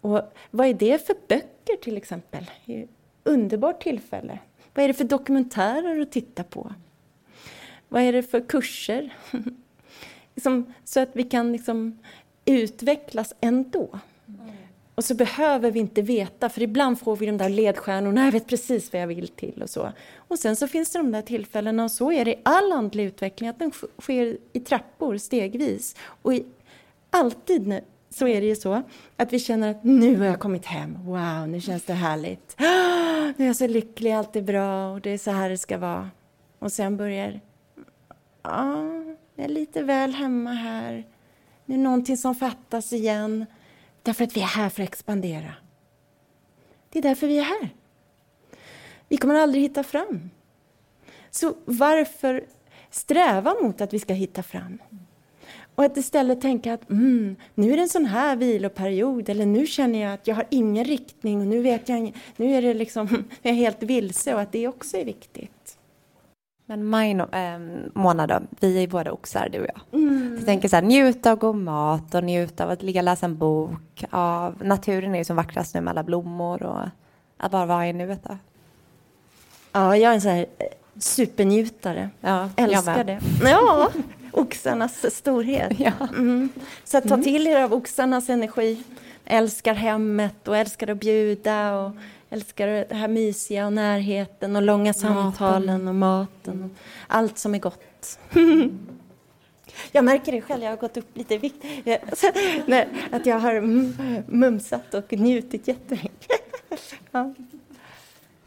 Och 0.00 0.22
vad 0.50 0.66
är 0.66 0.74
det 0.74 1.06
för 1.06 1.16
böcker 1.28 1.76
till 1.82 1.96
exempel? 1.96 2.50
Underbart 3.24 3.82
tillfälle. 3.82 4.38
Vad 4.74 4.84
är 4.84 4.88
det 4.88 4.94
för 4.94 5.04
dokumentärer 5.04 6.00
att 6.00 6.12
titta 6.12 6.44
på? 6.44 6.74
Vad 7.88 8.02
är 8.02 8.12
det 8.12 8.22
för 8.22 8.40
kurser? 8.40 9.14
liksom, 10.34 10.74
så 10.84 11.00
att 11.00 11.10
vi 11.12 11.24
kan 11.24 11.52
liksom 11.52 11.98
utvecklas 12.44 13.34
ändå. 13.40 13.98
Och 14.94 15.04
så 15.04 15.14
behöver 15.14 15.70
vi 15.70 15.80
inte 15.80 16.02
veta, 16.02 16.48
för 16.48 16.62
ibland 16.62 17.00
får 17.00 17.16
vi 17.16 17.26
de 17.26 17.38
där 17.38 17.48
ledstjärnorna, 17.48 18.24
jag 18.24 18.32
vet 18.32 18.46
precis 18.46 18.92
vad 18.92 19.02
jag 19.02 19.06
vill 19.06 19.28
till 19.28 19.62
och 19.62 19.70
så. 19.70 19.92
Och 20.16 20.38
sen 20.38 20.56
så 20.56 20.68
finns 20.68 20.92
det 20.92 20.98
de 20.98 21.12
där 21.12 21.22
tillfällena, 21.22 21.84
och 21.84 21.90
så 21.90 22.12
är 22.12 22.24
det 22.24 22.30
i 22.30 22.40
all 22.42 22.72
andlig 22.72 23.04
utveckling, 23.04 23.48
att 23.48 23.58
den 23.58 23.72
sker 24.00 24.38
i 24.52 24.60
trappor 24.60 25.16
stegvis. 25.16 25.96
Och 26.22 26.34
i, 26.34 26.44
alltid 27.10 27.80
så 28.10 28.28
är 28.28 28.40
det 28.40 28.46
ju 28.46 28.56
så. 28.56 28.82
Att 29.16 29.32
vi 29.32 29.38
känner 29.38 29.70
att 29.70 29.84
nu 29.84 30.18
har 30.18 30.26
jag 30.26 30.40
kommit 30.40 30.66
hem. 30.66 30.98
Wow, 31.04 31.48
nu 31.48 31.60
känns 31.60 31.84
det 31.84 31.92
härligt. 31.92 32.56
Nu 33.36 33.44
är 33.44 33.46
jag 33.46 33.56
så 33.56 33.66
lycklig, 33.66 34.12
allt 34.12 34.36
är 34.36 34.42
bra 34.42 34.92
och 34.92 35.00
det 35.00 35.10
är 35.10 35.18
så 35.18 35.30
här 35.30 35.50
det 35.50 35.58
ska 35.58 35.78
vara. 35.78 36.10
Och 36.58 36.72
sen 36.72 36.96
börjar... 36.96 37.40
Ja, 38.42 38.84
jag 39.34 39.44
är 39.44 39.48
lite 39.48 39.82
väl 39.82 40.14
hemma 40.14 40.52
här. 40.52 41.04
Nu 41.64 41.74
är 41.74 41.78
någonting 41.78 42.16
som 42.16 42.34
fattas 42.34 42.92
igen. 42.92 43.46
Därför 44.02 44.24
att 44.24 44.36
vi 44.36 44.40
är 44.40 44.46
här 44.46 44.68
för 44.68 44.82
att 44.82 44.88
expandera. 44.88 45.54
Det 46.90 46.98
är 46.98 47.02
därför 47.02 47.26
vi 47.26 47.38
är 47.38 47.42
här. 47.42 47.70
Vi 49.08 49.16
kommer 49.16 49.34
aldrig 49.34 49.62
hitta 49.62 49.82
fram. 49.82 50.30
Så 51.30 51.54
varför 51.64 52.44
sträva 52.90 53.54
mot 53.62 53.80
att 53.80 53.94
vi 53.94 53.98
ska 53.98 54.14
hitta 54.14 54.42
fram? 54.42 54.78
Och 55.80 55.86
att 55.86 55.96
istället 55.96 56.40
tänka 56.40 56.74
att 56.74 56.90
mm, 56.90 57.36
nu 57.54 57.72
är 57.72 57.76
det 57.76 57.82
en 57.82 57.88
sån 57.88 58.04
här 58.04 58.36
viloperiod 58.36 59.28
eller 59.28 59.46
nu 59.46 59.66
känner 59.66 60.02
jag 60.02 60.12
att 60.12 60.26
jag 60.26 60.34
har 60.34 60.44
ingen 60.50 60.84
riktning 60.84 61.40
och 61.40 61.46
nu 61.46 61.62
vet 61.62 61.88
jag 61.88 62.12
nu 62.36 62.54
är 62.54 62.62
det 62.62 62.74
liksom, 62.74 63.08
jag 63.42 63.50
är 63.50 63.56
helt 63.56 63.82
vilse 63.82 64.34
och 64.34 64.40
att 64.40 64.52
det 64.52 64.68
också 64.68 64.96
är 64.96 65.04
viktigt. 65.04 65.78
Men 66.66 66.84
maj 66.84 67.10
äh, 67.10 67.58
månad 67.94 68.28
då, 68.28 68.40
vi 68.60 68.82
är 68.82 68.88
båda 68.88 69.12
oxar 69.12 69.48
du 69.52 69.60
och 69.60 69.66
jag. 69.66 70.00
Mm. 70.00 70.34
Jag 70.36 70.46
tänker 70.46 70.68
så 70.68 70.76
här, 70.76 70.82
njuta 70.82 71.32
av 71.32 71.38
god 71.38 71.56
mat 71.56 72.14
och 72.14 72.24
njuta 72.24 72.64
av 72.64 72.70
att 72.70 72.82
ligga 72.82 73.00
och 73.00 73.04
läsa 73.04 73.26
en 73.26 73.38
bok. 73.38 74.04
Av, 74.10 74.64
naturen 74.64 75.14
är 75.14 75.18
ju 75.18 75.24
som 75.24 75.36
vackrast 75.36 75.74
nu 75.74 75.80
med 75.80 75.90
alla 75.90 76.02
blommor 76.02 76.62
och 76.62 76.88
att 77.36 77.50
bara 77.50 77.66
vara 77.66 77.88
i 77.88 77.92
nuet 77.92 78.24
då. 78.24 78.36
Ja, 79.72 79.96
jag 79.96 80.10
är 80.10 80.14
en 80.14 80.20
sån 80.20 80.30
här 80.30 80.46
eh, 80.58 80.66
supernjutare. 80.98 82.10
Ja, 82.20 82.48
Älskar 82.56 83.04
det. 83.04 83.20
Ja, 83.42 83.90
oxarnas 84.32 85.16
storhet. 85.16 85.80
Ja. 85.80 85.92
Mm. 86.12 86.48
Så 86.84 86.98
att 86.98 87.08
ta 87.08 87.14
mm. 87.14 87.24
till 87.24 87.46
er 87.46 87.60
av 87.60 87.72
oxarnas 87.72 88.28
energi. 88.28 88.82
Älskar 89.24 89.74
hemmet 89.74 90.48
och 90.48 90.56
älskar 90.56 90.88
att 90.88 91.00
bjuda 91.00 91.74
och 91.74 91.92
älskar 92.30 92.66
det 92.66 92.94
här 92.94 93.08
mysiga 93.08 93.66
och 93.66 93.72
närheten 93.72 94.56
och 94.56 94.62
långa 94.62 94.92
samtalen 94.92 95.88
och 95.88 95.94
maten. 95.94 96.64
Och 96.64 96.70
allt 97.06 97.38
som 97.38 97.54
är 97.54 97.58
gott. 97.58 98.18
Jag 99.92 100.04
märker 100.04 100.32
det 100.32 100.40
själv, 100.40 100.62
jag 100.62 100.70
har 100.70 100.76
gått 100.76 100.96
upp 100.96 101.16
lite 101.16 101.34
i 101.34 101.38
vikt. 101.38 101.64
Att 103.10 103.26
jag 103.26 103.38
har 103.38 103.60
mumsat 104.30 104.94
och 104.94 105.12
njutit 105.12 105.68
jättemycket. 105.68 106.40
Ja. 107.10 107.34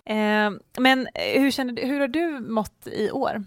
Eh, 0.05 0.51
men 0.77 1.07
hur, 1.13 1.51
känner 1.51 1.73
du, 1.73 1.81
hur 1.81 1.99
har 1.99 2.07
du 2.07 2.39
mått 2.39 2.87
i 2.87 3.11
år? 3.11 3.43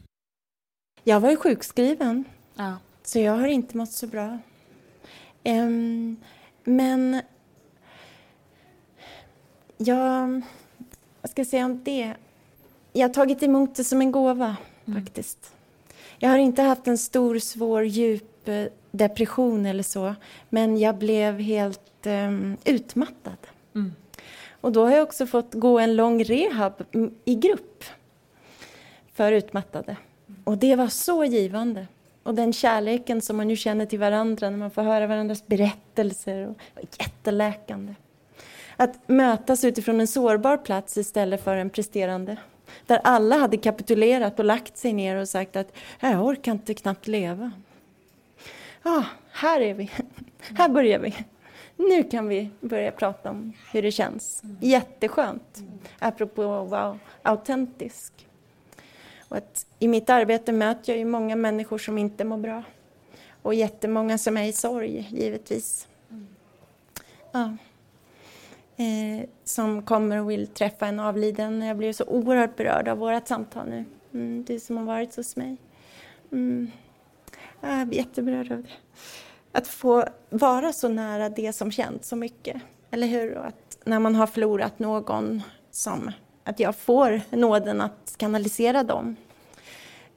Jag 1.09 1.21
var 1.21 1.31
ju 1.31 1.37
sjukskriven, 1.37 2.25
ja. 2.55 2.77
så 3.03 3.19
jag 3.19 3.33
har 3.33 3.47
inte 3.47 3.77
mått 3.77 3.93
så 3.93 4.07
bra. 4.07 4.39
Um, 5.45 6.17
men 6.65 7.23
jag... 9.77 10.43
Vad 11.21 11.31
ska 11.31 11.41
jag 11.41 11.47
säga 11.47 11.65
om 11.65 11.81
det? 11.85 12.15
Jag 12.93 13.09
har 13.09 13.15
tagit 13.15 13.43
emot 13.43 13.75
det 13.75 13.85
som 13.85 14.01
en 14.01 14.13
gåva, 14.13 14.57
mm. 14.85 15.05
faktiskt. 15.05 15.55
Jag 16.19 16.31
har 16.31 16.39
inte 16.39 16.63
haft 16.63 16.87
en 16.87 16.99
stor, 16.99 17.39
svår, 17.39 17.85
djup 17.85 18.49
eh, 18.49 18.65
depression 18.91 19.67
eller 19.67 19.83
så, 19.83 20.15
men 20.49 20.79
jag 20.79 20.99
blev 20.99 21.39
helt 21.39 22.07
um, 22.07 22.57
utmattad. 22.65 23.39
Mm. 23.75 23.93
Och 24.51 24.73
då 24.73 24.85
har 24.85 24.93
jag 24.93 25.03
också 25.03 25.27
fått 25.27 25.55
gå 25.55 25.79
en 25.79 25.97
lång 25.97 26.25
rehab 26.25 26.85
i 27.25 27.35
grupp 27.35 27.85
för 29.15 29.33
utmattade. 29.33 29.97
Och 30.47 30.59
det 30.59 30.77
var 30.77 30.89
så 30.89 31.25
givande. 31.25 31.87
Och 32.23 32.35
den 32.35 32.53
kärleken 32.53 33.21
som 33.21 33.37
man 33.37 33.49
nu 33.49 33.57
känner 33.57 33.87
till 33.87 33.99
varandra 33.99 34.51
när 34.51 34.59
man 34.59 34.71
får 34.71 34.83
höra 34.83 35.07
varandras 35.07 35.47
berättelser. 35.47 36.49
Och, 36.49 36.57
jätteläkande. 36.99 37.95
Att 38.77 39.09
mötas 39.09 39.65
utifrån 39.65 40.01
en 40.01 40.07
sårbar 40.07 40.57
plats 40.57 40.97
istället 40.97 41.45
för 41.45 41.57
en 41.57 41.71
presterande. 41.71 42.37
Där 42.87 43.01
alla 43.05 43.39
hade 43.39 43.57
kapitulerat 43.57 44.39
och 44.39 44.45
lagt 44.45 44.77
sig 44.77 44.93
ner 44.93 45.17
och 45.17 45.29
sagt 45.29 45.57
att 45.57 45.73
jag 46.01 46.25
orkar 46.25 46.53
inte 46.53 46.75
knappt 46.75 47.07
leva. 47.07 47.53
Ja, 48.83 48.99
ah, 48.99 49.05
här 49.33 49.61
är 49.61 49.75
vi. 49.75 49.91
Här 50.59 50.69
börjar 50.69 50.99
vi 50.99 51.15
nu 51.77 52.03
kan 52.03 52.29
vi 52.29 52.51
börja 52.61 52.91
prata 52.91 53.31
om 53.31 53.53
hur 53.73 53.83
det 53.83 53.93
känns. 53.93 54.43
Jätteskönt, 54.61 55.63
apropå 55.99 56.55
att 56.55 56.71
vara 56.71 56.99
autentisk. 57.23 58.26
Och 59.29 59.37
att 59.37 59.67
I 59.79 59.89
mitt 59.89 60.11
arbete 60.11 60.53
möter 60.53 60.93
jag 60.93 60.99
ju 60.99 61.05
många 61.05 61.37
människor 61.37 61.79
som 61.79 61.99
inte 61.99 62.25
mår 62.25 62.39
bra. 62.39 62.63
Och 63.43 63.55
jättemånga 63.55 64.19
som 64.19 64.37
är 64.37 64.45
i 64.45 64.53
sorg, 64.53 65.09
givetvis. 65.13 65.89
Ja. 67.33 67.57
Eh, 68.77 69.29
som 69.45 69.83
kommer 69.83 70.21
och 70.21 70.31
vill 70.31 70.47
träffa 70.47 70.87
en 70.87 71.01
avliden. 71.01 71.63
Jag 71.63 71.77
blir 71.77 71.93
så 71.93 72.05
oerhört 72.05 72.57
berörd 72.57 72.89
av 72.89 72.99
vårt 72.99 73.29
samtal 73.29 73.69
nu. 73.69 73.85
Mm, 74.13 74.45
du 74.45 74.61
som 74.61 74.77
har 74.77 74.85
varit 74.85 75.17
hos 75.17 75.37
mig. 75.37 75.57
Mm. 76.33 76.71
Jag 77.61 77.89
blir 77.89 77.99
jätteberörd 77.99 78.53
av 78.53 78.63
det 78.63 78.69
att 79.57 79.69
få 79.69 80.05
vara 80.31 80.73
så 80.73 80.89
nära 80.89 81.29
det 81.29 81.53
som 81.53 81.71
känns 81.71 82.09
så 82.09 82.17
mycket. 82.17 82.63
Eller 82.91 83.07
hur? 83.07 83.37
Och 83.37 83.47
att 83.47 83.79
när 83.85 83.99
man 83.99 84.15
har 84.15 84.27
förlorat 84.27 84.79
någon, 84.79 85.43
som, 85.71 86.13
att 86.47 86.61
jag 86.61 86.77
får 86.77 87.21
nåden 87.31 87.81
att 87.81 88.15
kanalisera 88.17 88.83
dem. 88.83 89.17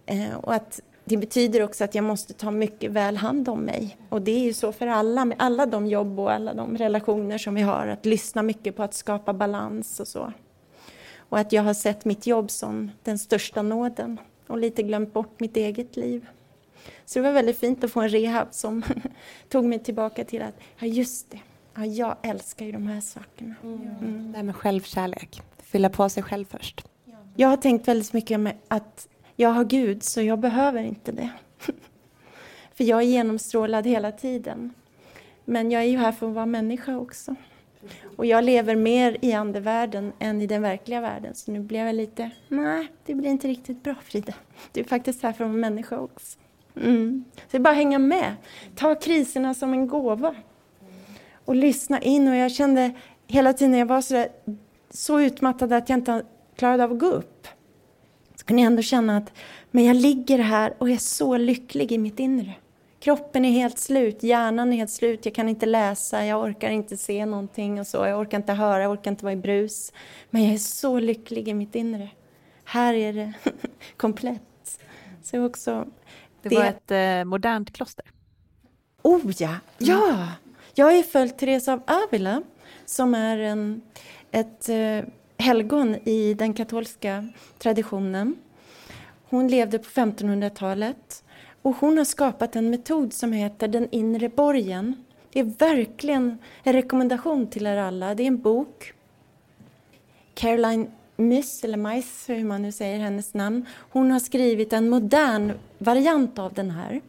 Eh, 0.05 0.36
och 0.36 0.53
att 0.53 0.82
det 1.05 1.17
betyder 1.17 1.63
också 1.63 1.84
att 1.84 1.95
jag 1.95 2.03
måste 2.03 2.34
ta 2.34 2.51
mycket 2.51 2.91
väl 2.91 3.17
hand 3.17 3.49
om 3.49 3.59
mig. 3.59 3.97
Och 4.09 4.21
det 4.21 4.32
är 4.32 4.39
ju 4.39 4.53
så 4.53 4.71
för 4.71 4.88
alla, 4.88 5.25
med 5.25 5.38
alla 5.39 5.65
de 5.65 5.88
jobb 5.88 6.19
och 6.19 6.32
alla 6.32 6.53
de 6.53 6.77
relationer 6.77 7.38
som 7.38 7.55
vi 7.55 7.61
har, 7.61 7.88
att 7.88 8.05
lyssna 8.05 8.43
mycket 8.43 8.75
på 8.75 8.84
att 8.84 8.93
skapa 8.93 9.34
balans 9.34 9.99
och 9.99 10.07
så. 10.07 10.34
Och 11.17 11.39
att 11.39 11.51
jag 11.51 11.63
har 11.63 11.73
sett 11.73 12.05
mitt 12.05 12.27
jobb 12.27 12.51
som 12.51 12.91
den 13.03 13.19
största 13.19 13.61
nåden 13.61 14.17
och 14.47 14.57
lite 14.57 14.84
glömt 14.84 15.13
bort 15.13 15.39
mitt 15.39 15.57
eget 15.57 15.97
liv. 15.97 16.27
Så 17.05 17.19
det 17.19 17.23
var 17.23 17.32
väldigt 17.32 17.59
fint 17.59 17.84
att 17.84 17.91
få 17.91 18.01
en 18.01 18.09
rehab 18.09 18.47
som 18.51 18.84
tog 19.49 19.65
mig 19.65 19.80
tillbaka 19.80 20.23
till 20.23 20.41
att, 20.41 20.55
ja 20.80 20.88
just 20.88 21.32
det, 21.32 21.39
ja, 21.75 21.86
jag 21.86 22.15
älskar 22.21 22.65
ju 22.65 22.71
de 22.71 22.88
här 22.88 23.01
sakerna. 23.01 23.55
Mm. 23.63 23.82
Mm. 24.01 24.32
Det 24.32 24.38
här 24.38 24.43
med 24.43 24.55
självkärlek, 24.55 25.41
fylla 25.72 25.89
på 25.89 26.09
sig 26.09 26.24
själv 26.24 26.45
först. 26.45 26.86
Jag 27.36 27.47
har 27.47 27.57
tänkt 27.57 27.88
väldigt 27.88 28.13
mycket 28.13 28.39
med 28.39 28.55
att 28.67 29.07
jag 29.36 29.49
har 29.49 29.65
Gud, 29.65 30.03
så 30.03 30.22
jag 30.22 30.39
behöver 30.39 30.84
inte 30.84 31.11
det. 31.11 31.30
för 32.74 32.84
jag 32.84 32.99
är 32.99 33.05
genomstrålad 33.05 33.88
hela 33.88 34.11
tiden. 34.11 34.74
Men 35.45 35.72
jag 35.72 35.82
är 35.82 35.88
ju 35.88 35.97
här 35.97 36.11
för 36.11 36.28
att 36.28 36.36
vara 36.36 36.45
människa 36.45 36.97
också. 36.97 37.36
Och 38.17 38.26
jag 38.26 38.43
lever 38.43 38.76
mer 38.76 39.17
i 39.22 39.34
andevärlden 39.34 40.13
än 40.20 40.41
i 40.41 40.47
den 40.47 40.61
verkliga 40.61 41.01
världen. 41.01 41.36
Så 41.36 41.51
nu 41.51 41.59
blev 41.59 41.86
jag 41.86 41.95
lite, 41.95 42.32
nej, 42.47 42.88
det 43.05 43.15
blir 43.15 43.30
inte 43.30 43.47
riktigt 43.47 43.84
bra 43.84 43.95
Frida. 44.03 44.34
Du 44.72 44.80
är 44.80 44.84
faktiskt 44.84 45.24
här 45.24 45.34
för 45.34 45.43
att 45.43 45.49
vara 45.49 45.59
människa 45.59 45.99
också. 45.99 46.39
Mm. 46.76 47.24
Så 47.36 47.41
det 47.51 47.57
är 47.57 47.61
bara 47.61 47.70
att 47.70 47.76
hänga 47.76 47.99
med. 47.99 48.36
Ta 48.76 48.95
kriserna 48.95 49.53
som 49.53 49.74
en 49.74 49.88
gåva. 49.88 50.36
Och 51.45 51.55
lyssna 51.55 52.01
in. 52.01 52.28
Och 52.28 52.36
jag 52.36 52.51
kände 52.51 52.91
hela 53.28 53.53
tiden 53.53 53.72
när 53.72 53.80
jag 53.80 53.86
var 53.86 54.01
så, 54.01 54.13
där, 54.13 54.30
så 54.89 55.21
utmattad 55.21 55.73
att 55.73 55.89
jag 55.89 55.97
inte 55.97 56.23
klarade 56.55 56.83
av 56.83 56.91
att 56.91 56.99
gå 56.99 57.05
upp. 57.05 57.47
Så 58.35 58.45
kunde 58.45 58.61
jag 58.61 58.67
ändå 58.67 58.81
känna 58.81 59.17
att 59.17 59.33
men 59.71 59.85
jag 59.85 59.95
ligger 59.95 60.39
här 60.39 60.73
och 60.77 60.89
är 60.89 60.97
så 60.97 61.37
lycklig 61.37 61.91
i 61.91 61.97
mitt 61.97 62.19
inre. 62.19 62.53
Kroppen 62.99 63.45
är 63.45 63.51
helt 63.51 63.79
slut, 63.79 64.23
hjärnan 64.23 64.73
är 64.73 64.77
helt 64.77 64.91
slut, 64.91 65.25
jag 65.25 65.35
kan 65.35 65.49
inte 65.49 65.65
läsa, 65.65 66.25
jag 66.25 66.43
orkar 66.43 66.69
inte 66.69 66.97
se 66.97 67.25
någonting 67.25 67.79
och 67.79 67.87
så. 67.87 67.97
Jag 67.97 68.19
orkar 68.19 68.37
inte 68.37 68.53
höra, 68.53 68.81
jag 68.81 68.91
orkar 68.91 69.11
inte 69.11 69.25
vara 69.25 69.33
i 69.33 69.37
brus. 69.37 69.93
Men 70.29 70.43
jag 70.43 70.53
är 70.53 70.57
så 70.57 70.99
lycklig 70.99 71.47
i 71.47 71.53
mitt 71.53 71.75
inre. 71.75 72.09
Här 72.63 72.93
är 72.93 73.13
det 73.13 73.33
komplett. 73.97 74.79
Så 75.23 75.45
också 75.45 75.87
det, 76.41 76.55
var 76.55 76.65
ett 76.65 76.91
eh, 76.91 77.25
modernt 77.25 77.73
kloster. 77.73 78.05
Oh 79.01 79.31
ja, 79.37 79.55
ja! 79.77 80.27
Jag 80.73 80.97
är 80.97 81.03
följt 81.03 81.37
Therese 81.37 81.67
av 81.67 81.81
Avila 81.87 82.41
som 82.85 83.15
är 83.15 83.37
en, 83.37 83.81
ett 84.32 84.69
eh, 84.69 85.01
helgon 85.38 85.95
i 85.95 86.34
den 86.34 86.53
katolska 86.53 87.27
traditionen. 87.57 88.36
Hon 89.30 89.47
levde 89.47 89.80
på 89.80 89.89
1500-talet 89.89 91.23
och 91.61 91.75
hon 91.75 91.97
har 91.97 92.05
skapat 92.05 92.55
en 92.55 92.69
metod 92.69 93.13
som 93.13 93.32
heter 93.34 93.67
Den 93.67 93.88
inre 93.91 94.30
borgen. 94.30 95.03
Det 95.34 95.39
är 95.39 95.43
verkligen 95.43 96.38
en 96.63 96.73
rekommendation 96.73 97.47
till 97.47 97.67
er 97.67 97.77
alla. 97.77 98.15
Det 98.15 98.23
är 98.23 98.27
en 98.27 98.41
bok. 98.41 98.93
Caroline 100.34 100.88
Miss, 101.15 101.63
eller 101.63 101.77
Mice, 101.77 102.34
hur 102.34 102.43
man 102.43 102.61
nu 102.61 102.71
säger 102.71 102.99
hennes 102.99 103.34
namn, 103.34 103.65
hon 103.77 104.11
har 104.11 104.19
skrivit 104.19 104.73
en 104.73 104.89
modern 104.89 105.51
variant 105.77 106.39
av 106.39 106.53
den 106.53 106.71
här. 106.71 107.01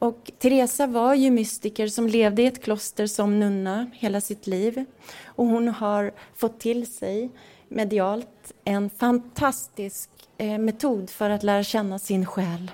Och 0.00 0.30
Teresa 0.38 0.86
var 0.86 1.14
ju 1.14 1.30
mystiker 1.30 1.88
som 1.88 2.06
levde 2.06 2.42
i 2.42 2.46
ett 2.46 2.62
kloster 2.62 3.06
som 3.06 3.40
nunna 3.40 3.90
hela 3.94 4.20
sitt 4.20 4.46
liv. 4.46 4.84
Och 5.24 5.46
hon 5.46 5.68
har 5.68 6.12
fått 6.34 6.60
till 6.60 6.86
sig 6.86 7.30
medialt 7.68 8.52
en 8.64 8.90
fantastisk 8.90 10.10
eh, 10.38 10.58
metod 10.58 11.10
för 11.10 11.30
att 11.30 11.42
lära 11.42 11.62
känna 11.62 11.98
sin 11.98 12.26
själ. 12.26 12.70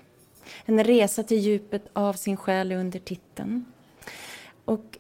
En 0.64 0.84
resa 0.84 1.22
till 1.22 1.38
djupet 1.38 1.82
av 1.92 2.12
sin 2.12 2.36
själ 2.36 2.72
under 2.72 2.98
titeln. 2.98 3.64
Och 4.64 4.98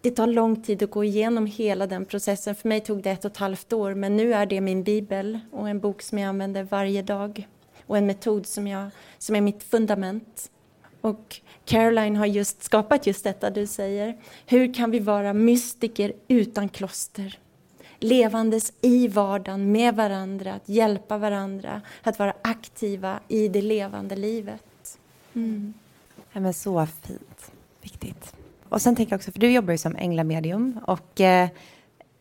det 0.00 0.10
tar 0.10 0.26
lång 0.26 0.62
tid 0.62 0.82
att 0.82 0.90
gå 0.90 1.04
igenom 1.04 1.46
hela 1.46 1.86
den 1.86 2.04
processen. 2.04 2.54
För 2.54 2.68
mig 2.68 2.80
tog 2.80 3.02
det 3.02 3.10
ett 3.10 3.24
och 3.24 3.30
ett 3.30 3.36
halvt 3.36 3.72
år, 3.72 3.94
men 3.94 4.16
nu 4.16 4.34
är 4.34 4.46
det 4.46 4.60
min 4.60 4.82
bibel 4.82 5.40
och 5.52 5.68
en 5.68 5.80
bok 5.80 6.02
som 6.02 6.18
jag 6.18 6.28
använder 6.28 6.62
varje 6.62 7.02
dag 7.02 7.48
och 7.86 7.98
en 7.98 8.06
metod 8.06 8.46
som, 8.46 8.66
jag, 8.66 8.90
som 9.18 9.36
är 9.36 9.40
mitt 9.40 9.62
fundament. 9.62 10.50
Och 11.00 11.40
Caroline 11.64 12.16
har 12.16 12.26
just 12.26 12.62
skapat 12.62 13.06
just 13.06 13.24
detta 13.24 13.50
du 13.50 13.66
säger. 13.66 14.16
Hur 14.46 14.74
kan 14.74 14.90
vi 14.90 14.98
vara 14.98 15.32
mystiker 15.32 16.12
utan 16.28 16.68
kloster? 16.68 17.38
Levandes 17.98 18.72
i 18.80 19.08
vardagen 19.08 19.72
med 19.72 19.96
varandra, 19.96 20.52
att 20.54 20.68
hjälpa 20.68 21.18
varandra, 21.18 21.80
att 22.02 22.18
vara 22.18 22.34
aktiva 22.42 23.20
i 23.28 23.48
det 23.48 23.62
levande 23.62 24.16
livet. 24.16 24.98
Mm. 25.34 25.74
Ja, 26.32 26.40
men 26.40 26.54
så 26.54 26.86
fint. 26.86 27.52
Viktigt. 27.82 28.34
Och 28.68 28.82
sen 28.82 28.96
tänker 28.96 29.12
jag 29.12 29.18
också, 29.18 29.32
för 29.32 29.40
du 29.40 29.52
jobbar 29.52 29.72
ju 29.72 29.78
som 29.78 29.96
änglamedium 29.96 30.80
och 30.86 31.20
eh, 31.20 31.48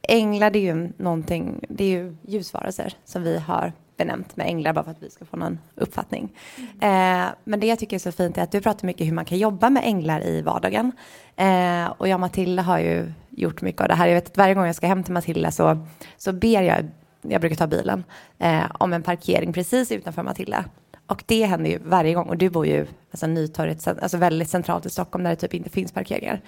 änglar 0.01 0.49
det 0.51 0.59
är 0.59 0.75
ju 0.75 0.91
någonting, 0.97 1.65
det 1.69 1.83
är 1.83 1.89
ju 1.89 2.15
ljusvarelser 2.21 2.93
som 3.05 3.23
vi 3.23 3.37
har 3.37 3.73
benämnt 3.99 4.35
med 4.35 4.47
änglar 4.47 4.73
bara 4.73 4.83
för 4.83 4.91
att 4.91 5.03
vi 5.03 5.09
ska 5.09 5.25
få 5.25 5.37
någon 5.37 5.59
uppfattning. 5.75 6.29
Mm. 6.57 7.25
Eh, 7.27 7.33
men 7.43 7.59
det 7.59 7.67
jag 7.67 7.79
tycker 7.79 7.95
är 7.95 7.99
så 7.99 8.11
fint 8.11 8.37
är 8.37 8.41
att 8.43 8.51
du 8.51 8.61
pratar 8.61 8.87
mycket 8.87 9.07
hur 9.07 9.13
man 9.13 9.25
kan 9.25 9.37
jobba 9.37 9.69
med 9.69 9.83
änglar 9.85 10.25
i 10.25 10.41
vardagen. 10.41 10.91
Eh, 11.35 11.85
och 11.97 12.07
jag 12.07 12.15
och 12.15 12.19
Matilda 12.19 12.61
har 12.61 12.79
ju 12.79 13.11
gjort 13.29 13.61
mycket 13.61 13.81
av 13.81 13.87
det 13.87 13.95
här. 13.95 14.07
Jag 14.07 14.15
vet 14.15 14.27
att 14.27 14.37
varje 14.37 14.53
gång 14.53 14.65
jag 14.65 14.75
ska 14.75 14.87
hem 14.87 15.03
till 15.03 15.13
Matilda 15.13 15.51
så, 15.51 15.85
så 16.17 16.33
ber 16.33 16.61
jag, 16.61 16.87
jag 17.21 17.41
brukar 17.41 17.55
ta 17.55 17.67
bilen, 17.67 18.03
eh, 18.37 18.63
om 18.79 18.93
en 18.93 19.03
parkering 19.03 19.53
precis 19.53 19.91
utanför 19.91 20.23
Matilda. 20.23 20.65
Och 21.07 21.23
det 21.25 21.45
händer 21.45 21.69
ju 21.69 21.79
varje 21.85 22.13
gång. 22.13 22.29
Och 22.29 22.37
du 22.37 22.49
bor 22.49 22.65
ju 22.65 22.87
alltså, 23.11 23.27
Nytorget, 23.27 23.87
alltså 23.87 24.17
väldigt 24.17 24.49
centralt 24.49 24.85
i 24.85 24.89
Stockholm 24.89 25.23
där 25.23 25.31
det 25.31 25.35
typ 25.35 25.53
inte 25.53 25.69
finns 25.69 25.91
parkeringar. 25.91 26.41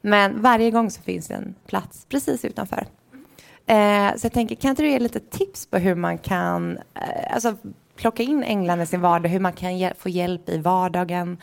Men 0.00 0.42
varje 0.42 0.70
gång 0.70 0.90
så 0.90 1.02
finns 1.02 1.28
det 1.28 1.34
en 1.34 1.54
plats 1.66 2.06
precis 2.08 2.44
utanför. 2.44 2.86
Eh, 3.66 4.16
så 4.16 4.26
jag 4.26 4.32
tänker, 4.32 4.54
kan 4.54 4.70
inte 4.70 4.82
du 4.82 4.90
ge 4.90 4.98
lite 4.98 5.20
tips 5.20 5.66
på 5.66 5.78
hur 5.78 5.94
man 5.94 6.18
kan 6.18 6.78
eh, 6.94 7.34
alltså, 7.34 7.56
plocka 7.96 8.22
in 8.22 8.42
änglarna 8.42 8.82
i 8.82 8.86
sin 8.86 9.00
vardag, 9.00 9.28
hur 9.28 9.40
man 9.40 9.52
kan 9.52 9.90
få 9.98 10.08
hjälp 10.08 10.48
i 10.48 10.58
vardagen 10.58 11.36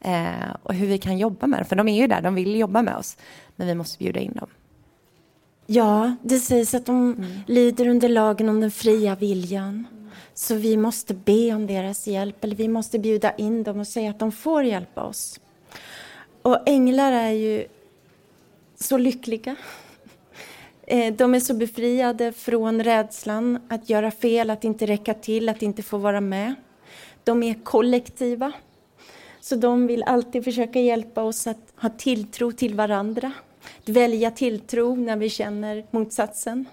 eh, 0.00 0.54
och 0.62 0.74
hur 0.74 0.86
vi 0.86 0.98
kan 0.98 1.18
jobba 1.18 1.46
med 1.46 1.58
dem. 1.58 1.66
För 1.66 1.76
de 1.76 1.88
är 1.88 2.00
ju 2.00 2.06
där, 2.06 2.20
de 2.20 2.34
vill 2.34 2.56
jobba 2.56 2.82
med 2.82 2.96
oss, 2.96 3.16
men 3.56 3.66
vi 3.66 3.74
måste 3.74 3.98
bjuda 3.98 4.20
in 4.20 4.32
dem. 4.32 4.48
Ja, 5.66 6.16
det 6.22 6.38
sägs 6.38 6.74
att 6.74 6.86
de 6.86 7.12
mm. 7.12 7.30
lyder 7.46 7.88
under 7.88 8.08
lagen 8.08 8.48
om 8.48 8.60
den 8.60 8.70
fria 8.70 9.14
viljan. 9.14 9.86
Så 10.34 10.54
vi 10.54 10.76
måste 10.76 11.14
be 11.14 11.54
om 11.54 11.66
deras 11.66 12.06
hjälp, 12.06 12.44
eller 12.44 12.56
vi 12.56 12.68
måste 12.68 12.98
bjuda 12.98 13.34
in 13.34 13.62
dem 13.62 13.80
och 13.80 13.86
säga 13.86 14.10
att 14.10 14.18
de 14.18 14.32
får 14.32 14.64
hjälpa 14.64 15.02
oss. 15.02 15.40
Och 16.42 16.68
änglar 16.68 17.12
är 17.12 17.30
ju 17.30 17.66
så 18.80 18.98
lyckliga. 18.98 19.56
Eh, 20.86 21.14
de 21.14 21.34
är 21.34 21.40
så 21.40 21.54
befriade 21.54 22.32
från 22.32 22.84
rädslan 22.84 23.58
att 23.68 23.90
göra 23.90 24.10
fel, 24.10 24.50
att 24.50 24.64
inte 24.64 24.86
räcka 24.86 25.14
till, 25.14 25.48
att 25.48 25.62
inte 25.62 25.82
få 25.82 25.98
vara 25.98 26.20
med. 26.20 26.54
De 27.24 27.42
är 27.42 27.54
kollektiva. 27.64 28.52
Så 29.40 29.56
de 29.56 29.86
vill 29.86 30.02
alltid 30.02 30.44
försöka 30.44 30.80
hjälpa 30.80 31.22
oss 31.22 31.46
att 31.46 31.72
ha 31.76 31.88
tilltro 31.88 32.52
till 32.52 32.74
varandra. 32.74 33.32
Att 33.82 33.88
välja 33.88 34.30
tilltro 34.30 34.94
när 34.94 35.16
vi 35.16 35.30
känner 35.30 35.86
motsatsen. 35.90 36.64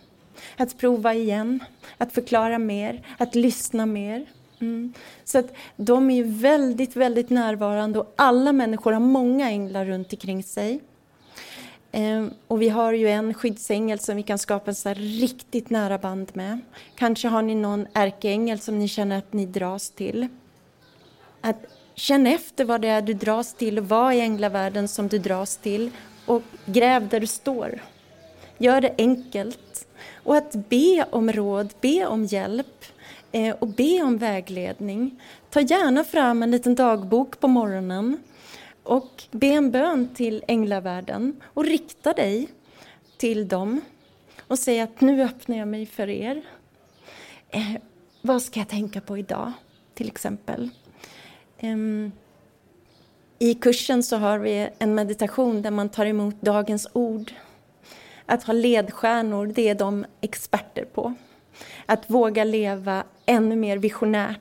Att 0.58 0.78
prova 0.78 1.14
igen, 1.14 1.64
att 1.98 2.14
förklara 2.14 2.60
mer, 2.60 3.08
att 3.18 3.36
lyssna 3.36 3.86
mer. 3.86 4.26
Mm. 4.62 4.94
Så 5.24 5.40
att 5.40 5.54
de 5.76 6.12
är 6.12 6.24
väldigt, 6.24 6.96
väldigt 6.96 7.30
närvarande 7.30 8.00
och 8.00 8.14
alla 8.16 8.52
människor 8.52 8.92
har 8.92 9.00
många 9.00 9.50
änglar 9.50 9.86
runt 9.86 10.14
omkring 10.14 10.44
sig. 10.44 10.80
Ehm, 11.92 12.34
och 12.48 12.62
vi 12.62 12.70
har 12.70 12.94
ju 12.94 13.10
en 13.10 13.34
skyddsängel 13.34 14.00
som 14.00 14.16
vi 14.16 14.24
kan 14.24 14.38
skapa 14.38 14.72
en 14.86 14.96
riktigt 14.96 15.70
nära 15.70 15.98
band 15.98 16.32
med. 16.34 16.60
Kanske 16.96 17.28
har 17.28 17.42
ni 17.42 17.56
någon 17.56 17.88
ärkeängel 17.94 18.60
som 18.60 18.80
ni 18.80 18.88
känner 18.88 19.18
att 19.18 19.34
ni 19.34 19.46
dras 19.46 19.90
till. 19.90 20.28
Att 21.42 21.66
känn 21.96 22.28
efter 22.28 22.66
vad 22.66 22.82
det 22.82 22.88
är 22.88 23.02
du 23.02 23.14
dras 23.14 23.54
till 23.54 23.78
och 23.78 23.90
vad 23.90 24.14
i 24.14 24.20
änglavärlden 24.20 24.88
som 24.88 25.08
du 25.08 25.20
dras 25.20 25.58
till 25.58 25.92
och 26.26 26.42
gräv 26.66 27.08
där 27.08 27.20
du 27.20 27.28
står. 27.28 27.82
Gör 28.58 28.82
det 28.82 28.96
enkelt. 28.98 29.88
Och 30.24 30.36
att 30.36 30.54
be 30.70 31.06
om 31.10 31.32
råd, 31.32 31.74
be 31.82 32.06
om 32.06 32.26
hjälp 32.26 32.86
eh, 33.32 33.56
och 33.60 33.68
be 33.68 34.02
om 34.04 34.18
vägledning. 34.18 35.22
Ta 35.50 35.62
gärna 35.62 36.04
fram 36.04 36.44
en 36.44 36.52
liten 36.52 36.76
dagbok 36.76 37.40
på 37.40 37.48
morgonen 37.48 38.18
och 38.92 39.24
be 39.32 39.48
en 39.48 39.72
bön 39.72 40.10
till 40.16 40.44
änglavärlden 40.48 41.42
och 41.44 41.66
rikta 41.66 42.14
dig 42.14 42.48
till 43.18 43.48
dem 43.48 43.82
och 44.48 44.60
säg 44.60 44.80
att 44.80 45.02
nu 45.02 45.24
öppnar 45.24 45.58
jag 45.58 45.68
mig 45.68 45.86
för 45.86 46.10
er. 46.10 46.42
Eh, 47.50 47.76
vad 48.22 48.42
ska 48.42 48.60
jag 48.60 48.70
tänka 48.70 49.02
på 49.02 49.18
idag, 49.18 49.52
till 49.94 50.08
exempel? 50.08 50.70
Eh, 51.58 51.78
I 53.40 53.54
kursen 53.54 54.04
så 54.04 54.18
har 54.18 54.40
vi 54.40 54.70
en 54.80 54.96
meditation 54.96 55.62
där 55.62 55.72
man 55.72 55.90
tar 55.90 56.06
emot 56.06 56.42
dagens 56.42 56.88
ord. 56.94 57.32
Att 58.26 58.44
ha 58.44 58.54
ledstjärnor, 58.54 59.46
det 59.46 59.70
är 59.70 59.76
de 59.76 60.06
experter 60.22 60.86
på. 60.86 61.14
Att 61.86 62.10
våga 62.10 62.44
leva 62.44 63.04
ännu 63.26 63.56
mer 63.56 63.78
visionärt 63.78 64.40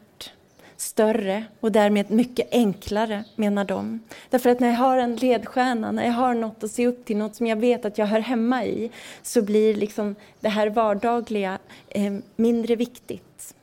större 0.81 1.45
och 1.61 1.73
därmed 1.73 2.11
mycket 2.11 2.49
enklare, 2.53 3.25
menar 3.37 3.65
de. 3.65 4.01
Därför 4.31 4.51
att 4.51 4.61
när 4.61 4.69
jag 4.69 4.77
har 4.77 4.99
en 4.99 5.17
ledstjärna, 5.17 5.93
när 5.93 6.05
jag 6.05 6.13
har 6.13 6.35
något 6.35 6.65
att 6.65 6.71
se 6.71 6.87
upp 6.87 7.05
till, 7.05 7.17
något 7.17 7.37
som 7.37 7.47
jag 7.47 7.57
vet 7.57 7.85
att 7.85 7.99
jag 7.99 8.07
hör 8.07 8.21
hemma 8.21 8.65
i, 8.65 8.91
så 9.23 9.43
blir 9.43 9.75
liksom 9.75 10.15
det 10.41 10.49
här 10.49 10.71
vardagliga 10.71 11.59
eh, 11.89 12.13
mindre 12.37 12.77
viktigt. 12.77 13.55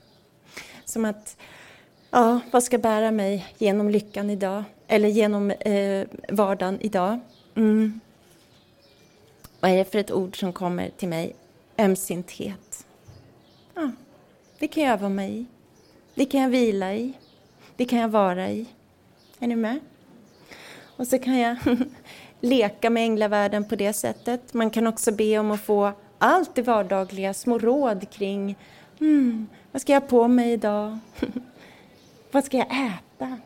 Som 0.85 1.05
att, 1.05 1.37
ja, 2.11 2.39
vad 2.51 2.63
ska 2.63 2.77
bära 2.77 3.11
mig 3.11 3.45
genom 3.57 3.89
lyckan 3.89 4.29
idag? 4.29 4.63
Eller 4.87 5.09
genom 5.09 5.51
eh, 5.51 6.07
vardagen 6.29 6.77
idag? 6.81 7.19
Mm. 7.55 7.99
Vad 9.59 9.71
är 9.71 9.77
det 9.77 9.91
för 9.91 9.99
ett 9.99 10.11
ord 10.11 10.39
som 10.39 10.53
kommer 10.53 10.89
till 10.89 11.09
mig? 11.09 11.35
Ömsinthet. 11.77 12.85
Ja, 13.75 13.91
det 14.59 14.67
kan 14.67 14.83
jag 14.83 14.93
öva 14.93 15.09
mig 15.09 15.39
i. 15.39 15.45
Det 16.17 16.25
kan 16.25 16.41
jag 16.41 16.49
vila 16.49 16.93
i. 16.93 17.13
Det 17.75 17.85
kan 17.85 17.99
jag 17.99 18.09
vara 18.09 18.49
i. 18.49 18.65
Är 19.39 19.47
ni 19.47 19.55
med? 19.55 19.79
Och 20.97 21.07
så 21.07 21.19
kan 21.19 21.37
jag 21.37 21.57
leka 22.41 22.89
med 22.89 23.03
änglavärlden 23.03 23.67
på 23.67 23.75
det 23.75 23.93
sättet. 23.93 24.53
Man 24.53 24.69
kan 24.69 24.87
också 24.87 25.11
be 25.11 25.39
om 25.39 25.51
att 25.51 25.61
få 25.61 25.91
allt 26.17 26.55
det 26.55 26.61
vardagliga, 26.61 27.33
små 27.33 27.57
råd 27.57 28.09
kring 28.09 28.55
mm, 28.99 29.47
vad 29.71 29.81
ska 29.81 29.93
jag 29.93 30.01
ha 30.01 30.07
på 30.07 30.27
mig 30.27 30.51
idag? 30.51 30.99
vad 32.31 32.45
ska 32.45 32.57
jag 32.57 32.87
äta? 32.87 33.37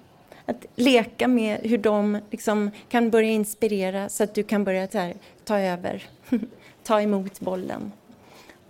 Att 0.45 0.65
leka 0.75 1.27
med 1.27 1.59
hur 1.63 1.77
de 1.77 2.19
liksom 2.29 2.71
kan 2.89 3.09
börja 3.09 3.31
inspirera 3.31 4.09
så 4.09 4.23
att 4.23 4.33
du 4.33 4.43
kan 4.43 4.63
börja 4.63 4.87
här, 4.93 5.13
ta 5.43 5.59
över, 5.59 6.03
ta 6.83 7.01
emot 7.01 7.39
bollen. 7.39 7.91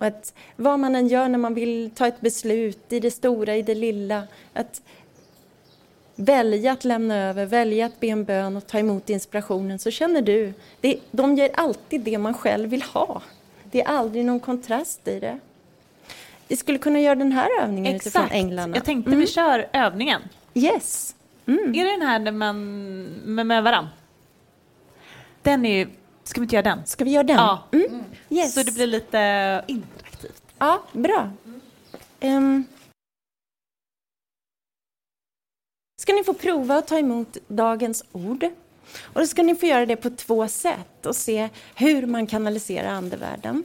Och 0.02 0.08
att 0.08 0.34
vad 0.56 0.80
man 0.80 0.96
än 0.96 1.08
gör 1.08 1.30
när 1.30 1.38
man 1.38 1.54
vill 1.54 1.92
ta 1.96 2.08
ett 2.08 2.22
beslut, 2.22 2.94
i 2.94 3.00
det 3.00 3.12
stora, 3.12 3.56
i 3.56 3.62
det 3.62 3.76
lilla, 3.76 4.24
att 4.54 4.82
välja 6.16 6.72
att 6.72 6.84
lämna 6.84 7.16
över, 7.16 7.46
välja 7.46 7.86
att 7.86 8.00
be 8.00 8.08
en 8.08 8.24
bön 8.24 8.58
och 8.58 8.68
ta 8.68 8.80
emot 8.80 9.10
inspirationen, 9.10 9.80
så 9.80 9.92
känner 9.92 10.22
du, 10.22 10.54
det, 10.80 11.00
de 11.12 11.36
ger 11.36 11.50
alltid 11.54 12.02
det 12.02 12.18
man 12.18 12.34
själv 12.34 12.70
vill 12.70 12.82
ha. 12.82 13.22
Det 13.64 13.82
är 13.82 13.88
aldrig 13.88 14.26
någon 14.26 14.40
kontrast 14.40 15.08
i 15.08 15.20
det. 15.20 15.40
Vi 16.48 16.56
skulle 16.56 16.78
kunna 16.78 17.00
göra 17.00 17.16
den 17.16 17.32
här 17.32 17.50
övningen 17.62 17.96
Exakt. 17.96 18.16
utifrån 18.16 18.32
änglarna. 18.32 18.76
Jag 18.76 18.86
tänkte 18.86 19.10
mm. 19.10 19.20
vi 19.20 19.28
kör 19.28 19.70
övningen. 19.74 20.22
Yes. 20.54 21.16
Mm. 21.46 21.76
Är 21.76 21.86
det 21.86 21.92
den 21.92 22.02
här 22.02 22.20
där 22.20 22.32
man, 22.32 22.56
med, 23.26 23.46
med 23.46 23.64
varann? 23.64 23.88
Den 25.42 25.66
är 25.66 25.88
Ska 26.24 26.42
vi 26.42 26.46
inte 26.46 26.56
göra 26.56 26.64
den? 26.64 26.86
Ska 26.86 27.04
vi 27.04 27.12
göra 27.12 27.24
den? 27.24 27.36
Ja. 27.36 27.64
Mm. 27.72 28.04
Yes. 28.30 28.54
Så 28.54 28.64
det 28.64 28.72
blir 28.72 28.88
lite 28.88 29.64
interaktivt. 29.68 30.44
Ja, 30.58 30.84
bra. 30.94 31.30
Um, 32.22 32.66
ska 36.02 36.14
ni 36.14 36.24
få 36.24 36.34
prova 36.34 36.76
att 36.76 36.88
ta 36.88 37.00
emot 37.00 37.38
dagens 37.48 38.04
ord. 38.12 38.44
Och 39.02 39.22
då 39.22 39.28
ska 39.28 39.44
ni 39.44 39.56
få 39.56 39.66
göra 39.66 39.86
det 39.86 39.96
på 39.96 40.10
två 40.10 40.48
sätt 40.48 41.06
och 41.06 41.16
se 41.16 41.50
hur 41.76 42.06
man 42.06 42.28
kanaliserar 42.28 42.90
andevärlden 42.90 43.64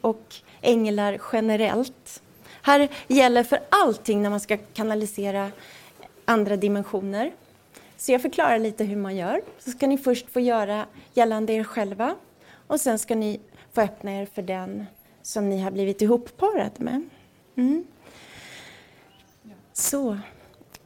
och 0.00 0.34
änglar 0.60 1.18
generellt. 1.32 2.22
Här 2.62 2.88
gäller 3.08 3.44
för 3.44 3.60
allting 3.68 4.22
när 4.22 4.30
man 4.30 4.40
ska 4.40 4.56
kanalisera 4.56 5.50
andra 6.24 6.56
dimensioner. 6.56 7.32
Så 8.02 8.12
jag 8.12 8.22
förklarar 8.22 8.58
lite 8.58 8.84
hur 8.84 8.96
man 8.96 9.16
gör. 9.16 9.42
Så 9.58 9.70
ska 9.70 9.86
ni 9.86 9.98
först 9.98 10.30
få 10.30 10.40
göra 10.40 10.86
gällande 11.14 11.52
er 11.52 11.64
själva 11.64 12.14
och 12.66 12.80
sen 12.80 12.98
ska 12.98 13.14
ni 13.14 13.40
få 13.72 13.80
öppna 13.80 14.12
er 14.12 14.26
för 14.26 14.42
den 14.42 14.86
som 15.22 15.50
ni 15.50 15.60
har 15.60 15.70
blivit 15.70 16.02
ihopparad 16.02 16.70
med. 16.78 17.02
Mm. 17.56 17.84
Så, 19.72 20.18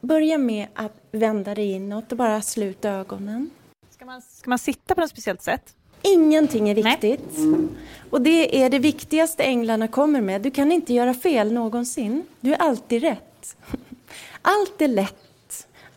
börja 0.01 0.37
med 0.37 0.67
att 0.73 0.93
vända 1.11 1.55
dig 1.55 1.71
inåt 1.71 2.11
och 2.11 2.17
bara 2.17 2.41
sluta 2.41 2.89
ögonen. 2.89 3.49
Ska 3.89 4.05
man, 4.05 4.21
ska 4.21 4.49
man 4.49 4.59
sitta 4.59 4.95
på 4.95 5.01
något 5.01 5.09
speciellt 5.09 5.41
sätt? 5.41 5.75
Ingenting 6.01 6.69
är 6.69 6.75
viktigt. 6.75 7.37
Nej. 7.37 7.67
Och 8.09 8.21
det 8.21 8.63
är 8.63 8.69
det 8.69 8.79
viktigaste 8.79 9.43
änglarna 9.43 9.87
kommer 9.87 10.21
med. 10.21 10.41
Du 10.41 10.51
kan 10.51 10.71
inte 10.71 10.93
göra 10.93 11.13
fel 11.13 11.53
någonsin. 11.53 12.23
Du 12.39 12.53
är 12.53 12.57
alltid 12.57 13.01
rätt. 13.01 13.57
Allt 14.41 14.81
är 14.81 14.87
lätt. 14.87 15.26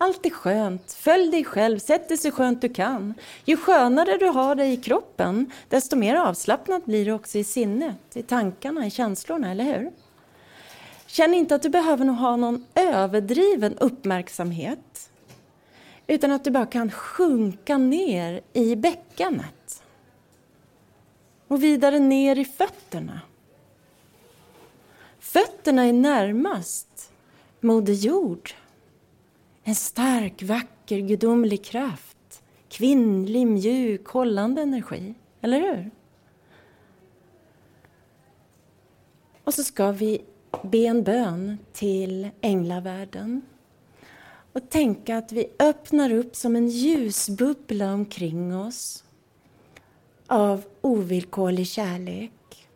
Allt 0.03 0.27
är 0.27 0.31
skönt. 0.31 0.93
Följ 0.93 1.31
dig 1.31 1.45
själv. 1.45 1.79
Sätt 1.79 2.09
dig 2.09 2.17
så 2.17 2.31
skönt 2.31 2.61
du 2.61 2.69
kan. 2.69 3.15
Ju 3.45 3.57
skönare 3.57 4.17
du 4.17 4.27
har 4.27 4.55
dig 4.55 4.73
i 4.73 4.77
kroppen, 4.77 5.53
desto 5.69 5.97
mer 5.97 6.15
avslappnat 6.15 6.85
blir 6.85 7.05
du 7.05 7.13
också 7.13 7.39
i 7.39 7.45
sinnet, 7.45 8.17
i 8.17 8.23
tankarna, 8.23 8.87
i 8.87 8.91
känslorna, 8.91 9.51
eller 9.51 9.65
hur? 9.65 9.91
Känn 11.07 11.35
inte 11.35 11.55
att 11.55 11.63
du 11.63 11.69
behöver 11.69 12.07
ha 12.07 12.37
någon 12.37 12.67
överdriven 12.75 13.79
uppmärksamhet, 13.79 15.11
utan 16.07 16.31
att 16.31 16.45
du 16.45 16.51
bara 16.51 16.67
kan 16.67 16.91
sjunka 16.91 17.79
ner 17.79 18.41
i 18.53 18.77
bäckenet 18.77 19.83
och 21.49 21.63
vidare 21.63 21.99
ner 21.99 22.39
i 22.39 22.45
fötterna. 22.45 23.21
Fötterna 25.19 25.85
är 25.85 25.93
närmast 25.93 27.13
Moder 27.61 27.93
Jord. 27.93 28.55
En 29.71 29.75
stark, 29.77 30.43
vacker, 30.43 30.99
gudomlig 30.99 31.65
kraft. 31.65 32.43
Kvinnlig, 32.69 33.47
mjuk, 33.47 34.07
hållande 34.07 34.63
energi. 34.63 35.15
Eller 35.41 35.61
hur? 35.61 35.91
Och 39.45 39.55
så 39.55 39.65
ska 39.65 39.93
vi 39.93 40.23
be 40.63 40.79
en 40.79 41.03
bön 41.03 41.59
till 41.73 42.31
änglavärlden 42.41 43.43
och 44.53 44.71
tänka 44.71 45.17
att 45.17 45.33
vi 45.33 45.47
öppnar 45.59 46.13
upp 46.13 46.37
som 46.37 46.57
en 46.57 46.69
ljusbubbla 46.69 47.93
omkring 47.93 48.57
oss 48.57 49.05
av 50.27 50.65
ovillkorlig 50.81 51.67
kärlek. 51.67 52.69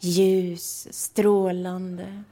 Ljus, 0.00 0.88
strålande, 0.90 2.22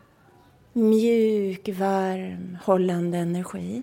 mjuk, 0.72 1.68
varm, 1.68 2.58
hållande 2.64 3.18
energi. 3.18 3.82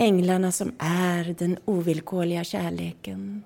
Änglarna 0.00 0.52
som 0.52 0.72
är 0.78 1.34
den 1.38 1.58
ovillkorliga 1.64 2.44
kärleken. 2.44 3.42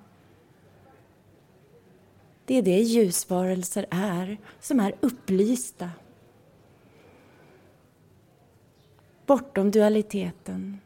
Det 2.45 2.57
är 2.57 2.61
det 2.61 2.79
ljusvarelser 2.79 3.85
är, 3.89 4.37
som 4.59 4.79
är 4.79 4.95
upplysta. 4.99 5.89
Bortom 9.25 9.71
dualiteten. 9.71 10.79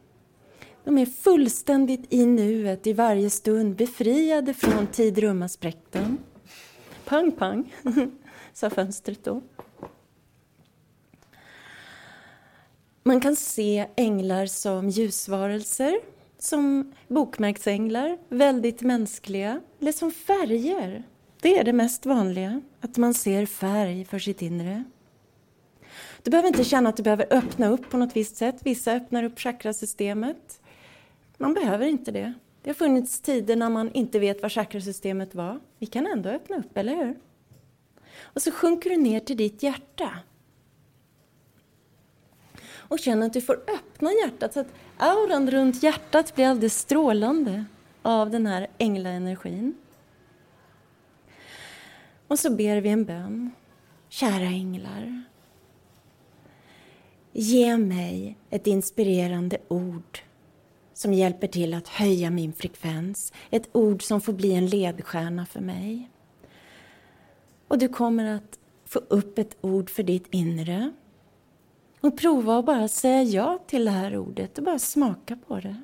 De 0.84 0.98
är 0.98 1.06
fullständigt 1.06 2.12
i 2.12 2.26
nuet, 2.26 2.86
i 2.86 2.92
varje 2.92 3.30
stund, 3.30 3.76
befriade 3.76 4.54
från 4.54 4.86
tid-rum-aspekten. 4.86 6.18
Pang, 7.04 7.32
pang, 7.32 7.74
sa 8.52 8.70
fönstret 8.70 9.24
då. 9.24 9.42
Man 13.02 13.20
kan 13.20 13.36
se 13.36 13.86
änglar 13.96 14.46
som 14.46 14.88
ljusvarelser, 14.88 16.00
som 16.38 16.92
bokmärksänglar, 17.08 18.18
väldigt 18.28 18.82
mänskliga, 18.82 19.60
eller 19.80 19.92
som 19.92 20.10
färger. 20.10 21.04
Det 21.40 21.58
är 21.58 21.64
det 21.64 21.72
mest 21.72 22.06
vanliga, 22.06 22.60
att 22.80 22.96
man 22.96 23.14
ser 23.14 23.46
färg 23.46 24.04
för 24.04 24.18
sitt 24.18 24.42
inre. 24.42 24.84
Du 26.22 26.30
behöver 26.30 26.48
inte 26.48 26.64
känna 26.64 26.88
att 26.88 26.96
du 26.96 27.02
behöver 27.02 27.26
öppna 27.30 27.68
upp 27.68 27.90
på 27.90 27.96
något 27.96 28.16
visst 28.16 28.36
sätt. 28.36 28.56
Vissa 28.62 28.92
öppnar 28.92 29.22
upp 29.22 29.38
chakrasystemet. 29.38 30.60
Man 31.36 31.54
behöver 31.54 31.86
inte 31.86 32.10
det. 32.10 32.34
Det 32.62 32.70
har 32.70 32.74
funnits 32.74 33.20
tider 33.20 33.56
när 33.56 33.70
man 33.70 33.92
inte 33.92 34.18
vet 34.18 34.42
vad 34.42 34.52
chakrasystemet 34.52 35.34
var. 35.34 35.60
Vi 35.78 35.86
kan 35.86 36.06
ändå 36.06 36.28
öppna 36.28 36.56
upp, 36.56 36.76
eller 36.76 36.96
hur? 36.96 37.18
Och 38.20 38.42
så 38.42 38.50
sjunker 38.50 38.90
du 38.90 38.96
ner 38.96 39.20
till 39.20 39.36
ditt 39.36 39.62
hjärta. 39.62 40.10
Och 42.88 42.98
känner 42.98 43.26
att 43.26 43.32
du 43.32 43.40
får 43.40 43.54
öppna 43.54 44.10
hjärtat 44.12 44.52
så 44.52 44.60
att 44.60 44.72
auran 44.96 45.50
runt 45.50 45.82
hjärtat 45.82 46.34
blir 46.34 46.46
alldeles 46.46 46.78
strålande 46.78 47.64
av 48.02 48.30
den 48.30 48.46
här 48.46 48.66
änglaenergin. 48.78 49.74
Och 52.28 52.38
så 52.38 52.50
ber 52.50 52.80
vi 52.80 52.88
en 52.88 53.04
bön. 53.04 53.50
Kära 54.08 54.46
änglar. 54.46 55.22
Ge 57.32 57.76
mig 57.76 58.36
ett 58.50 58.66
inspirerande 58.66 59.58
ord 59.68 60.18
som 60.94 61.12
hjälper 61.12 61.46
till 61.46 61.74
att 61.74 61.88
höja 61.88 62.30
min 62.30 62.52
frekvens. 62.52 63.32
Ett 63.50 63.68
ord 63.72 64.02
som 64.02 64.20
får 64.20 64.32
bli 64.32 64.52
en 64.52 64.66
ledstjärna 64.66 65.46
för 65.46 65.60
mig. 65.60 66.10
Och 67.68 67.78
du 67.78 67.88
kommer 67.88 68.34
att 68.34 68.58
få 68.84 68.98
upp 68.98 69.38
ett 69.38 69.56
ord 69.60 69.90
för 69.90 70.02
ditt 70.02 70.26
inre. 70.30 70.92
Och 72.00 72.18
prova 72.18 72.58
att 72.58 72.64
bara 72.64 72.88
säga 72.88 73.22
ja 73.22 73.58
till 73.66 73.84
det 73.84 73.90
här 73.90 74.16
ordet 74.16 74.58
och 74.58 74.64
bara 74.64 74.78
smaka 74.78 75.36
på 75.48 75.60
det. 75.60 75.76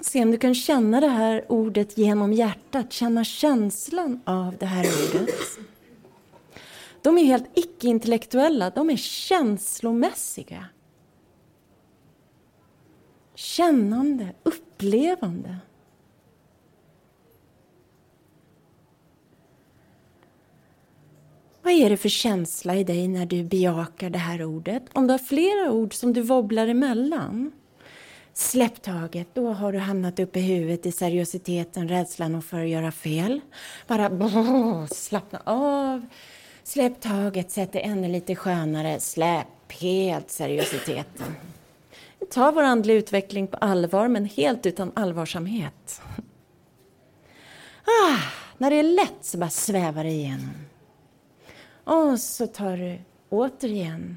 Se 0.00 0.22
om 0.22 0.30
du 0.30 0.38
kan 0.38 0.54
känna 0.54 1.00
det 1.00 1.08
här 1.08 1.44
ordet 1.48 1.98
genom 1.98 2.32
hjärtat, 2.32 2.92
känna 2.92 3.24
känslan 3.24 4.20
av 4.24 4.56
det 4.56 4.66
här 4.66 4.86
ordet. 4.86 5.30
De 7.02 7.18
är 7.18 7.24
helt 7.24 7.50
icke-intellektuella, 7.54 8.70
de 8.70 8.90
är 8.90 8.96
känslomässiga. 8.96 10.66
Kännande, 13.34 14.32
upplevande. 14.42 15.56
Vad 21.62 21.72
är 21.72 21.90
det 21.90 21.96
för 21.96 22.08
känsla 22.08 22.76
i 22.76 22.84
dig 22.84 23.08
när 23.08 23.26
du 23.26 23.44
bejakar 23.44 24.10
det 24.10 24.18
här 24.18 24.44
ordet? 24.44 24.82
Om 24.92 25.06
du 25.06 25.12
har 25.12 25.18
flera 25.18 25.72
ord 25.72 25.94
som 25.94 26.12
du 26.12 26.22
wobblar 26.22 26.68
emellan, 26.68 27.52
Släpp 28.34 28.82
taget, 28.82 29.34
då 29.34 29.52
har 29.52 29.72
du 29.72 29.78
hamnat 29.78 30.18
upp 30.18 30.36
i 30.36 30.40
huvudet 30.40 30.86
i 30.86 30.92
seriositeten, 30.92 31.88
rädslan 31.88 32.34
och 32.34 32.44
för 32.44 32.62
att 32.62 32.68
göra 32.68 32.92
fel. 32.92 33.40
Bara 33.86 34.10
brrr, 34.10 34.86
slappna 34.94 35.42
av. 35.44 36.06
Släpp 36.64 37.00
taget, 37.00 37.50
sätt 37.50 37.72
det 37.72 37.80
ännu 37.80 38.08
lite 38.08 38.34
skönare. 38.34 39.00
Släpp 39.00 39.72
helt 39.80 40.30
seriositeten. 40.30 41.36
Ta 42.30 42.50
vår 42.50 42.62
andliga 42.62 42.96
utveckling 42.96 43.46
på 43.46 43.56
allvar, 43.56 44.08
men 44.08 44.24
helt 44.24 44.66
utan 44.66 44.92
allvarsamhet. 44.94 46.02
Ah, 47.84 48.18
när 48.58 48.70
det 48.70 48.76
är 48.76 48.82
lätt 48.82 49.18
så 49.20 49.38
bara 49.38 49.50
svävar 49.50 50.04
det 50.04 50.10
igenom. 50.10 50.54
Och 51.84 52.20
så 52.20 52.46
tar 52.46 52.76
du 52.76 52.98
återigen 53.28 54.16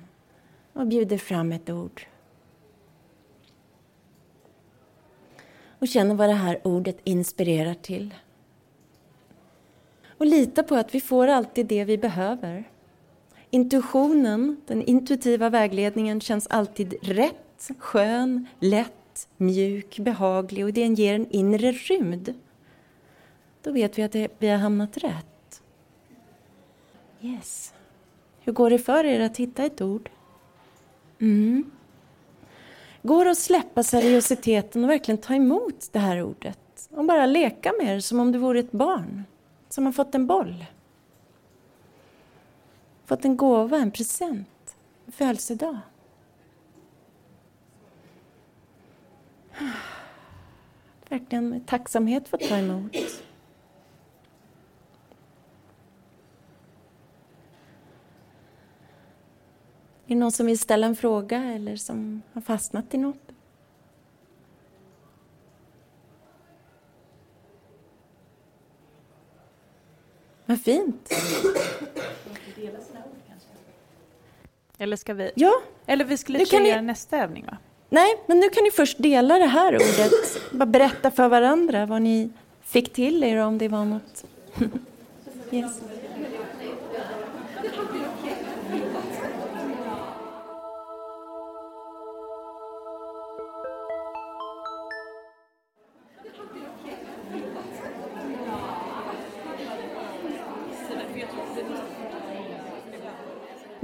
och 0.73 0.87
bjuder 0.87 1.17
fram 1.17 1.51
ett 1.51 1.69
ord. 1.69 2.05
och 5.85 5.89
känner 5.89 6.15
vad 6.15 6.29
det 6.29 6.33
här 6.33 6.59
ordet 6.63 6.97
inspirerar 7.03 7.73
till. 7.73 8.13
Och 10.17 10.25
lita 10.25 10.63
på 10.63 10.75
att 10.75 10.95
vi 10.95 11.01
får 11.01 11.27
alltid 11.27 11.65
det 11.65 11.83
vi 11.83 11.97
behöver. 11.97 12.63
Intuitionen, 13.49 14.61
den 14.67 14.81
intuitiva 14.81 15.49
vägledningen, 15.49 16.21
känns 16.21 16.47
alltid 16.47 16.95
rätt, 17.01 17.71
skön, 17.79 18.47
lätt, 18.59 19.27
mjuk, 19.37 19.99
behaglig 19.99 20.65
och 20.65 20.73
den 20.73 20.95
ger 20.95 21.15
en 21.15 21.29
inre 21.29 21.71
rymd. 21.71 22.33
Då 23.61 23.71
vet 23.71 23.97
vi 23.97 24.03
att 24.03 24.15
vi 24.39 24.47
har 24.47 24.57
hamnat 24.57 24.97
rätt. 24.97 25.34
Yes. 27.25 27.73
Hur 28.39 28.53
går 28.53 28.69
det 28.69 28.79
för 28.79 29.03
er 29.03 29.19
att 29.19 29.37
hitta 29.37 29.63
ett 29.65 29.81
ord? 29.81 30.09
Mm. 31.19 31.71
Går 33.01 33.25
det 33.25 33.31
att 33.31 33.37
släppa 33.37 33.83
seriositeten 33.83 34.83
och 34.83 34.89
verkligen 34.89 35.17
ta 35.17 35.35
emot 35.35 35.89
det 35.91 35.99
här 35.99 36.21
ordet 36.21 36.89
och 36.91 37.05
bara 37.05 37.25
leka 37.25 37.73
med 37.81 37.95
det 37.95 38.01
som 38.01 38.19
om 38.19 38.31
du 38.31 38.39
vore 38.39 38.59
ett 38.59 38.71
barn 38.71 39.23
som 39.69 39.85
har 39.85 39.93
fått 39.93 40.15
en 40.15 40.27
boll? 40.27 40.65
Fått 43.05 43.25
en 43.25 43.37
gåva, 43.37 43.77
en 43.77 43.91
present, 43.91 44.75
en 45.05 45.11
födelsedag. 45.11 45.77
Verkligen 51.09 51.49
med 51.49 51.67
tacksamhet 51.67 52.27
få 52.27 52.37
ta 52.37 52.57
emot. 52.57 52.97
Är 60.05 60.09
det 60.09 60.15
någon 60.15 60.31
som 60.31 60.45
vill 60.45 60.59
ställa 60.59 60.87
en 60.87 60.95
fråga 60.95 61.43
eller 61.43 61.75
som 61.75 62.21
har 62.33 62.41
fastnat 62.41 62.93
i 62.93 62.97
något? 62.97 63.31
Vad 70.45 70.61
fint. 70.61 71.13
Eller 74.77 74.95
ska 74.95 75.13
vi? 75.13 75.31
Ja, 75.35 75.51
Eller 75.85 76.05
vi 76.05 76.17
skulle 76.17 76.39
göra 76.39 76.81
ni- 76.81 76.81
nästa 76.81 77.17
övning 77.17 77.45
va? 77.45 77.57
nej, 77.89 78.15
men 78.27 78.39
nu 78.39 78.49
kan 78.49 78.63
ni 78.63 78.71
först 78.71 78.97
dela 78.97 79.37
det 79.39 79.45
här 79.45 79.75
ordet. 79.75 80.11
Bara 80.51 80.65
berätta 80.65 81.11
för 81.11 81.27
varandra 81.29 81.85
vad 81.85 82.01
ni 82.01 82.29
fick 82.61 82.93
till 82.93 83.23
er 83.23 83.37
om 83.37 83.57
det 83.57 83.67
var 83.67 83.85
något. 83.85 84.25
Yes. 85.51 85.81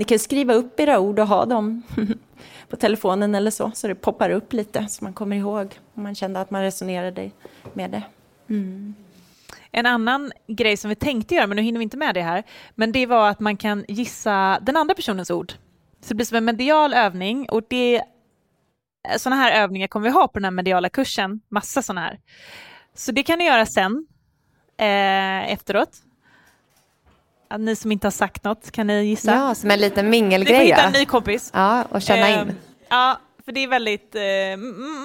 Ni 0.02 0.06
kan 0.06 0.20
skriva 0.20 0.54
upp 0.54 0.80
era 0.80 1.00
ord 1.00 1.20
och 1.20 1.28
ha 1.28 1.46
dem 1.46 1.84
på 2.70 2.76
telefonen 2.76 3.36
eller 3.36 3.52
så, 3.52 3.72
så 3.74 3.88
det 3.88 3.96
poppar 3.96 4.30
upp 4.30 4.54
lite 4.54 4.88
så 4.88 5.04
man 5.04 5.14
kommer 5.14 5.36
ihåg 5.36 5.80
om 5.94 6.04
man 6.04 6.16
kände 6.16 6.42
att 6.42 6.52
man 6.52 6.62
resonerade 6.62 7.32
med 7.74 7.92
det. 7.92 8.04
Mm. 8.50 8.96
En 9.72 9.86
annan 9.86 10.32
grej 10.48 10.78
som 10.78 10.90
vi 10.90 10.96
tänkte 10.96 11.36
göra, 11.36 11.48
men 11.48 11.56
nu 11.56 11.62
hinner 11.62 11.80
vi 11.80 11.84
inte 11.84 11.98
med 11.98 12.16
det 12.16 12.22
här, 12.22 12.44
men 12.76 12.92
det 12.92 13.06
var 13.06 13.30
att 13.30 13.40
man 13.40 13.58
kan 13.58 13.86
gissa 13.88 14.60
den 14.62 14.78
andra 14.78 14.96
personens 14.96 15.32
ord. 15.32 15.52
Så 16.02 16.08
det 16.08 16.16
blir 16.16 16.26
som 16.26 16.38
en 16.38 16.46
medial 16.46 16.94
övning 16.94 17.50
och 17.50 17.64
det 17.70 18.04
sådana 19.18 19.42
här 19.42 19.62
övningar 19.64 19.88
kommer 19.88 20.08
vi 20.08 20.14
ha 20.14 20.28
på 20.28 20.40
den 20.40 20.44
här 20.44 20.52
mediala 20.52 20.90
kursen, 20.90 21.42
massa 21.50 21.82
sådana 21.82 22.02
här. 22.02 22.20
Så 22.94 23.12
det 23.12 23.24
kan 23.24 23.40
ni 23.40 23.46
göra 23.46 23.66
sen, 23.66 24.08
eh, 24.78 25.52
efteråt. 25.52 26.02
Att 27.52 27.62
ni 27.62 27.76
som 27.76 27.92
inte 27.92 28.08
har 28.08 28.12
sagt 28.12 28.44
något, 28.44 28.72
kan 28.72 28.88
ni 28.88 29.04
gissa? 29.04 29.32
Ja, 29.32 29.56
som 29.56 29.72
en 29.72 29.80
liten 29.80 30.06
ni 30.06 30.18
får 30.18 30.22
mingelgrej. 30.22 30.66
hitta 30.66 30.82
en 30.84 30.94
ny 30.94 31.06
kompis. 31.06 31.52
ja, 31.54 31.84
och 31.90 32.02
känna 32.02 32.28
Ehm, 32.28 32.50
in. 32.50 32.56
Ja, 32.90 33.20
för 33.46 33.52
det 33.52 33.64
är 33.64 33.68
väldigt, 33.68 34.16
eh, 34.16 34.22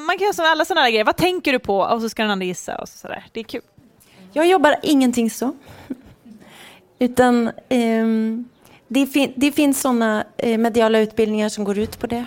man 0.07 0.19
kan 0.19 0.25
göra 0.25 0.33
som 0.33 0.45
alla 0.45 0.65
sådana 0.65 0.81
här 0.85 0.91
grejer. 0.91 1.05
Vad 1.05 1.17
tänker 1.17 1.53
du 1.53 1.59
på? 1.59 1.79
Och 1.79 2.01
så 2.01 2.09
ska 2.09 2.23
den 2.23 2.31
andra 2.31 2.47
gissa 2.47 2.77
och 2.79 2.89
så 2.89 2.99
sådär. 2.99 3.25
Det 3.33 3.41
är 3.41 3.45
kul. 3.45 3.61
Jag 4.33 4.47
jobbar 4.47 4.77
ingenting 4.83 5.31
så. 5.31 5.53
Utan 6.99 7.51
ehm, 7.69 8.45
det, 8.89 9.07
fin- 9.07 9.33
det 9.37 9.53
finns 9.53 9.81
sådana 9.81 10.25
eh, 10.37 10.59
mediala 10.59 10.99
utbildningar 10.99 11.49
som 11.49 11.65
går 11.65 11.79
ut 11.79 11.99
på 11.99 12.07
det. 12.07 12.25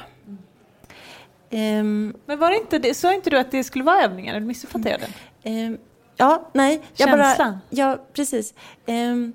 Ehm, 1.49 2.13
Men 2.25 2.39
var 2.39 2.49
det 2.49 2.55
inte 2.57 2.79
det, 2.79 2.93
sa 2.93 3.13
inte 3.13 3.29
du 3.29 3.37
att 3.37 3.51
det 3.51 3.63
skulle 3.63 3.83
vara 3.83 4.03
övningar? 4.03 4.35
Eller 4.35 4.45
missuppfattade 4.45 4.89
jag 4.89 4.99
den? 4.99 5.09
ehm, 5.53 5.77
ja, 6.17 6.49
nej. 6.53 6.81
Jag 6.95 7.09
bara, 7.11 7.23
Känslan. 7.23 7.57
ja, 7.69 7.97
precis. 8.13 8.53
Ehm, 8.85 9.33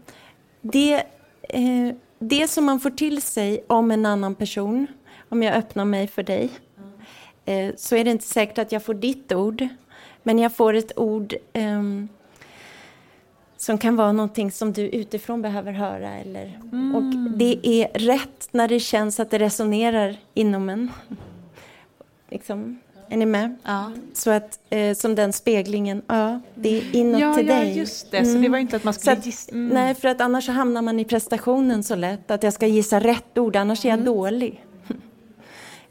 det, 0.72 0.94
eh, 1.42 1.94
det 2.18 2.48
som 2.48 2.64
man 2.64 2.80
får 2.80 2.90
till 2.90 3.22
sig 3.22 3.64
om 3.66 3.90
en 3.90 4.06
annan 4.06 4.34
person, 4.34 4.86
om 5.28 5.42
jag 5.42 5.54
öppnar 5.54 5.84
mig 5.84 6.06
för 6.06 6.22
dig, 6.22 6.50
eh, 7.44 7.74
så 7.76 7.96
är 7.96 8.04
det 8.04 8.10
inte 8.10 8.26
säkert 8.26 8.58
att 8.58 8.72
jag 8.72 8.84
får 8.84 8.94
ditt 8.94 9.32
ord. 9.32 9.68
Men 10.22 10.38
jag 10.38 10.56
får 10.56 10.74
ett 10.74 10.98
ord 10.98 11.34
ehm, 11.52 12.08
som 13.56 13.78
kan 13.78 13.96
vara 13.96 14.12
någonting 14.12 14.50
som 14.50 14.72
du 14.72 14.82
utifrån 14.82 15.42
behöver 15.42 15.72
höra. 15.72 16.14
Eller, 16.14 16.60
Och 16.96 17.36
det 17.38 17.60
är 17.62 17.98
rätt 17.98 18.48
när 18.50 18.68
det 18.68 18.80
känns 18.80 19.20
att 19.20 19.30
det 19.30 19.38
resonerar 19.38 20.16
inom 20.34 20.68
en. 20.68 20.90
Liksom, 22.30 22.80
är 23.08 23.16
ni 23.16 23.26
med? 23.26 23.56
Ja, 23.64 23.92
Så 24.12 24.30
att, 24.30 24.58
eh, 24.70 24.94
som 24.94 25.14
den 25.14 25.32
speglingen, 25.32 26.02
ja, 26.06 26.40
det 26.54 26.78
är 26.78 26.96
inåt 26.96 27.20
ja, 27.20 27.34
till 27.34 27.46
ja 27.48 27.54
dig. 27.54 27.78
just 27.78 28.10
det. 28.10 28.24
Så 28.24 28.30
Mm. 28.30 28.42
det 28.42 28.48
var 28.48 28.58
inte 28.58 28.76
att 28.76 28.84
man 28.84 28.94
Så 28.94 29.00
skulle 29.00 29.16
gissa. 29.22 29.52
Mm. 29.52 29.68
Nej, 29.68 29.94
för 29.94 30.08
att 30.08 30.20
annars 30.20 30.46
så 30.46 30.52
hamnar 30.52 30.82
man 30.82 31.00
i 31.00 31.04
prestationen 31.04 31.82
så 31.82 31.94
lätt, 31.94 32.30
att 32.30 32.42
jag 32.42 32.52
ska 32.52 32.66
gissa 32.66 33.00
rätt 33.00 33.38
ord, 33.38 33.56
annars 33.56 33.84
är 33.84 33.88
jag 33.88 33.98
dålig. 33.98 34.64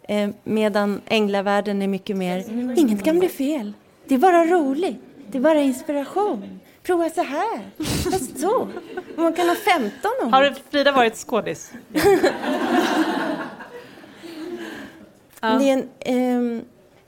Eh, 0.07 0.29
medan 0.43 1.01
änglavärlden 1.05 1.81
är 1.81 1.87
mycket 1.87 2.17
mer, 2.17 2.43
inget 2.79 3.03
kan 3.03 3.19
bli 3.19 3.29
fel, 3.29 3.73
det 4.07 4.15
är 4.15 4.19
bara 4.19 4.45
roligt, 4.45 4.97
det 5.31 5.37
är 5.37 5.41
bara 5.41 5.61
inspiration. 5.61 6.59
Prova 6.83 7.09
så 7.09 7.21
här, 7.23 7.61
fast 8.11 8.39
så. 8.39 8.67
Man 9.15 9.33
kan 9.33 9.47
ha 9.49 9.55
15 9.55 10.11
ord. 10.25 10.31
Har 10.31 10.53
Frida 10.71 10.91
varit 10.91 11.15
skådis? 11.17 11.71
Ja. 15.41 15.49
Det, 15.59 15.69
är 15.69 15.73
en, 15.73 15.89
ehm, 15.99 16.61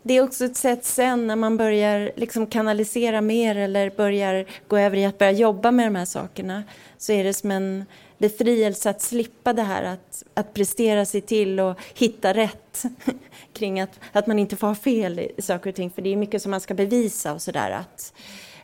det 0.08 0.14
är 0.14 0.24
också 0.24 0.46
ett 0.46 0.58
sätt 0.58 0.86
sen 0.86 1.28
när 1.28 1.36
man 1.36 1.58
börjar 1.58 2.12
liksom 2.16 2.48
kanalisera 2.48 3.22
mer 3.22 3.56
eller 3.56 3.90
börjar 3.90 4.46
gå 4.68 4.78
över 4.78 4.98
i 4.98 5.06
att 5.06 5.18
börja 5.18 5.32
jobba 5.32 5.72
med 5.72 5.88
de 5.88 5.96
här 5.96 6.06
sakerna 6.06 6.64
så 6.98 7.12
är 7.12 7.24
det 7.24 7.34
som 7.34 7.52
en 7.52 7.86
befrielse 8.18 8.90
att 8.90 9.02
slippa 9.02 9.54
det 9.54 9.62
här 9.62 9.84
att, 9.84 10.24
att 10.34 10.54
prestera 10.54 11.06
sig 11.06 11.22
till 11.22 11.60
och 11.60 11.80
hitta 11.96 12.34
rätt 12.34 12.84
kring 13.54 13.80
att, 13.80 14.00
att 14.12 14.28
man 14.28 14.40
inte 14.40 14.56
får 14.56 14.68
ha 14.68 14.76
fel 14.76 15.20
i 15.20 15.42
saker 15.42 15.70
och 15.70 15.76
ting 15.76 15.92
för 15.92 16.02
det 16.02 16.14
är 16.14 16.16
mycket 16.16 16.42
som 16.42 16.52
man 16.52 16.62
ska 16.62 16.74
bevisa 16.74 17.34
och 17.34 17.42
sådär 17.42 17.72
att 17.72 18.14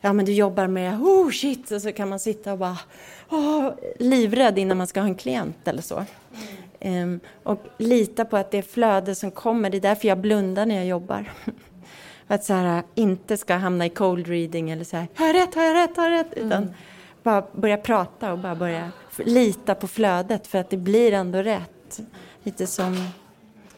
ja 0.00 0.12
men 0.12 0.24
du 0.24 0.32
jobbar 0.32 0.66
med 0.66 1.00
oh 1.00 1.30
shit 1.30 1.70
och 1.70 1.82
så 1.82 1.92
kan 1.92 2.08
man 2.08 2.18
sitta 2.18 2.52
och 2.52 2.58
bara 2.58 2.78
oh, 3.28 3.70
livrädd 3.98 4.58
innan 4.58 4.76
man 4.76 4.86
ska 4.86 5.00
ha 5.00 5.08
en 5.08 5.14
klient 5.14 5.68
eller 5.68 5.82
så. 5.82 6.04
Ehm, 6.84 7.20
och 7.42 7.66
lita 7.78 8.24
på 8.24 8.36
att 8.36 8.50
det 8.50 8.58
är 8.58 8.62
flöde 8.62 9.14
som 9.14 9.30
kommer. 9.30 9.70
Det 9.70 9.76
är 9.76 9.80
därför 9.80 10.08
jag 10.08 10.18
blundar 10.18 10.66
när 10.66 10.74
jag 10.74 10.86
jobbar. 10.86 11.32
att 12.26 12.44
så 12.44 12.52
här, 12.52 12.82
inte 12.94 13.36
ska 13.36 13.54
hamna 13.54 13.86
i 13.86 13.90
cold 13.90 14.28
reading 14.28 14.70
eller 14.70 14.84
så 14.84 14.96
här, 14.96 15.08
har 15.14 15.26
jag 15.26 15.36
rätt, 15.36 15.54
har 15.54 15.62
jag 15.62 15.74
rätt, 15.74 15.96
har 15.96 16.10
jag 16.10 16.20
rätt? 16.20 16.32
Utan 16.32 16.74
bara 17.22 17.44
börja 17.52 17.76
prata 17.76 18.32
och 18.32 18.38
bara 18.38 18.54
börja 18.54 18.90
lita 19.16 19.74
på 19.74 19.88
flödet 19.88 20.46
för 20.46 20.58
att 20.58 20.70
det 20.70 20.76
blir 20.76 21.12
ändå 21.12 21.38
rätt. 21.38 22.00
Lite 22.42 22.66
som, 22.66 23.08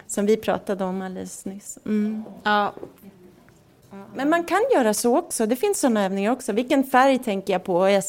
som 0.07 0.27
vi 0.27 0.37
pratade 0.37 0.85
om 0.85 1.03
alldeles 1.03 1.45
nyss. 1.45 1.79
Mm. 1.85 2.25
Ja. 2.43 2.75
Men 4.15 4.31
man 4.31 4.45
kan 4.45 4.61
göra 4.75 4.95
så 4.95 5.19
också. 5.19 5.47
Det 5.47 5.57
finns 5.57 5.81
sådana 5.81 6.05
övningar 6.05 6.33
också. 6.33 6.53
Vilken 6.53 6.85
färg 6.85 7.19
tänker 7.19 7.53
jag 7.53 7.65
på? 7.65 7.89
Jag 7.89 8.05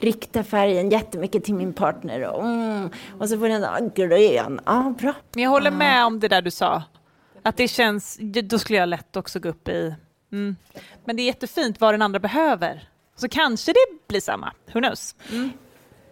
riktar 0.00 0.42
färgen 0.42 0.90
jättemycket 0.90 1.44
till 1.44 1.54
min 1.54 1.72
partner. 1.72 2.22
Och, 2.22 2.44
mm. 2.44 2.90
och 3.18 3.28
så 3.28 3.38
får 3.38 3.48
den 3.48 3.64
ah, 3.64 3.78
grön. 3.94 4.60
Ja, 4.66 4.94
bra. 4.98 5.14
Men 5.32 5.42
jag 5.42 5.50
håller 5.50 5.70
med 5.70 6.06
om 6.06 6.20
det 6.20 6.28
där 6.28 6.42
du 6.42 6.50
sa. 6.50 6.82
Att 7.42 7.56
det 7.56 7.68
känns, 7.68 8.18
då 8.20 8.58
skulle 8.58 8.78
jag 8.78 8.88
lätt 8.88 9.16
också 9.16 9.38
gå 9.38 9.48
upp 9.48 9.68
i... 9.68 9.94
Mm. 10.32 10.56
Men 11.04 11.16
det 11.16 11.22
är 11.22 11.24
jättefint 11.24 11.80
vad 11.80 11.94
den 11.94 12.02
andra 12.02 12.18
behöver. 12.18 12.88
Så 13.16 13.28
kanske 13.28 13.72
det 13.72 14.08
blir 14.08 14.20
samma. 14.20 14.52
Who 14.72 14.80
knows? 14.80 15.14
Mm. 15.32 15.50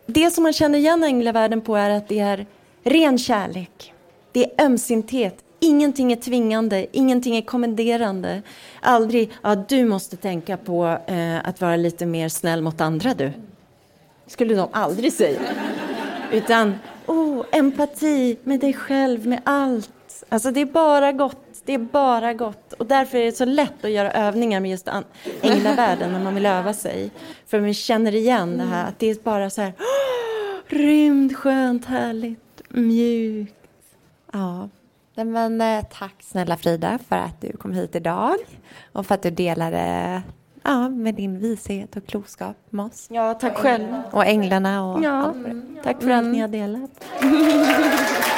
Det 0.07 0.31
som 0.31 0.43
man 0.43 0.53
känner 0.53 0.79
igen 0.79 1.05
änglavärlden 1.05 1.61
på 1.61 1.77
är 1.77 1.91
att 1.91 2.09
det 2.09 2.19
är 2.19 2.47
ren 2.83 3.19
kärlek. 3.19 3.95
Det 4.33 4.45
är 4.45 4.65
ömsinthet. 4.65 5.45
Ingenting 5.61 6.13
är 6.13 6.17
tvingande, 6.17 6.87
ingenting 6.93 7.37
är 7.37 7.43
kommenderande. 7.43 8.43
Aldrig, 8.81 9.31
ja 9.43 9.55
du 9.55 9.85
måste 9.85 10.17
tänka 10.17 10.57
på 10.57 10.99
eh, 11.07 11.49
att 11.49 11.61
vara 11.61 11.77
lite 11.77 12.07
mer 12.07 12.29
snäll 12.29 12.63
mot 12.63 12.81
andra 12.81 13.15
du. 13.15 13.33
Skulle 14.27 14.55
de 14.55 14.69
aldrig 14.73 15.13
säga. 15.13 15.41
Utan, 16.33 16.75
oh, 17.07 17.45
empati 17.53 18.37
med 18.45 18.61
dig 18.61 18.73
själv, 18.73 19.27
med 19.27 19.41
allt. 19.45 20.25
Alltså 20.29 20.51
det 20.51 20.61
är 20.61 20.67
bara 20.67 21.13
gott, 21.13 21.63
det 21.65 21.75
är 21.75 21.79
bara 21.79 22.35
gott. 22.35 22.73
Och 22.73 22.87
därför 22.87 23.19
är 23.19 23.25
det 23.25 23.33
så 23.33 23.45
lätt 23.45 23.85
att 23.85 23.91
göra 23.91 24.13
övningar 24.13 24.61
med 24.61 24.71
just 24.71 24.89
änglavärlden 25.43 26.13
när 26.13 26.21
man 26.21 26.35
vill 26.35 26.47
öva 26.47 26.75
sig. 26.75 27.11
För 27.47 27.61
man 27.61 27.75
känner 27.75 28.15
igen 28.15 28.59
det 28.59 28.65
här, 28.65 28.89
att 28.89 28.99
det 28.99 29.11
är 29.11 29.15
bara 29.23 29.51
så 29.51 29.61
här 29.61 29.73
rymd, 30.67 31.37
skönt, 31.37 31.85
härligt, 31.85 32.63
mjukt. 32.69 33.55
Ja. 34.33 34.69
Men, 35.25 35.61
eh, 35.61 35.85
tack 35.99 36.15
snälla 36.21 36.57
Frida 36.57 36.99
för 37.09 37.17
att 37.17 37.41
du 37.41 37.57
kom 37.57 37.73
hit 37.73 37.97
idag 37.97 38.37
och 38.93 39.07
för 39.07 39.15
att 39.15 39.23
du 39.23 39.31
delade 39.31 40.23
ja, 40.63 40.89
med 40.89 41.15
din 41.15 41.39
vishet 41.39 41.97
och 41.97 42.07
klokskap 42.07 42.57
med 42.71 42.87
oss. 42.87 43.07
Ja, 43.11 43.35
tack 43.35 43.57
själv. 43.57 43.87
Och 44.11 44.27
änglarna 44.27 44.85
och 44.85 45.05
Ja, 45.05 45.11
allt 45.11 45.47
är. 45.47 45.83
tack 45.83 46.03
för 46.03 46.11
allt 46.11 46.29
ni 46.29 46.39
har 46.41 46.49
delat. 46.49 47.05